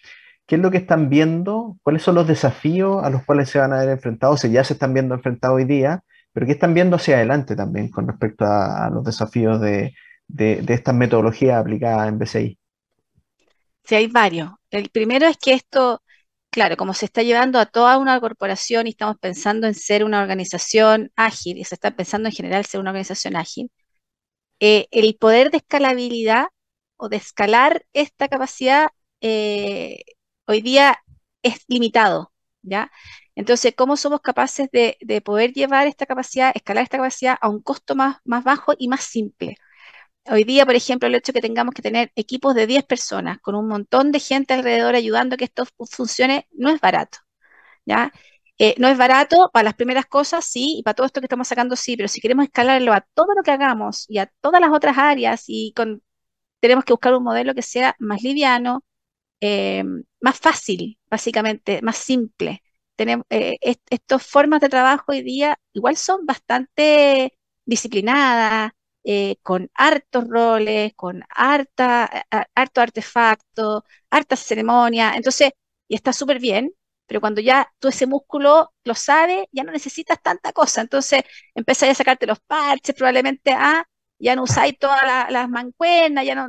¿Qué 0.49 0.55
es 0.55 0.63
lo 0.63 0.71
que 0.71 0.79
están 0.79 1.11
viendo? 1.11 1.77
¿Cuáles 1.83 2.03
son 2.03 2.15
los 2.15 2.27
desafíos 2.27 3.05
a 3.05 3.11
los 3.11 3.23
cuales 3.27 3.51
se 3.51 3.59
van 3.59 3.75
a 3.75 3.81
ver 3.81 3.91
enfrentados? 3.91 4.43
O 4.43 4.49
ya 4.49 4.65
se 4.65 4.73
están 4.73 4.95
viendo 4.95 5.15
enfrentados 5.15 5.57
hoy 5.57 5.67
día, 5.67 6.03
pero 6.33 6.47
¿qué 6.47 6.53
están 6.53 6.73
viendo 6.73 6.97
hacia 6.97 7.17
adelante 7.17 7.55
también 7.55 7.91
con 7.91 8.09
respecto 8.09 8.47
a, 8.47 8.89
los 8.91 9.05
desafíos 9.05 9.61
de, 9.61 9.93
de, 10.27 10.63
de 10.63 10.75
estas 10.75 10.95
metodologías 10.95 11.61
aplicadas 11.61 12.09
en 12.09 12.19
BCI? 12.19 12.59
Sí, 13.85 13.95
hay 13.95 14.07
varios. 14.07 14.51
El 14.71 14.89
primero 14.89 15.27
es 15.27 15.37
que 15.37 15.53
esto, 15.53 16.03
claro, 16.49 16.79
como 16.79 16.95
se 16.95 17.05
está 17.05 17.23
llevando 17.23 17.59
a 17.59 17.67
toda 17.67 17.99
una 17.99 18.19
corporación 18.19 18.87
y 18.87 18.91
estamos 18.91 19.19
pensando 19.19 19.67
en 19.67 19.75
ser 19.75 20.03
una 20.03 20.23
organización 20.23 21.13
ágil, 21.15 21.59
y 21.59 21.65
se 21.65 21.75
está 21.75 21.91
pensando 21.91 22.31
en 22.31 22.35
general 22.35 22.65
ser 22.65 22.81
una 22.81 22.91
organización 22.93 23.37
ágil, 23.37 23.71
eh, 24.61 24.87
el 24.93 25.15
poder 25.17 25.51
de 25.51 25.59
escalabilidad 25.59 26.47
o 26.97 27.11
de 27.11 27.19
escalar 27.19 27.85
esta 27.93 28.29
capacidad 28.29 28.89
eh, 29.21 30.01
hoy 30.49 30.63
día 30.63 30.99
es 31.43 31.65
limitado, 31.69 32.33
¿ya? 32.63 32.91
Entonces, 33.37 33.75
¿cómo 33.77 33.97
somos 33.97 34.21
capaces 34.21 34.69
de, 34.73 34.97
de, 35.01 35.21
poder 35.21 35.53
llevar 35.53 35.87
esta 35.87 36.07
capacidad, 36.07 36.53
escalar 36.55 36.85
esta 36.85 36.99
capacidad 36.99 37.39
a 37.41 37.49
un 37.49 37.63
costo 37.63 37.95
más, 37.95 38.19
más 38.25 38.45
bajo 38.45 38.75
y 38.79 38.89
más 38.89 39.03
simple? 39.05 39.57
Hoy 40.31 40.45
día, 40.45 40.67
por 40.67 40.75
ejemplo, 40.77 41.09
el 41.09 41.15
hecho 41.17 41.33
de 41.33 41.41
que 41.41 41.49
tengamos 41.49 41.75
que 41.75 41.83
tener 41.83 42.13
equipos 42.17 42.55
de 42.55 42.67
10 42.67 42.85
personas 42.85 43.39
con 43.41 43.55
un 43.55 43.69
montón 43.69 44.13
de 44.13 44.21
gente 44.21 44.55
alrededor 44.55 44.95
ayudando 44.95 45.35
a 45.35 45.39
que 45.39 45.45
esto 45.47 45.65
funcione 45.91 46.49
no 46.53 46.71
es 46.71 46.81
barato. 46.81 47.19
¿ya? 47.87 48.13
Eh, 48.59 48.75
no 48.79 48.89
es 48.89 48.99
barato 48.99 49.51
para 49.53 49.65
las 49.65 49.75
primeras 49.75 50.07
cosas, 50.07 50.45
sí, 50.45 50.77
y 50.79 50.83
para 50.83 50.95
todo 50.95 51.07
esto 51.07 51.21
que 51.21 51.27
estamos 51.27 51.49
sacando, 51.49 51.77
sí, 51.77 51.97
pero 51.97 52.09
si 52.09 52.21
queremos 52.21 52.45
escalarlo 52.47 52.93
a 52.93 53.01
todo 53.15 53.35
lo 53.35 53.43
que 53.43 53.53
hagamos 53.53 54.07
y 54.09 54.19
a 54.19 54.27
todas 54.41 54.61
las 54.61 54.73
otras 54.73 54.99
áreas, 54.99 55.45
y 55.49 55.73
con, 55.77 56.03
tenemos 56.61 56.85
que 56.85 56.93
buscar 56.93 57.15
un 57.15 57.25
modelo 57.25 57.55
que 57.55 57.63
sea 57.63 57.97
más 58.01 58.23
liviano, 58.23 58.85
eh, 59.41 59.85
más 60.21 60.39
fácil, 60.41 60.99
básicamente, 61.11 61.83
más 61.83 61.97
simple. 61.99 62.63
Tenemos, 62.97 63.27
eh, 63.31 63.57
estas 63.91 64.27
formas 64.27 64.61
de 64.61 64.69
trabajo 64.69 65.13
hoy 65.13 65.23
día 65.23 65.59
igual 65.73 65.97
son 65.97 66.27
bastante 66.27 67.35
disciplinadas, 67.65 68.73
eh, 69.05 69.37
con 69.43 69.71
hartos 69.75 70.27
roles, 70.29 70.93
con 70.95 71.23
harta, 71.31 72.27
harto 72.55 72.81
artefacto, 72.81 73.85
harta 74.11 74.37
ceremonia, 74.37 75.15
entonces, 75.17 75.53
y 75.89 75.95
está 75.95 76.13
súper 76.13 76.41
bien, 76.41 76.73
pero 77.07 77.21
cuando 77.21 77.41
ya 77.41 77.73
tú 77.79 77.89
ese 77.89 78.07
músculo 78.07 78.73
lo 78.85 78.95
sabes, 78.95 79.47
ya 79.53 79.65
no 79.65 79.73
necesitas 79.73 80.21
tanta 80.23 80.53
cosa, 80.53 80.81
entonces 80.83 81.23
empezáis 81.55 81.93
a 81.93 81.95
sacarte 81.95 82.27
los 82.27 82.41
parches, 82.41 82.95
probablemente, 82.95 83.53
ah, 83.53 83.85
ya 84.19 84.37
no 84.37 84.43
usáis 84.43 84.79
todas 84.79 85.31
las 85.31 85.49
mancuernas, 85.49 86.25
ya 86.27 86.35
no, 86.35 86.49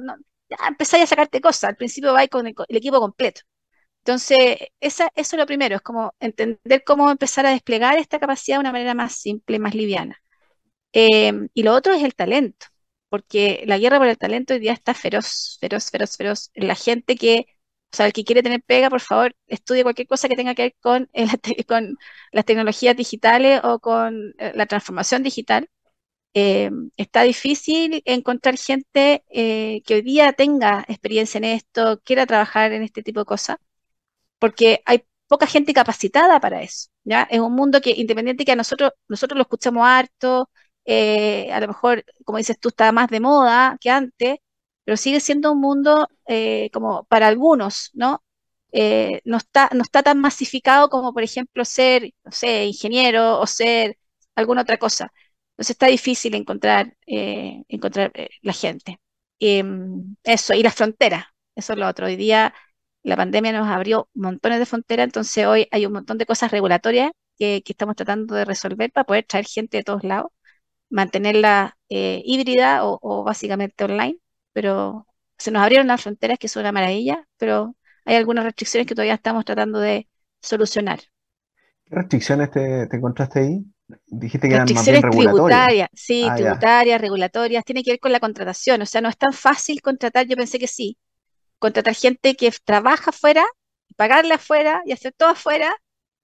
ya 0.50 0.58
empezáis 0.68 1.04
a 1.04 1.08
sacarte 1.08 1.42
cosas, 1.42 1.66
al 1.66 1.76
principio 1.76 2.14
vais 2.14 2.30
con 2.30 2.48
el, 2.48 2.56
equipo 2.70 3.00
completo. 3.00 3.42
Entonces, 4.00 4.38
esa, 4.80 5.10
eso 5.16 5.36
es 5.36 5.40
lo 5.40 5.46
primero, 5.46 5.76
es 5.78 5.82
como 5.82 6.14
entender 6.20 6.84
cómo 6.86 7.12
empezar 7.12 7.46
a 7.46 7.52
desplegar 7.52 7.98
esta 7.98 8.20
capacidad 8.20 8.58
de 8.58 8.62
una 8.62 8.72
manera 8.72 8.94
más 8.94 9.14
simple, 9.16 9.60
más 9.60 9.76
liviana. 9.76 10.22
Em, 10.92 11.50
y 11.54 11.64
lo 11.64 11.74
otro 11.76 11.94
es 11.94 12.04
el 12.04 12.16
talento, 12.16 12.68
porque 13.10 13.64
la 13.68 13.78
guerra 13.78 14.00
por 14.00 14.08
el 14.08 14.18
talento 14.18 14.54
hoy 14.54 14.60
día 14.60 14.74
está 14.74 14.94
feroz, 14.94 15.58
feroz, 15.62 15.90
feroz, 15.92 16.18
feroz. 16.18 16.52
La 16.56 16.76
gente 16.76 17.16
que, 17.16 17.46
o 17.92 17.96
sea, 17.96 18.06
el 18.08 18.14
que 18.14 18.24
quiere 18.24 18.44
tener 18.44 18.62
pega, 18.64 18.90
por 18.90 19.02
favor, 19.02 19.36
estudie 19.48 19.84
cualquier 19.84 20.08
cosa 20.08 20.28
que 20.30 20.36
tenga 20.36 20.56
que 20.56 20.64
ver 20.64 20.76
con, 20.82 21.10
con 21.68 21.98
las 22.32 22.46
tecnologías 22.46 22.96
digitales 22.96 23.62
o 23.64 23.80
con 23.80 24.34
eh, 24.40 24.54
la 24.56 24.66
transformación 24.66 25.24
digital. 25.24 25.70
Em, 26.34 26.92
está 26.98 27.24
difícil 27.24 28.02
encontrar 28.06 28.58
gente 28.58 29.24
eh, 29.30 29.82
que 29.86 29.96
hoy 29.96 30.02
día 30.04 30.34
tenga 30.34 30.86
experiencia 30.88 31.40
en 31.40 31.46
esto, 31.46 32.00
quiera 32.04 32.26
trabajar 32.28 32.72
en 32.72 32.84
este 32.84 33.02
tipo 33.04 33.20
de 33.22 33.26
cosas, 33.26 33.58
porque 34.40 34.82
hay 34.86 35.04
poca 35.28 35.48
gente 35.48 35.74
capacitada 35.74 36.40
para 36.40 36.62
eso. 36.62 36.90
¿ya? 37.04 37.24
Es 37.32 37.40
un 37.40 37.54
mundo 37.54 37.82
que, 37.82 37.92
independiente 37.92 38.46
que 38.46 38.56
nosotros, 38.56 38.92
nosotros 39.08 39.38
lo 39.38 39.44
escuchamos 39.44 39.86
harto, 39.88 40.50
eh, 40.86 41.52
a 41.52 41.60
lo 41.62 41.68
mejor, 41.68 42.04
como 42.26 42.38
dices 42.38 42.60
tú, 42.60 42.70
está 42.70 42.92
más 42.92 43.10
de 43.10 43.20
moda 43.20 43.78
que 43.82 43.90
antes, 43.92 44.38
pero 44.84 44.98
sigue 44.98 45.20
siendo 45.20 45.52
un 45.52 45.60
mundo 45.62 46.08
eh, 46.28 46.70
como 46.74 47.04
para 47.06 47.28
algunos, 47.28 47.92
¿no? 47.94 48.24
Eh, 48.72 49.22
no, 49.26 49.38
está, 49.38 49.70
no 49.74 49.82
está 49.84 50.04
tan 50.04 50.20
masificado 50.20 50.90
como, 50.90 51.14
por 51.14 51.24
ejemplo, 51.24 51.66
ser, 51.66 52.14
no 52.24 52.32
sé, 52.32 52.66
ingeniero 52.66 53.40
o 53.40 53.48
ser 53.48 53.98
alguna 54.36 54.62
otra 54.62 54.78
cosa. 54.78 55.12
Entonces 55.60 55.72
está 55.72 55.88
difícil 55.88 56.36
encontrar, 56.36 56.96
encontrar 57.06 58.14
la 58.42 58.54
gente. 58.54 58.98
Em, 59.40 60.16
eso, 60.24 60.54
y 60.54 60.64
las 60.64 60.74
fronteras, 60.74 61.26
eso 61.54 61.74
es 61.74 61.80
lo 61.80 61.86
otro. 61.86 62.06
Hoy 62.06 62.16
día 62.16 62.54
la 63.04 63.18
pandemia 63.18 63.52
nos 63.52 63.68
abrió 63.68 64.10
montones 64.14 64.60
de 64.60 64.66
fronteras, 64.66 65.04
entonces 65.06 65.46
hoy 65.46 65.68
hay 65.72 65.86
un 65.86 65.92
montón 65.94 66.18
de 66.18 66.26
cosas 66.26 66.52
regulatorias 66.52 67.12
que, 67.38 67.62
estamos 67.66 67.98
tratando 67.98 68.36
de 68.36 68.46
resolver 68.46 68.90
para 68.94 69.04
poder 69.06 69.26
traer 69.26 69.46
gente 69.46 69.76
de 69.78 69.84
todos 69.84 70.04
lados 70.06 70.32
mantenerla 70.90 71.78
eh, 71.90 72.22
híbrida 72.26 72.86
o, 72.86 73.24
básicamente 73.26 73.84
online, 73.84 74.18
pero 74.54 75.06
Se 75.38 75.52
nos 75.52 75.62
abrieron 75.62 75.88
las 75.88 76.02
fronteras, 76.02 76.40
que 76.40 76.48
es 76.48 76.56
una 76.56 76.72
maravilla, 76.72 77.28
pero 77.38 77.76
hay 78.06 78.16
algunas 78.16 78.46
restricciones 78.46 78.88
que 78.88 78.96
todavía 78.96 79.16
estamos 79.16 79.44
tratando 79.46 79.80
de 79.80 80.08
solucionar. 80.42 81.00
¿Qué 81.86 81.96
restricciones 81.96 82.52
te, 82.52 82.84
encontraste 82.96 83.40
ahí? 83.40 83.66
Dijiste 84.08 84.48
que 84.48 84.56
eran 84.56 84.68
más 84.74 84.86
bien 84.86 85.02
tributarias. 85.02 85.90
Sí, 85.94 86.26
ah, 86.30 86.36
tributarias, 86.36 87.02
regulatorias, 87.02 87.66
tiene 87.66 87.84
que 87.84 87.92
ver 87.92 88.00
con 88.00 88.12
la 88.12 88.20
contratación. 88.20 88.82
O 88.82 88.86
sea, 88.86 89.02
no 89.02 89.10
es 89.10 89.18
tan 89.18 89.34
fácil 89.34 89.82
contratar, 89.82 90.28
yo 90.28 90.36
pensé 90.36 90.60
que 90.60 90.68
sí. 90.68 90.98
Contratar 91.58 91.96
gente 91.96 92.36
que 92.36 92.52
trabaja 92.64 93.10
afuera, 93.10 93.46
pagarle 93.96 94.36
afuera 94.36 94.82
y 94.86 94.92
hacer 94.92 95.14
todo 95.18 95.30
afuera, 95.30 95.76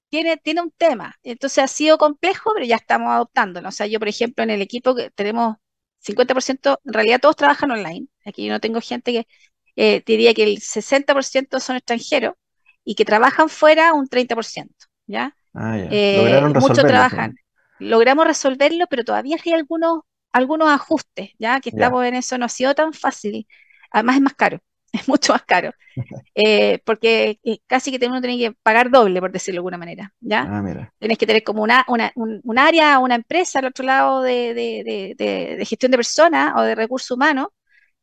tiene, 0.09 0.37
tiene 0.37 0.61
un 0.61 0.71
tema. 0.71 1.15
Entonces 1.23 1.63
ha 1.63 1.67
sido 1.67 1.97
complejo, 1.97 2.51
pero 2.53 2.65
ya 2.65 2.77
estamos 2.77 3.11
adoptándolo. 3.11 3.69
O 3.69 3.71
sea, 3.71 3.87
yo, 3.87 3.99
por 3.99 4.07
ejemplo, 4.07 4.43
en 4.43 4.51
el 4.51 4.61
equipo 4.61 4.95
que 4.95 5.09
tenemos 5.11 5.57
50%, 6.05 6.79
en 6.85 6.93
realidad 6.93 7.19
todos 7.19 7.35
trabajan 7.35 7.71
online. 7.71 8.07
Aquí 8.25 8.45
yo 8.45 8.53
no 8.53 8.59
tengo 8.59 8.79
gente 8.81 9.11
que 9.11 9.27
eh, 9.75 10.03
diría 10.05 10.33
que 10.33 10.43
el 10.43 10.59
60% 10.59 11.59
son 11.59 11.75
extranjeros 11.77 12.35
y 12.83 12.95
que 12.95 13.05
trabajan 13.05 13.49
fuera 13.49 13.93
un 13.93 14.07
30%. 14.07 14.69
¿ya? 15.07 15.35
Ah, 15.53 15.77
eh, 15.77 16.41
muchos 16.53 16.85
trabajan. 16.85 17.35
Logramos 17.79 18.25
resolverlo, 18.25 18.85
pero 18.89 19.03
todavía 19.03 19.37
hay 19.43 19.51
algunos, 19.53 20.01
algunos 20.31 20.69
ajustes, 20.69 21.31
ya 21.37 21.59
que 21.59 21.69
estamos 21.69 22.05
en 22.05 22.15
eso, 22.15 22.37
no 22.37 22.45
ha 22.45 22.49
sido 22.49 22.73
tan 22.73 22.93
fácil. 22.93 23.47
Además 23.91 24.15
es 24.15 24.21
más 24.21 24.33
caro, 24.33 24.59
es 24.93 25.07
mucho 25.07 25.33
más 25.33 25.43
caro, 25.43 25.71
eh, 26.35 26.79
porque 26.85 27.39
eh, 27.43 27.59
casi 27.67 27.97
que 27.97 28.07
uno 28.07 28.21
tiene 28.21 28.37
que 28.37 28.51
pagar 28.63 28.89
doble, 28.89 29.19
por 29.19 29.31
decirlo 29.31 29.57
de 29.57 29.59
alguna 29.59 29.77
manera, 29.77 30.13
¿ya? 30.19 30.45
Ah, 30.49 30.91
Tienes 30.99 31.17
que 31.17 31.27
tener 31.27 31.43
como 31.43 31.63
una, 31.63 31.85
un, 31.87 32.57
área, 32.57 32.99
una 32.99 33.15
empresa 33.15 33.59
al 33.59 33.65
otro 33.65 33.85
lado 33.85 34.21
de, 34.21 34.53
de, 34.53 35.65
gestión 35.65 35.91
de 35.91 35.97
personas 35.97 36.53
o 36.55 36.61
de 36.61 36.75
recursos 36.75 37.11
humanos 37.11 37.47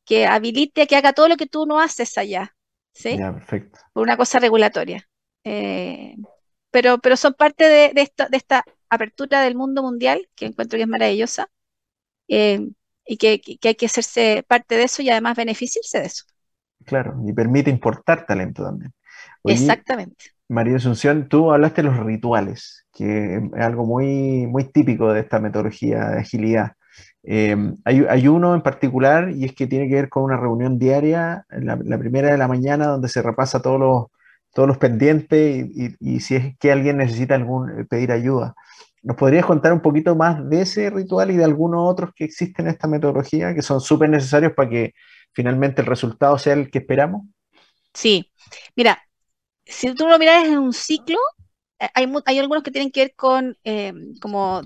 que 0.04 0.26
habilite 0.26 0.86
que 0.86 0.96
haga 0.96 1.12
todo 1.12 1.28
lo 1.28 1.36
que 1.36 1.46
tú 1.46 1.64
no 1.66 1.80
haces 1.80 2.18
allá, 2.18 2.54
¿sí? 2.92 3.16
perfecto. 3.16 3.78
Por 3.92 4.02
una 4.02 4.16
cosa 4.16 4.38
regulatoria. 4.38 5.08
Eh, 5.44 6.16
pero, 6.70 6.98
pero 6.98 7.16
son 7.16 7.34
parte 7.34 7.68
de, 7.68 7.92
esto, 7.96 8.26
de 8.28 8.36
esta 8.36 8.64
apertura 8.92 9.40
del 9.40 9.54
mundo 9.54 9.82
mundial, 9.82 10.28
que 10.34 10.46
encuentro 10.46 10.76
que 10.76 10.82
es 10.82 10.88
maravillosa, 10.88 11.48
eh, 12.28 12.68
y 13.06 13.16
que, 13.16 13.40
hay 13.64 13.74
que 13.74 13.86
hacerse 13.86 14.44
parte 14.46 14.76
de 14.76 14.84
eso 14.84 15.02
y 15.02 15.08
además 15.08 15.36
beneficiarse 15.36 15.98
de 15.98 16.06
eso. 16.06 16.24
Claro, 16.84 17.16
y 17.26 17.32
permite 17.32 17.70
importar 17.70 18.26
talento 18.26 18.62
también. 18.62 18.92
Exactamente. 19.44 20.26
María 20.48 20.76
Asunción, 20.76 21.28
tú 21.28 21.52
hablaste 21.52 21.82
de 21.82 21.88
los 21.88 21.98
rituales, 22.04 22.86
que 22.92 23.36
es 23.36 23.42
algo 23.54 23.86
muy, 23.86 24.46
muy 24.46 24.64
típico 24.64 25.12
de 25.12 25.20
esta 25.20 25.40
metodología 25.40 26.10
de 26.10 26.20
agilidad. 26.20 26.72
Eh, 27.22 27.56
hay, 27.84 28.28
uno 28.28 28.54
en 28.54 28.60
particular 28.60 29.30
y 29.30 29.46
es 29.46 29.54
que 29.54 29.66
tiene 29.66 29.88
que 29.88 29.94
ver 29.94 30.08
con 30.10 30.24
una 30.24 30.36
reunión 30.36 30.78
diaria, 30.78 31.46
la, 31.48 31.78
la 31.82 31.98
primera 31.98 32.30
de 32.30 32.36
la 32.36 32.48
mañana, 32.48 32.88
donde 32.88 33.08
se 33.08 33.22
repasa 33.22 33.62
todos 33.62 33.80
los 33.80 34.06
todos 34.52 34.68
los 34.68 34.78
pendientes 34.78 35.66
y, 36.00 36.20
si 36.20 36.36
es 36.36 36.58
que 36.58 36.72
alguien 36.72 36.98
necesita 36.98 37.34
algún, 37.34 37.80
eh, 37.80 37.84
pedir 37.84 38.12
ayuda. 38.12 38.54
¿Nos 39.02 39.16
podrías 39.16 39.44
contar 39.44 39.72
un 39.72 39.80
poquito 39.80 40.14
más 40.14 40.48
de 40.48 40.62
ese 40.62 40.90
ritual 40.90 41.30
y 41.30 41.36
de 41.36 41.44
algunos 41.44 41.90
otros 41.90 42.10
que 42.14 42.24
existen 42.24 42.66
en 42.66 42.72
esta 42.72 42.86
metodología 42.86 43.54
que 43.54 43.62
son 43.62 43.80
súper 43.80 44.10
necesarios 44.10 44.52
para 44.52 44.68
que 44.68 44.94
finalmente 45.32 45.80
el 45.80 45.86
resultado 45.86 46.38
sea 46.38 46.52
el 46.52 46.70
que 46.70 46.78
esperamos? 46.78 47.26
Sí, 47.92 48.30
mira, 48.76 49.02
si 49.64 49.92
tú 49.94 50.06
lo 50.06 50.18
miras 50.18 50.46
en 50.46 50.58
un 50.58 50.72
ciclo, 50.72 51.18
eh, 51.78 51.88
hay, 51.94 52.12
hay 52.26 52.38
algunos 52.38 52.62
que 52.62 52.70
tienen 52.70 52.90
que 52.90 53.00
ver 53.00 53.14
con 53.16 53.56
eh, 53.64 53.92
como 54.20 54.62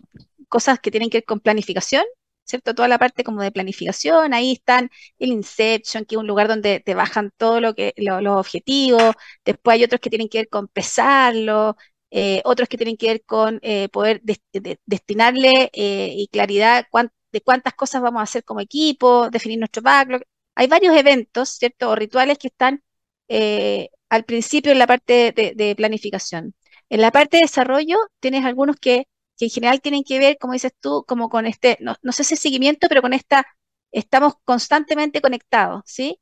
cosas 0.49 0.81
que 0.81 0.91
tienen 0.91 1.11
que 1.11 1.19
ver 1.19 1.25
con 1.25 1.41
planificación, 1.41 2.05
¿cierto? 2.47 2.75
Toda 2.75 2.89
la 2.89 2.99
parte 2.99 3.25
como 3.25 3.43
de 3.43 3.53
planificación, 3.53 4.33
ahí 4.35 4.53
están 4.53 4.91
el 5.19 5.31
Inception, 5.33 6.05
que 6.05 6.15
es 6.15 6.19
un 6.19 6.27
lugar 6.27 6.49
donde 6.49 6.81
te 6.81 6.95
bajan 6.95 7.33
todo 7.37 7.61
lo 7.61 7.75
que, 7.75 7.93
los 7.97 8.37
objetivos, 8.37 9.15
después 9.45 9.75
hay 9.75 9.85
otros 9.85 10.01
que 10.01 10.11
tienen 10.11 10.29
que 10.29 10.39
ver 10.39 10.49
con 10.49 10.69
pesarlo, 10.69 11.77
eh, 12.11 12.41
otros 12.45 12.69
que 12.69 12.77
tienen 12.77 12.97
que 12.97 13.09
ver 13.09 13.25
con 13.25 13.59
eh, 13.63 13.89
poder 13.91 14.23
destinarle 14.87 15.71
eh, 15.73 16.13
y 16.17 16.29
claridad 16.29 16.87
de 17.33 17.41
cuántas 17.43 17.75
cosas 17.75 18.01
vamos 18.03 18.21
a 18.21 18.23
hacer 18.25 18.45
como 18.45 18.61
equipo, 18.61 19.29
definir 19.31 19.59
nuestro 19.59 19.83
backlog. 19.83 20.23
Hay 20.55 20.69
varios 20.69 20.97
eventos, 20.97 21.51
¿cierto? 21.51 21.91
O 21.91 21.95
rituales 21.97 22.39
que 22.39 22.49
están 22.49 22.83
al 24.09 24.25
principio 24.25 24.73
en 24.73 24.79
la 24.79 24.87
parte 24.87 25.33
de 25.33 25.75
planificación. 25.77 26.55
En 26.89 27.01
la 27.01 27.11
parte 27.11 27.39
de 27.39 27.43
desarrollo 27.43 27.99
tienes 28.21 28.45
algunos 28.45 28.77
que 28.77 29.09
que 29.37 29.47
en 29.47 29.51
general 29.51 29.81
tienen 29.81 30.05
que 30.05 30.19
ver, 30.19 30.39
como 30.39 30.55
dices 30.55 30.73
tú, 30.81 31.05
como 31.07 31.29
con 31.29 31.47
este, 31.47 31.79
no, 31.81 31.97
sé 32.13 32.25
si 32.25 32.37
seguimiento, 32.37 32.89
pero 32.89 33.03
con 33.03 33.13
esta, 33.13 33.47
estamos 33.93 34.35
constantemente 34.45 35.21
conectados, 35.21 35.83
¿sí? 35.87 36.19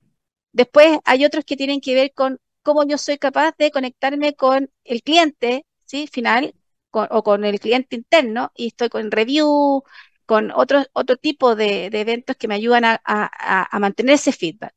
Después 0.53 0.99
hay 1.05 1.25
otros 1.25 1.45
que 1.45 1.57
tienen 1.57 1.81
que 1.81 1.95
ver 1.95 2.12
con 2.15 2.39
cómo 2.62 2.85
yo 2.85 2.99
soy 2.99 3.19
capaz 3.19 3.55
de 3.59 3.71
conectarme 3.71 4.35
con 4.35 4.71
el 4.85 5.03
cliente, 5.03 5.67
¿sí? 5.87 6.09
Final, 6.09 6.55
o 6.91 7.23
con 7.25 7.45
el 7.45 7.61
cliente 7.61 7.97
interno, 7.97 8.53
y 8.57 8.69
estoy 8.69 8.89
con 8.89 9.11
review, 9.11 9.83
con 10.27 10.51
otro, 10.53 10.85
otro 10.93 11.17
tipo 11.17 11.57
de, 11.57 11.87
eventos 11.87 12.37
que 12.37 12.49
me 12.49 12.55
ayudan 12.55 12.85
a, 12.85 13.79
mantener 13.81 14.15
ese 14.17 14.33
feedback. 14.33 14.75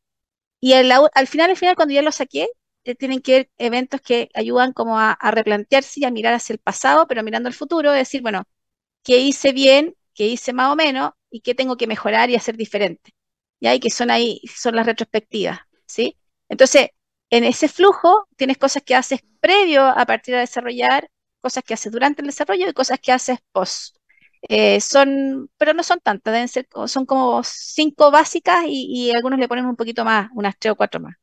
Y 0.59 0.73
al, 0.73 0.91
al 0.91 1.27
final, 1.27 1.51
al 1.51 1.57
final, 1.57 1.75
cuando 1.75 1.93
ya 1.93 2.01
lo 2.01 2.11
saqué, 2.11 2.47
tienen 2.95 3.21
que 3.21 3.31
ver 3.33 3.51
eventos 3.57 4.01
que 4.01 4.29
ayudan 4.33 4.73
como 4.73 4.99
a, 4.99 5.17
replantearse 5.31 5.99
y 6.01 6.05
a 6.05 6.11
mirar 6.11 6.33
hacia 6.33 6.53
el 6.53 6.59
pasado, 6.59 7.07
pero 7.07 7.23
mirando 7.23 7.47
al 7.47 7.53
futuro, 7.55 7.91
decir, 7.91 8.21
bueno, 8.21 8.43
¿qué 9.03 9.19
hice 9.19 9.53
bien? 9.53 9.95
¿Qué 10.13 10.27
hice 10.27 10.53
más 10.53 10.71
o 10.73 10.75
menos? 10.75 11.11
¿Y 11.29 11.41
qué 11.41 11.55
tengo 11.55 11.77
que 11.77 11.87
mejorar 11.87 12.29
y 12.29 12.35
hacer 12.35 12.57
diferente? 12.57 13.13
¿Ya? 13.59 13.75
Y 13.75 13.79
que 13.79 13.89
son 13.91 14.11
ahí, 14.11 14.41
son 14.55 14.75
las 14.75 14.85
retrospectivas, 14.85 15.59
¿sí? 15.87 16.17
Entonces, 16.49 16.89
en 17.29 17.43
ese 17.43 17.67
flujo 17.69 18.27
tienes 18.37 18.57
cosas 18.57 18.83
que 18.83 18.95
haces 18.95 19.21
previo 19.41 19.83
a 19.85 20.05
partir 20.05 20.35
de 20.35 20.41
desarrollar, 20.41 21.09
cosas 21.41 21.63
que 21.63 21.73
haces 21.73 21.91
durante 21.91 22.21
el 22.21 22.27
desarrollo 22.27 22.69
y 22.69 22.73
cosas 22.73 22.99
que 22.99 23.11
haces 23.11 23.39
post. 23.51 23.97
Eh, 24.49 24.79
son, 24.81 25.49
pero 25.57 25.73
no 25.73 25.83
son 25.83 25.99
tantas, 25.99 26.33
deben 26.33 26.47
ser, 26.47 26.67
son 26.87 27.05
como 27.05 27.43
cinco 27.43 28.11
básicas 28.11 28.65
y 28.67 29.11
algunos 29.15 29.39
le 29.39 29.47
ponen 29.47 29.65
un 29.65 29.75
poquito 29.75 30.05
más, 30.05 30.29
unas 30.33 30.55
tres 30.59 30.73
o 30.73 30.75
cuatro 30.75 30.99
más. 31.01 31.15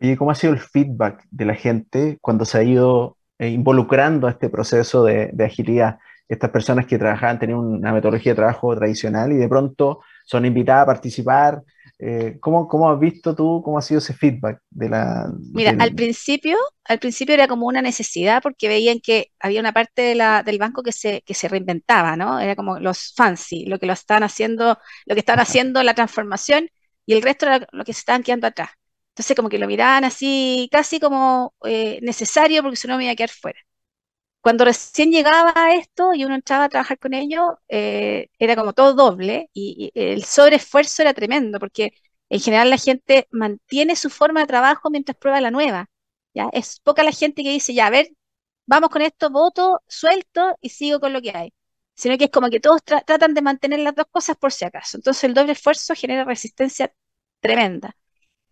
¿Y 0.00 0.16
¿cómo 0.16 0.30
ha 0.30 0.34
sido 0.34 0.52
el 0.52 0.60
feedback 0.60 1.24
de 1.30 1.44
la 1.44 1.54
gente 1.54 2.18
cuando 2.20 2.44
se 2.44 2.58
ha 2.58 2.62
ido 2.62 3.16
eh, 3.38 3.48
involucrando 3.48 4.26
a 4.26 4.30
este 4.30 4.48
proceso 4.48 5.04
de, 5.04 5.32
agilidad? 5.44 5.98
Estas 6.28 6.50
personas 6.50 6.86
que 6.86 6.98
trabajaban, 6.98 7.38
tenían 7.38 7.58
una 7.58 7.92
metodología 7.92 8.32
de 8.32 8.36
trabajo 8.36 8.76
tradicional 8.76 9.32
y 9.32 9.36
de 9.36 9.48
pronto 9.48 10.00
son 10.24 10.44
invitadas 10.44 10.82
a 10.82 10.86
participar. 10.86 11.62
Eh, 11.98 12.36
¿cómo, 12.38 12.68
¿cómo, 12.68 12.88
has 12.90 13.00
visto 13.00 13.34
tú, 13.34 13.60
cómo 13.64 13.78
ha 13.78 13.82
sido 13.82 13.98
ese 13.98 14.14
feedback 14.14 14.60
de 14.70 14.88
la... 14.88 15.32
Mira, 15.52 15.74
al 15.78 15.94
principio, 15.94 16.56
al 16.84 17.00
principio 17.00 17.34
era 17.34 17.48
como 17.48 17.66
una 17.66 17.82
necesidad 17.82 18.40
porque 18.40 18.68
veían 18.68 19.00
que 19.00 19.32
había 19.40 19.58
una 19.58 19.72
parte 19.72 20.02
de 20.02 20.14
la, 20.14 20.44
del 20.44 20.58
banco 20.58 20.82
que 20.82 20.92
se, 20.92 21.22
que 21.22 21.34
se 21.34 21.48
reinventaba, 21.48 22.14
¿no? 22.14 22.38
Era 22.38 22.54
como 22.54 22.78
los 22.78 23.14
fancy, 23.16 23.64
lo 23.64 23.80
que 23.80 23.86
lo 23.86 23.94
estaban 23.94 24.22
haciendo, 24.22 24.78
lo 25.06 25.14
que 25.14 25.20
estaban 25.20 25.40
haciendo 25.40 25.82
la 25.82 25.94
transformación 25.94 26.68
y 27.04 27.14
el 27.14 27.22
resto 27.22 27.46
era 27.46 27.66
lo 27.72 27.84
que 27.84 27.94
se 27.94 28.00
estaban 28.00 28.22
quedando 28.22 28.46
atrás. 28.46 28.68
Entonces 29.18 29.36
como 29.36 29.48
que 29.48 29.58
lo 29.58 29.66
miraban 29.66 30.04
así, 30.04 30.68
casi 30.70 31.00
como 31.00 31.52
eh, 31.64 31.98
necesario 32.02 32.62
porque 32.62 32.76
si 32.76 32.86
no 32.86 32.96
me 32.96 33.04
iba 33.04 33.12
a 33.12 33.16
quedar 33.16 33.30
fuera. 33.30 33.58
Cuando 34.40 34.64
recién 34.64 35.10
llegaba 35.12 35.74
esto 35.74 36.14
y 36.14 36.24
uno 36.24 36.36
entraba 36.36 36.64
a 36.64 36.68
trabajar 36.68 36.98
con 36.98 37.14
ellos, 37.14 37.42
eh, 37.68 38.28
era 38.38 38.56
como 38.56 38.72
todo 38.74 38.94
doble 38.94 39.50
y, 39.52 39.90
el 39.94 40.24
sobreesfuerzo 40.24 41.02
era 41.02 41.14
tremendo 41.14 41.58
porque 41.60 41.92
en 42.30 42.40
general 42.40 42.70
la 42.70 42.78
gente 42.78 43.28
mantiene 43.32 43.96
su 43.96 44.10
forma 44.10 44.40
de 44.40 44.46
trabajo 44.46 44.90
mientras 44.90 45.16
prueba 45.18 45.40
la 45.40 45.50
nueva. 45.50 45.90
¿ya? 46.34 46.48
Es 46.52 46.80
poca 46.80 47.02
la 47.02 47.12
gente 47.12 47.42
que 47.42 47.50
dice, 47.50 47.74
ya, 47.74 47.86
a 47.88 47.90
ver, 47.90 48.08
vamos 48.66 48.90
con 48.90 49.02
esto, 49.02 49.30
voto, 49.30 49.82
suelto 49.88 50.56
y 50.60 50.70
sigo 50.70 51.00
con 51.00 51.12
lo 51.12 51.20
que 51.22 51.32
hay. 51.36 51.52
Sino 51.94 52.16
que 52.18 52.26
es 52.26 52.30
como 52.30 52.50
que 52.50 52.60
todos 52.60 52.82
tratan 52.84 53.34
de 53.34 53.42
mantener 53.42 53.80
las 53.80 53.94
dos 53.96 54.06
cosas 54.10 54.36
por 54.36 54.52
si 54.52 54.64
acaso. 54.64 54.96
Entonces 54.98 55.24
el 55.24 55.34
doble 55.34 55.52
esfuerzo 55.52 55.94
genera 55.96 56.24
resistencia 56.24 56.92
tremenda. 57.40 57.96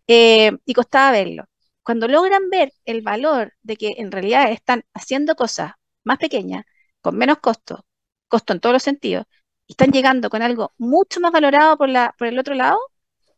Eh, 0.09 0.53
y 0.65 0.75
costaba 0.75 1.13
verlo. 1.13 1.45
Cuando 1.83 2.09
logran 2.09 2.49
ver 2.51 2.73
el 2.85 3.03
valor 3.03 3.55
de 3.63 3.77
que 3.77 3.95
en 3.99 4.11
realidad 4.13 4.51
están 4.53 4.85
haciendo 4.95 5.35
cosas 5.37 5.73
más 6.05 6.19
pequeñas, 6.19 6.65
con 7.01 7.17
menos 7.17 7.39
costo, 7.39 7.85
costo 8.29 8.53
en 8.53 8.61
todos 8.61 8.73
los 8.75 8.83
sentidos, 8.83 9.27
y 9.67 9.73
están 9.73 9.91
llegando 9.93 10.31
con 10.31 10.43
algo 10.43 10.73
mucho 10.79 11.21
más 11.21 11.33
valorado 11.33 11.77
por, 11.79 11.89
la, 11.89 12.15
por 12.19 12.29
el 12.29 12.39
otro 12.39 12.55
lado, 12.55 12.79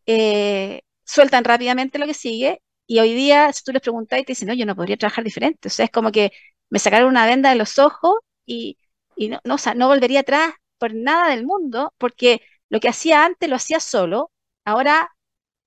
eh, 0.06 0.82
sueltan 1.04 1.44
rápidamente 1.44 1.98
lo 1.98 2.06
que 2.06 2.14
sigue 2.14 2.62
y 2.86 2.98
hoy 3.00 3.14
día, 3.14 3.52
si 3.52 3.62
tú 3.64 3.72
les 3.72 3.82
preguntas 3.82 4.18
y 4.20 4.24
te 4.24 4.32
dicen, 4.32 4.48
no, 4.48 4.54
yo 4.54 4.64
no 4.66 4.74
podría 4.76 4.96
trabajar 4.96 5.24
diferente. 5.24 5.68
O 5.68 5.70
sea, 5.70 5.84
es 5.84 5.90
como 5.90 6.10
que 6.12 6.32
me 6.70 6.78
sacaron 6.78 7.08
una 7.10 7.26
venda 7.26 7.50
de 7.50 7.56
los 7.56 7.78
ojos 7.78 8.16
y, 8.46 8.78
no, 9.16 9.40
no, 9.44 9.56
no 9.76 9.88
volvería 9.88 10.20
atrás 10.20 10.52
por 10.78 10.94
nada 10.94 11.30
del 11.30 11.44
mundo, 11.44 11.92
porque 11.98 12.40
lo 12.70 12.80
que 12.80 12.88
hacía 12.88 13.24
antes 13.24 13.48
lo 13.48 13.56
hacía 13.56 13.80
solo, 13.80 14.30
ahora 14.64 15.10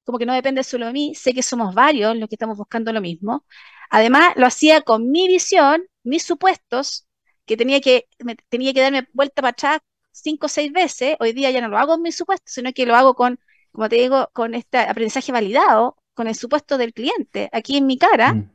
como 0.03 0.17
que 0.17 0.25
no 0.25 0.33
depende 0.33 0.63
solo 0.63 0.87
de 0.87 0.93
mí, 0.93 1.15
sé 1.15 1.33
que 1.33 1.43
somos 1.43 1.73
varios 1.75 2.15
los 2.15 2.27
que 2.29 2.35
estamos 2.35 2.57
buscando 2.57 2.91
lo 2.93 3.01
mismo. 3.01 3.45
Además, 3.89 4.33
lo 4.35 4.45
hacía 4.47 4.81
con 4.81 5.11
mi 5.11 5.27
visión, 5.27 5.83
mis 6.03 6.23
supuestos, 6.23 7.07
que 7.45 7.57
tenía 7.57 7.81
que, 7.81 8.07
tenía 8.49 8.73
que 8.73 8.81
darme 8.81 9.07
vuelta 9.13 9.41
para 9.41 9.51
atrás 9.51 9.79
cinco 10.11 10.47
o 10.47 10.49
seis 10.49 10.71
veces. 10.71 11.15
Hoy 11.19 11.33
día 11.33 11.51
ya 11.51 11.61
no 11.61 11.67
lo 11.69 11.77
hago 11.77 11.95
en 11.95 12.01
mis 12.01 12.15
supuestos, 12.15 12.53
sino 12.53 12.71
que 12.73 12.85
lo 12.85 12.95
hago 12.95 13.15
con 13.15 13.39
como 13.71 13.89
te 13.89 13.95
digo, 13.97 14.29
con 14.33 14.53
este 14.53 14.79
aprendizaje 14.79 15.31
validado, 15.31 15.97
con 16.13 16.27
el 16.27 16.35
supuesto 16.35 16.77
del 16.77 16.93
cliente 16.93 17.49
aquí 17.53 17.77
en 17.77 17.87
mi 17.87 17.97
cara. 17.97 18.33
Mm. 18.33 18.51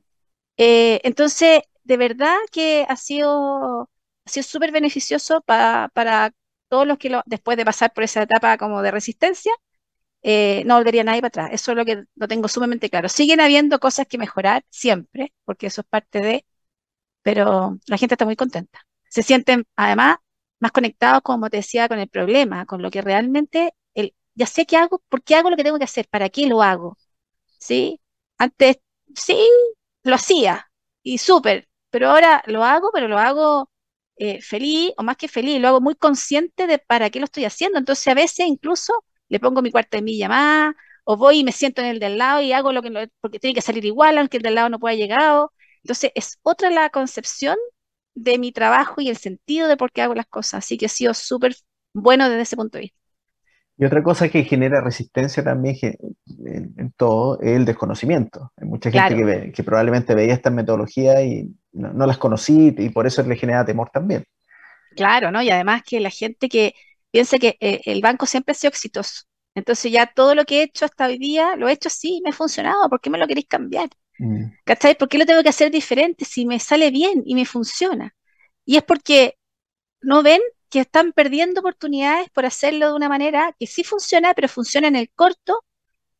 Eh, 0.59 1.01
entonces, 1.05 1.63
de 1.85 1.97
verdad 1.97 2.37
que 2.53 2.87
ha 2.89 2.97
sido 2.97 3.91
ha 4.25 4.31
sido 4.31 4.45
súper 4.45 4.73
beneficioso 4.73 5.41
para 5.43 6.33
todos 6.69 6.87
los 6.87 6.99
que 6.99 7.11
lo, 7.11 7.23
después 7.27 7.57
de 7.57 7.65
pasar 7.65 7.93
por 7.93 8.05
esa 8.05 8.23
etapa 8.23 8.59
como 8.59 8.83
de 8.83 8.91
resistencia, 8.91 9.53
eh, 10.29 10.65
no 10.67 10.77
volvería 10.77 11.05
nadie 11.05 11.21
para 11.23 11.29
atrás. 11.29 11.51
Eso 11.53 11.71
es 11.73 11.77
lo 11.79 11.85
que 11.85 12.05
lo 12.17 12.29
tengo 12.29 12.49
sumamente 12.49 12.91
claro. 12.91 13.09
Siguen 13.09 13.41
habiendo 13.41 13.79
cosas 13.79 14.07
que 14.09 14.19
mejorar 14.19 14.65
siempre, 14.71 15.33
porque 15.45 15.69
eso 15.69 15.83
es 15.83 15.87
parte 15.89 16.21
de, 16.21 16.45
pero 17.23 17.79
la 17.87 17.99
gente 17.99 18.15
está 18.15 18.25
muy 18.25 18.37
contenta. 18.37 18.81
Se 19.09 19.23
sienten 19.23 19.67
además 19.77 20.19
más 20.61 20.73
conectados, 20.73 21.23
como 21.23 21.51
te 21.51 21.59
decía, 21.59 21.89
con 21.89 21.99
el 21.99 22.09
problema, 22.09 22.67
con 22.67 22.83
lo 22.83 22.91
que 22.91 23.03
realmente, 23.03 23.75
el, 23.95 24.15
ya 24.35 24.47
sé 24.47 24.67
qué 24.67 24.77
hago, 24.79 25.03
por 25.09 25.23
qué 25.23 25.35
hago 25.37 25.51
lo 25.51 25.57
que 25.57 25.65
tengo 25.65 25.79
que 25.79 25.85
hacer, 25.85 26.09
para 26.09 26.29
qué 26.31 26.47
lo 26.47 26.63
hago. 26.63 26.97
¿Sí? 27.59 28.01
Antes, 28.39 28.79
sí, 29.15 29.39
lo 30.03 30.15
hacía 30.17 30.71
y 31.03 31.19
súper, 31.19 31.69
pero 31.91 32.11
ahora 32.11 32.43
lo 32.47 32.65
hago, 32.65 32.91
pero 32.93 33.09
lo 33.09 33.19
hago 33.19 33.71
eh, 34.17 34.41
feliz 34.43 34.93
o 34.99 35.03
más 35.03 35.17
que 35.17 35.29
feliz, 35.29 35.61
lo 35.61 35.69
hago 35.69 35.81
muy 35.81 35.95
consciente 35.97 36.67
de 36.67 36.79
para 36.79 37.11
qué 37.11 37.19
lo 37.21 37.27
estoy 37.27 37.45
haciendo. 37.45 37.79
Entonces 37.79 38.07
a 38.09 38.15
veces 38.15 38.47
incluso 38.47 39.05
le 39.29 39.41
pongo 39.41 39.63
mi 39.63 39.71
cuarta 39.71 39.97
de 39.99 40.03
milla 40.03 40.29
más 40.29 40.75
o 41.05 41.17
voy 41.17 41.39
y 41.41 41.45
me 41.45 41.53
siento 41.53 41.83
en 41.83 41.89
el 41.89 42.01
del 42.01 42.19
lado 42.19 42.41
y 42.41 42.53
hago 42.53 42.73
lo 42.73 42.83
que 42.83 43.09
porque 43.21 43.39
tiene 43.39 43.55
que 43.55 43.61
salir 43.61 43.85
igual 43.85 44.19
aunque 44.19 44.39
el 44.39 44.43
del 44.43 44.57
lado 44.57 44.69
no 44.69 44.81
pueda 44.81 44.97
llegar. 44.97 45.47
Entonces 45.83 46.11
es 46.17 46.39
otra 46.43 46.69
la 46.71 46.91
concepción 46.91 47.57
de 48.15 48.39
mi 48.39 48.51
trabajo 48.51 49.01
y 49.01 49.09
el 49.09 49.17
sentido 49.17 49.69
de 49.69 49.77
por 49.77 49.93
qué 49.93 50.03
hago 50.03 50.15
las 50.15 50.27
cosas. 50.27 50.65
Así 50.65 50.77
que 50.77 50.87
ha 50.87 50.89
sido 50.89 51.15
súper 51.15 51.55
bueno 51.95 52.29
desde 52.29 52.43
ese 52.43 52.57
punto 52.57 52.79
de 52.79 52.83
vista. 52.83 52.99
Y 53.79 53.85
otra 53.85 54.03
cosa 54.03 54.29
que 54.29 54.43
genera 54.43 54.81
resistencia 54.81 55.45
también 55.45 55.77
en, 56.45 56.93
todo 56.97 57.39
es 57.41 57.57
el 57.57 57.67
desconocimiento. 57.67 58.51
Hay 58.57 58.67
mucha 58.67 58.91
gente 58.91 59.53
que, 59.53 59.63
probablemente 59.63 60.15
veía 60.15 60.33
estas 60.33 60.53
metodologías 60.53 61.23
y 61.23 61.55
no, 61.73 62.07
las 62.07 62.17
conocí 62.17 62.75
y 62.77 62.89
por 62.89 63.07
eso 63.07 63.23
le 63.23 63.37
genera 63.37 63.67
temor 63.67 63.91
también. 63.93 64.25
Claro, 64.97 65.31
¿no? 65.31 65.43
Y 65.43 65.51
además 65.51 65.83
que 65.85 66.01
la 66.01 66.09
gente 66.09 66.49
que 66.49 66.75
piensa 67.17 67.39
que 67.39 67.57
eh, 67.61 67.81
el 67.87 68.03
banco 68.03 68.27
siempre 68.27 68.53
ha 68.53 68.55
sido 68.55 68.69
exitoso. 68.69 69.23
Entonces 69.55 69.91
ya 69.91 70.07
todo 70.07 70.35
lo 70.35 70.45
que 70.45 70.59
he 70.59 70.63
hecho 70.65 70.85
hasta 70.85 71.07
hoy 71.07 71.17
día 71.17 71.57
lo 71.57 71.67
he 71.67 71.73
hecho 71.73 71.89
así 71.89 72.19
y 72.19 72.21
me 72.21 72.29
ha 72.29 72.33
funcionado. 72.35 72.91
¿Por 72.91 73.01
qué 73.01 73.09
me 73.09 73.17
lo 73.17 73.27
queréis 73.27 73.47
cambiar? 73.49 73.89
Mm. 74.19 74.49
¿Cachai? 74.65 74.99
¿Por 74.99 75.09
qué 75.09 75.17
lo 75.17 75.25
tengo 75.25 75.43
que 75.43 75.49
hacer 75.49 75.71
diferente 75.71 76.27
si 76.27 76.45
me 76.45 76.61
sale 76.61 76.91
bien 76.91 77.23
y 77.25 77.35
me 77.35 77.47
funciona? 77.47 78.15
Y 78.67 78.77
es 78.77 78.83
porque 78.83 79.39
no 80.03 80.23
ven 80.23 80.43
que 80.69 80.81
están 80.81 81.13
perdiendo 81.13 81.61
oportunidades 81.61 82.29
por 82.35 82.45
hacerlo 82.45 82.89
de 82.89 82.97
una 82.97 83.09
manera 83.09 83.57
que 83.59 83.67
sí 83.67 83.83
funciona, 83.83 84.35
pero 84.35 84.49
funciona 84.49 84.89
en 84.89 84.97
el 84.97 85.11
corto 85.15 85.65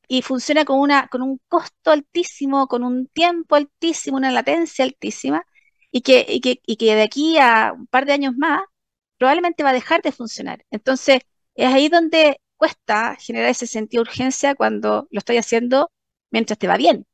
y 0.09 0.23
funciona 0.23 0.65
con, 0.65 0.79
una, 0.81 1.09
con 1.09 1.21
un 1.21 1.39
costo 1.47 1.91
altísimo, 1.91 2.69
con 2.69 2.83
un 2.85 3.09
tiempo 3.09 3.57
altísimo, 3.57 4.17
una 4.17 4.31
latencia 4.31 4.83
altísima, 4.83 5.45
y 5.91 6.01
que, 6.01 6.25
y 6.27 6.41
que, 6.41 6.63
y 6.67 6.77
que 6.77 6.95
de 6.95 7.03
aquí 7.03 7.37
a 7.39 7.75
un 7.75 7.87
par 7.87 8.07
de 8.07 8.15
años 8.15 8.35
más 8.35 8.63
probablemente 9.19 9.63
va 9.63 9.71
a 9.71 9.73
dejar 9.73 10.03
de 10.03 10.13
funcionar. 10.13 10.65
Entonces, 10.71 11.21
es 11.55 11.73
ahí 11.73 11.89
donde 11.89 12.41
cuesta 12.57 13.17
generar 13.19 13.51
ese 13.51 13.67
sentido 13.67 14.05
de 14.05 14.11
urgencia 14.11 14.55
cuando 14.55 15.09
lo 15.11 15.19
estoy 15.19 15.39
haciendo 15.39 15.91
mientras 16.31 16.59
te 16.59 16.69
va 16.69 16.77
bien. 16.77 17.07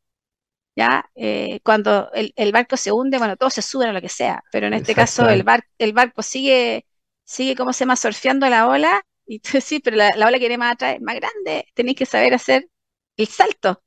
¿Ya? 0.77 1.11
Eh, 1.15 1.61
cuando 1.65 2.11
el, 2.15 2.53
barco 2.53 2.77
se 2.79 2.93
hunde, 2.93 3.19
bueno, 3.19 3.37
todos 3.37 3.55
se 3.55 3.63
suben 3.63 3.91
a 3.91 3.93
lo 3.93 4.01
que 4.01 4.09
sea, 4.09 4.43
pero 4.51 4.67
en 4.69 4.75
este 4.75 4.95
caso 4.95 5.29
el, 5.29 5.43
bar, 5.43 5.65
el 5.79 5.93
barco 5.93 6.23
sigue 6.23 6.87
sigue, 7.25 7.57
¿cómo 7.57 7.73
se 7.73 7.81
llama?, 7.81 7.97
surfeando 7.97 8.49
la 8.49 8.69
ola, 8.69 9.03
y 9.27 9.41
tú 9.41 9.51
sí, 9.61 9.81
pero 9.81 9.97
la, 9.97 10.11
ola 10.17 10.33
que 10.33 10.41
viene 10.41 10.59
más 10.59 10.75
atrás 10.75 10.97
es 10.97 11.01
más 11.03 11.17
grande, 11.17 11.67
tenéis 11.75 11.97
que 11.97 12.07
saber 12.07 12.35
hacer 12.35 12.69
el 13.17 13.27
salto. 13.29 13.83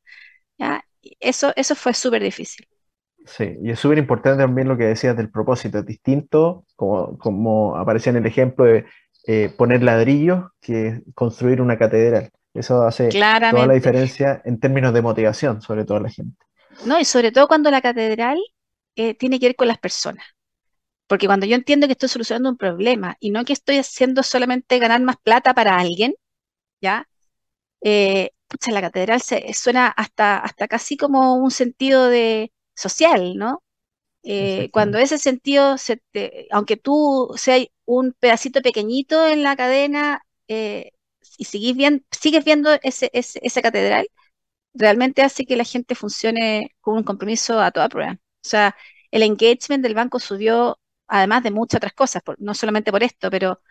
¿ya? 0.58 0.86
Eso, 1.20 1.54
eso 1.56 1.76
fue 1.76 1.94
súper 1.94 2.24
difícil. 2.24 2.68
Sí, 3.26 3.58
y 3.62 3.72
es 3.72 3.80
súper 3.80 3.98
importante 3.98 4.44
también 4.44 4.68
lo 4.68 4.78
que 4.78 4.86
decías 4.86 5.18
del 5.18 5.32
propósito, 5.32 5.80
es 5.80 5.86
distinto, 5.86 6.66
como, 6.76 7.18
como 7.18 7.76
aparecía 7.76 8.12
en 8.12 8.18
el 8.18 8.26
ejemplo 8.26 8.66
de 8.66 8.86
eh, 9.28 9.52
poner 9.58 9.82
ladrillos 9.82 10.52
que 10.62 11.02
construir 11.16 11.62
una 11.62 11.78
catedral. 11.78 12.30
Eso 12.54 12.84
hace 12.84 13.10
toda 13.10 13.68
la 13.68 13.74
diferencia 13.74 14.42
en 14.46 14.60
términos 14.60 14.94
de 14.94 15.02
motivación, 15.02 15.62
sobre 15.62 15.84
todo 15.84 15.98
a 15.98 16.02
la 16.02 16.10
gente. 16.10 16.38
No, 16.86 17.00
y 17.00 17.06
sobre 17.06 17.32
todo 17.32 17.48
cuando 17.48 17.72
la 17.72 17.82
catedral 17.82 18.38
eh, 18.96 19.16
tiene 19.16 19.40
que 19.40 19.48
ver 19.48 19.56
con 19.56 19.68
las 19.68 19.78
personas. 19.78 20.26
Porque 21.08 21.28
cuando 21.28 21.46
yo 21.46 21.56
entiendo 21.56 21.88
que 21.88 21.94
estoy 21.94 22.10
solucionando 22.10 22.50
un 22.50 22.58
problema 22.58 23.18
y 23.20 23.32
no 23.32 23.44
que 23.46 23.54
estoy 23.54 23.78
haciendo 23.78 24.24
solamente 24.24 24.80
ganar 24.80 25.02
más 25.02 25.18
plata 25.18 25.54
para 25.54 25.78
alguien, 25.78 26.16
¿ya? 26.82 27.08
Eh, 27.82 28.32
pucha, 28.48 28.72
la 28.72 28.82
catedral 28.82 29.22
se, 29.22 29.54
suena 29.54 29.88
hasta, 29.88 30.38
hasta 30.38 30.68
casi 30.68 30.98
como 30.98 31.36
un 31.36 31.52
sentido 31.52 32.08
de 32.08 32.52
social, 32.76 33.38
¿no? 33.38 33.64
Eh, 34.24 34.70
cuando 34.72 34.98
ese 35.00 35.18
sentido, 35.20 35.78
se 35.78 36.02
aunque 36.52 36.78
tú 36.78 37.32
seas 37.38 37.68
un 37.86 38.14
pedacito 38.14 38.62
pequeñito 38.62 39.28
en 39.28 39.44
la 39.44 39.56
cadena 39.56 40.22
eh, 40.48 40.92
y 41.38 41.46
sigues, 41.46 41.76
bien, 41.76 42.06
sigues 42.12 42.44
viendo 42.46 42.72
ese, 42.84 43.10
esa 43.14 43.62
catedral, 43.62 44.08
realmente 44.74 45.22
hace 45.24 45.46
que 45.46 45.56
la 45.56 45.64
gente 45.64 45.96
funcione 45.96 46.72
con 46.82 46.98
un 46.98 47.04
compromiso 47.04 47.60
a 47.62 47.72
toda 47.72 47.90
prueba. 47.90 48.14
O 48.14 48.18
sea, 48.50 48.76
el 49.12 49.24
engagement 49.24 49.84
del 49.84 49.96
banco 49.96 50.20
subió 50.20 50.80
además 51.08 51.44
de 51.44 51.52
muchas 51.52 51.78
otras 51.78 51.94
cosas, 51.94 52.24
no 52.40 52.54
solamente 52.56 52.92
por 52.92 53.04
esto, 53.04 53.30
pero 53.30 53.62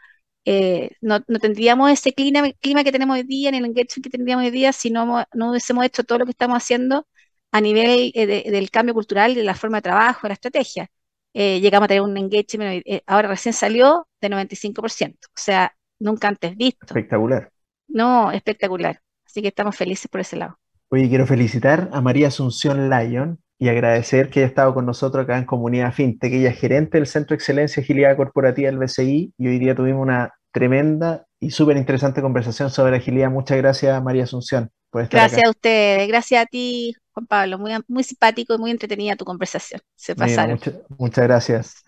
eh, 0.44 0.90
no, 1.02 1.22
tendríamos 1.22 1.90
ese 1.92 2.12
clima, 2.14 2.50
clima 2.60 2.84
que 2.84 2.92
tenemos 2.92 3.16
hoy 3.16 3.24
día, 3.24 3.50
ni 3.50 3.58
el 3.58 3.66
engagement 3.66 4.04
que 4.04 4.10
tendríamos 4.10 4.44
hoy 4.46 4.50
día, 4.52 4.72
si 4.72 4.90
no, 4.90 5.24
no 5.34 5.50
hubiésemos 5.50 5.84
hecho 5.86 6.04
todo 6.04 6.18
lo 6.20 6.24
que 6.26 6.32
estamos 6.32 6.56
haciendo 6.58 7.06
a 7.54 7.60
nivel 7.60 8.10
eh, 8.14 8.50
del 8.50 8.70
cambio 8.72 8.94
cultural, 8.94 9.32
de 9.36 9.44
la 9.44 9.54
forma 9.54 9.78
de 9.78 9.82
trabajo, 9.82 10.22
de 10.22 10.30
la 10.30 10.34
estrategia. 10.34 10.88
Eh, 11.32 11.60
llegamos 11.60 11.84
a 11.84 11.88
tener 11.88 12.02
un 12.02 12.16
engagement, 12.16 12.84
ahora 13.06 13.28
recién 13.28 13.52
salió, 13.52 14.08
de 14.20 14.28
95%, 14.28 15.14
o 15.26 15.30
sea, 15.36 15.72
nunca 16.00 16.26
antes 16.26 16.56
visto. 16.56 16.84
Espectacular. 16.86 17.50
No, 17.86 18.32
espectacular. 18.32 19.00
Así 19.24 19.40
que 19.40 19.48
estamos 19.48 19.76
felices 19.76 20.08
por 20.08 20.20
ese 20.20 20.36
lado. 20.36 20.58
Oye, 20.88 21.08
quiero 21.08 21.26
felicitar 21.26 21.90
a 21.92 22.00
María 22.00 22.26
Asunción 22.26 22.90
Lyon, 22.90 23.38
y 23.58 23.68
agradecer 23.68 24.30
que 24.30 24.40
haya 24.40 24.48
estado 24.48 24.74
con 24.74 24.84
nosotros 24.84 25.24
acá 25.24 25.38
en 25.38 25.44
Comunidad 25.44 25.92
FinTech. 25.92 26.32
Ella 26.32 26.50
es 26.50 26.58
gerente 26.58 26.98
del 26.98 27.06
Centro 27.06 27.34
de 27.34 27.36
Excelencia 27.36 27.80
y 27.80 27.84
Agilidad 27.84 28.16
Corporativa 28.16 28.68
del 28.68 28.78
BCI 28.78 29.34
y 29.38 29.46
hoy 29.46 29.58
día 29.58 29.74
tuvimos 29.74 30.02
una 30.02 30.32
tremenda 30.52 31.24
y 31.44 31.50
súper 31.50 31.76
interesante 31.76 32.22
conversación 32.22 32.70
sobre 32.70 32.96
agilidad. 32.96 33.30
Muchas 33.30 33.58
gracias, 33.58 34.02
María 34.02 34.24
Asunción, 34.24 34.70
por 34.90 35.02
estar 35.02 35.20
Gracias 35.20 35.42
a 35.44 35.50
ustedes, 35.50 36.08
gracias 36.08 36.42
a 36.42 36.46
ti, 36.46 36.94
Juan 37.12 37.26
Pablo. 37.26 37.58
Muy, 37.58 37.72
muy 37.86 38.02
simpático 38.02 38.54
y 38.54 38.58
muy 38.58 38.70
entretenida 38.70 39.14
tu 39.14 39.26
conversación. 39.26 39.82
Se 39.94 40.16
pasaron. 40.16 40.58
muchas 40.96 41.24
gracias. 41.24 41.84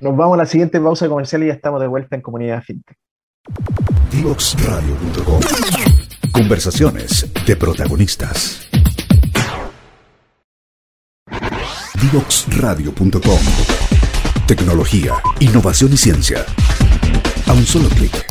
Nos 0.00 0.14
vamos 0.14 0.34
a 0.34 0.38
la 0.38 0.46
siguiente 0.46 0.78
pausa 0.78 1.08
comercial 1.08 1.42
y 1.42 1.46
ya 1.46 1.54
estamos 1.54 1.80
de 1.80 1.86
vuelta 1.86 2.16
en 2.16 2.22
Comunidad 2.22 2.62
FinTech. 2.62 2.98
Conversaciones 6.32 7.32
de 7.46 7.56
protagonistas. 7.56 8.68
Divoxradio.com. 12.02 13.40
Tecnología, 14.46 15.14
innovación 15.40 15.92
y 15.94 15.96
ciencia. 15.96 16.44
A 17.46 17.54
un 17.54 17.64
solo 17.64 17.88
clic. 17.88 18.27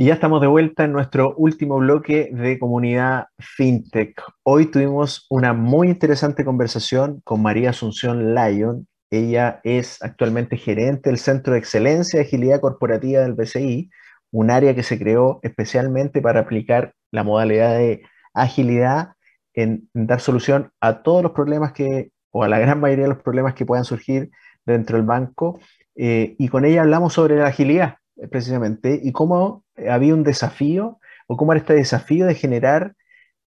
Y 0.00 0.06
ya 0.06 0.14
estamos 0.14 0.40
de 0.40 0.46
vuelta 0.46 0.84
en 0.84 0.92
nuestro 0.92 1.34
último 1.36 1.76
bloque 1.76 2.30
de 2.32 2.58
comunidad 2.58 3.26
FinTech. 3.38 4.18
Hoy 4.44 4.64
tuvimos 4.64 5.26
una 5.28 5.52
muy 5.52 5.88
interesante 5.88 6.42
conversación 6.42 7.20
con 7.22 7.42
María 7.42 7.68
Asunción 7.68 8.34
Lyon. 8.34 8.88
Ella 9.10 9.60
es 9.62 10.02
actualmente 10.02 10.56
gerente 10.56 11.10
del 11.10 11.18
Centro 11.18 11.52
de 11.52 11.58
Excelencia 11.58 12.18
de 12.18 12.24
Agilidad 12.24 12.62
Corporativa 12.62 13.20
del 13.20 13.34
BCI, 13.34 13.90
un 14.30 14.50
área 14.50 14.74
que 14.74 14.82
se 14.82 14.98
creó 14.98 15.38
especialmente 15.42 16.22
para 16.22 16.40
aplicar 16.40 16.94
la 17.10 17.22
modalidad 17.22 17.76
de 17.76 18.00
agilidad 18.32 19.12
en, 19.52 19.90
dar 19.92 20.22
solución 20.22 20.72
a 20.80 21.02
todos 21.02 21.22
los 21.22 21.32
problemas 21.32 21.74
que, 21.74 22.10
o 22.30 22.42
a 22.42 22.48
la 22.48 22.58
gran 22.58 22.80
mayoría 22.80 23.04
de 23.04 23.10
los 23.10 23.22
problemas 23.22 23.52
que 23.52 23.66
puedan 23.66 23.84
surgir 23.84 24.30
dentro 24.64 24.96
del 24.96 25.04
banco. 25.04 25.60
Eh, 25.94 26.36
y 26.38 26.48
con 26.48 26.64
ella 26.64 26.80
hablamos 26.80 27.12
sobre 27.12 27.36
la 27.36 27.48
agilidad, 27.48 27.96
precisamente, 28.30 29.00
y 29.02 29.12
cómo 29.12 29.64
había 29.88 30.14
un 30.14 30.22
desafío, 30.22 30.98
o 31.26 31.36
cómo 31.36 31.52
era 31.52 31.60
este 31.60 31.74
desafío 31.74 32.26
de 32.26 32.34
generar 32.34 32.94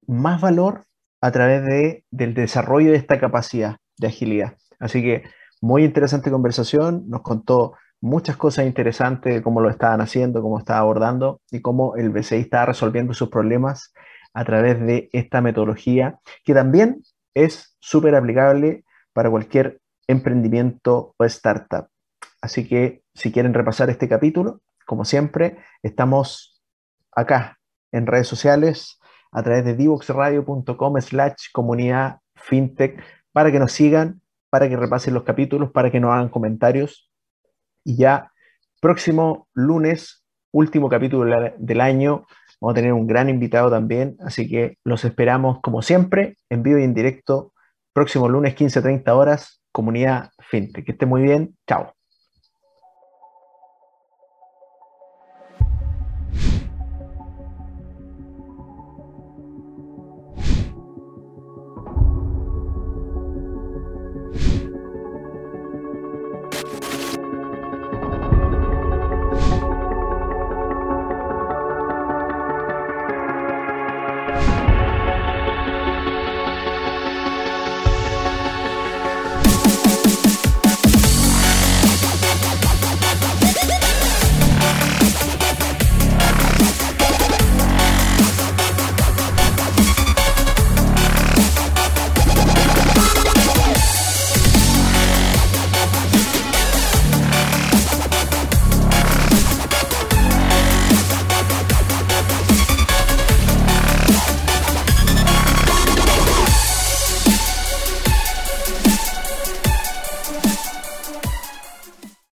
más 0.07 0.41
valor 0.41 0.85
a 1.21 1.31
través 1.31 1.63
de, 1.65 2.03
del 2.11 2.33
desarrollo 2.33 2.91
de 2.91 2.97
esta 2.97 3.19
capacidad 3.19 3.77
de 3.97 4.07
agilidad. 4.07 4.57
Así 4.79 5.01
que 5.01 5.23
muy 5.61 5.83
interesante 5.83 6.31
conversación, 6.31 7.03
nos 7.07 7.21
contó 7.21 7.73
muchas 8.01 8.35
cosas 8.35 8.65
interesantes 8.65 9.33
de 9.33 9.43
cómo 9.43 9.61
lo 9.61 9.69
estaban 9.69 10.01
haciendo, 10.01 10.41
cómo 10.41 10.57
estaba 10.57 10.79
abordando 10.79 11.39
y 11.51 11.61
cómo 11.61 11.95
el 11.95 12.09
BCI 12.09 12.37
estaba 12.37 12.65
resolviendo 12.65 13.13
sus 13.13 13.29
problemas 13.29 13.93
a 14.33 14.43
través 14.43 14.79
de 14.79 15.09
esta 15.13 15.41
metodología 15.41 16.19
que 16.43 16.55
también 16.55 17.03
es 17.35 17.77
súper 17.79 18.15
aplicable 18.15 18.83
para 19.13 19.29
cualquier 19.29 19.79
emprendimiento 20.07 21.13
o 21.17 21.25
startup. 21.25 21.90
Así 22.41 22.67
que 22.67 23.03
si 23.13 23.31
quieren 23.31 23.53
repasar 23.53 23.89
este 23.89 24.09
capítulo, 24.09 24.61
como 24.85 25.05
siempre, 25.05 25.57
estamos 25.83 26.61
acá 27.15 27.59
en 27.91 28.07
redes 28.07 28.27
sociales 28.27 28.99
a 29.31 29.43
través 29.43 29.63
de 29.63 29.75
divoxradio.com 29.75 31.01
slash 31.01 31.51
comunidad 31.53 32.19
fintech 32.35 33.01
para 33.31 33.51
que 33.51 33.59
nos 33.59 33.71
sigan, 33.71 34.21
para 34.49 34.67
que 34.67 34.75
repasen 34.75 35.13
los 35.13 35.23
capítulos, 35.23 35.71
para 35.71 35.91
que 35.91 35.99
nos 35.99 36.11
hagan 36.11 36.29
comentarios. 36.29 37.09
Y 37.83 37.95
ya 37.97 38.31
próximo 38.81 39.47
lunes, 39.53 40.25
último 40.51 40.89
capítulo 40.89 41.53
del 41.57 41.81
año, 41.81 42.25
vamos 42.59 42.73
a 42.73 42.75
tener 42.75 42.93
un 42.93 43.07
gran 43.07 43.29
invitado 43.29 43.69
también, 43.69 44.17
así 44.19 44.49
que 44.49 44.77
los 44.83 45.05
esperamos 45.05 45.61
como 45.61 45.81
siempre 45.81 46.37
en 46.49 46.63
vivo 46.63 46.79
y 46.79 46.83
en 46.83 46.93
directo 46.93 47.53
próximo 47.93 48.27
lunes 48.29 48.55
15-30 48.55 49.09
horas, 49.15 49.61
comunidad 49.71 50.31
fintech. 50.39 50.85
Que 50.85 50.91
esté 50.91 51.05
muy 51.05 51.21
bien, 51.21 51.55
chao. 51.67 52.00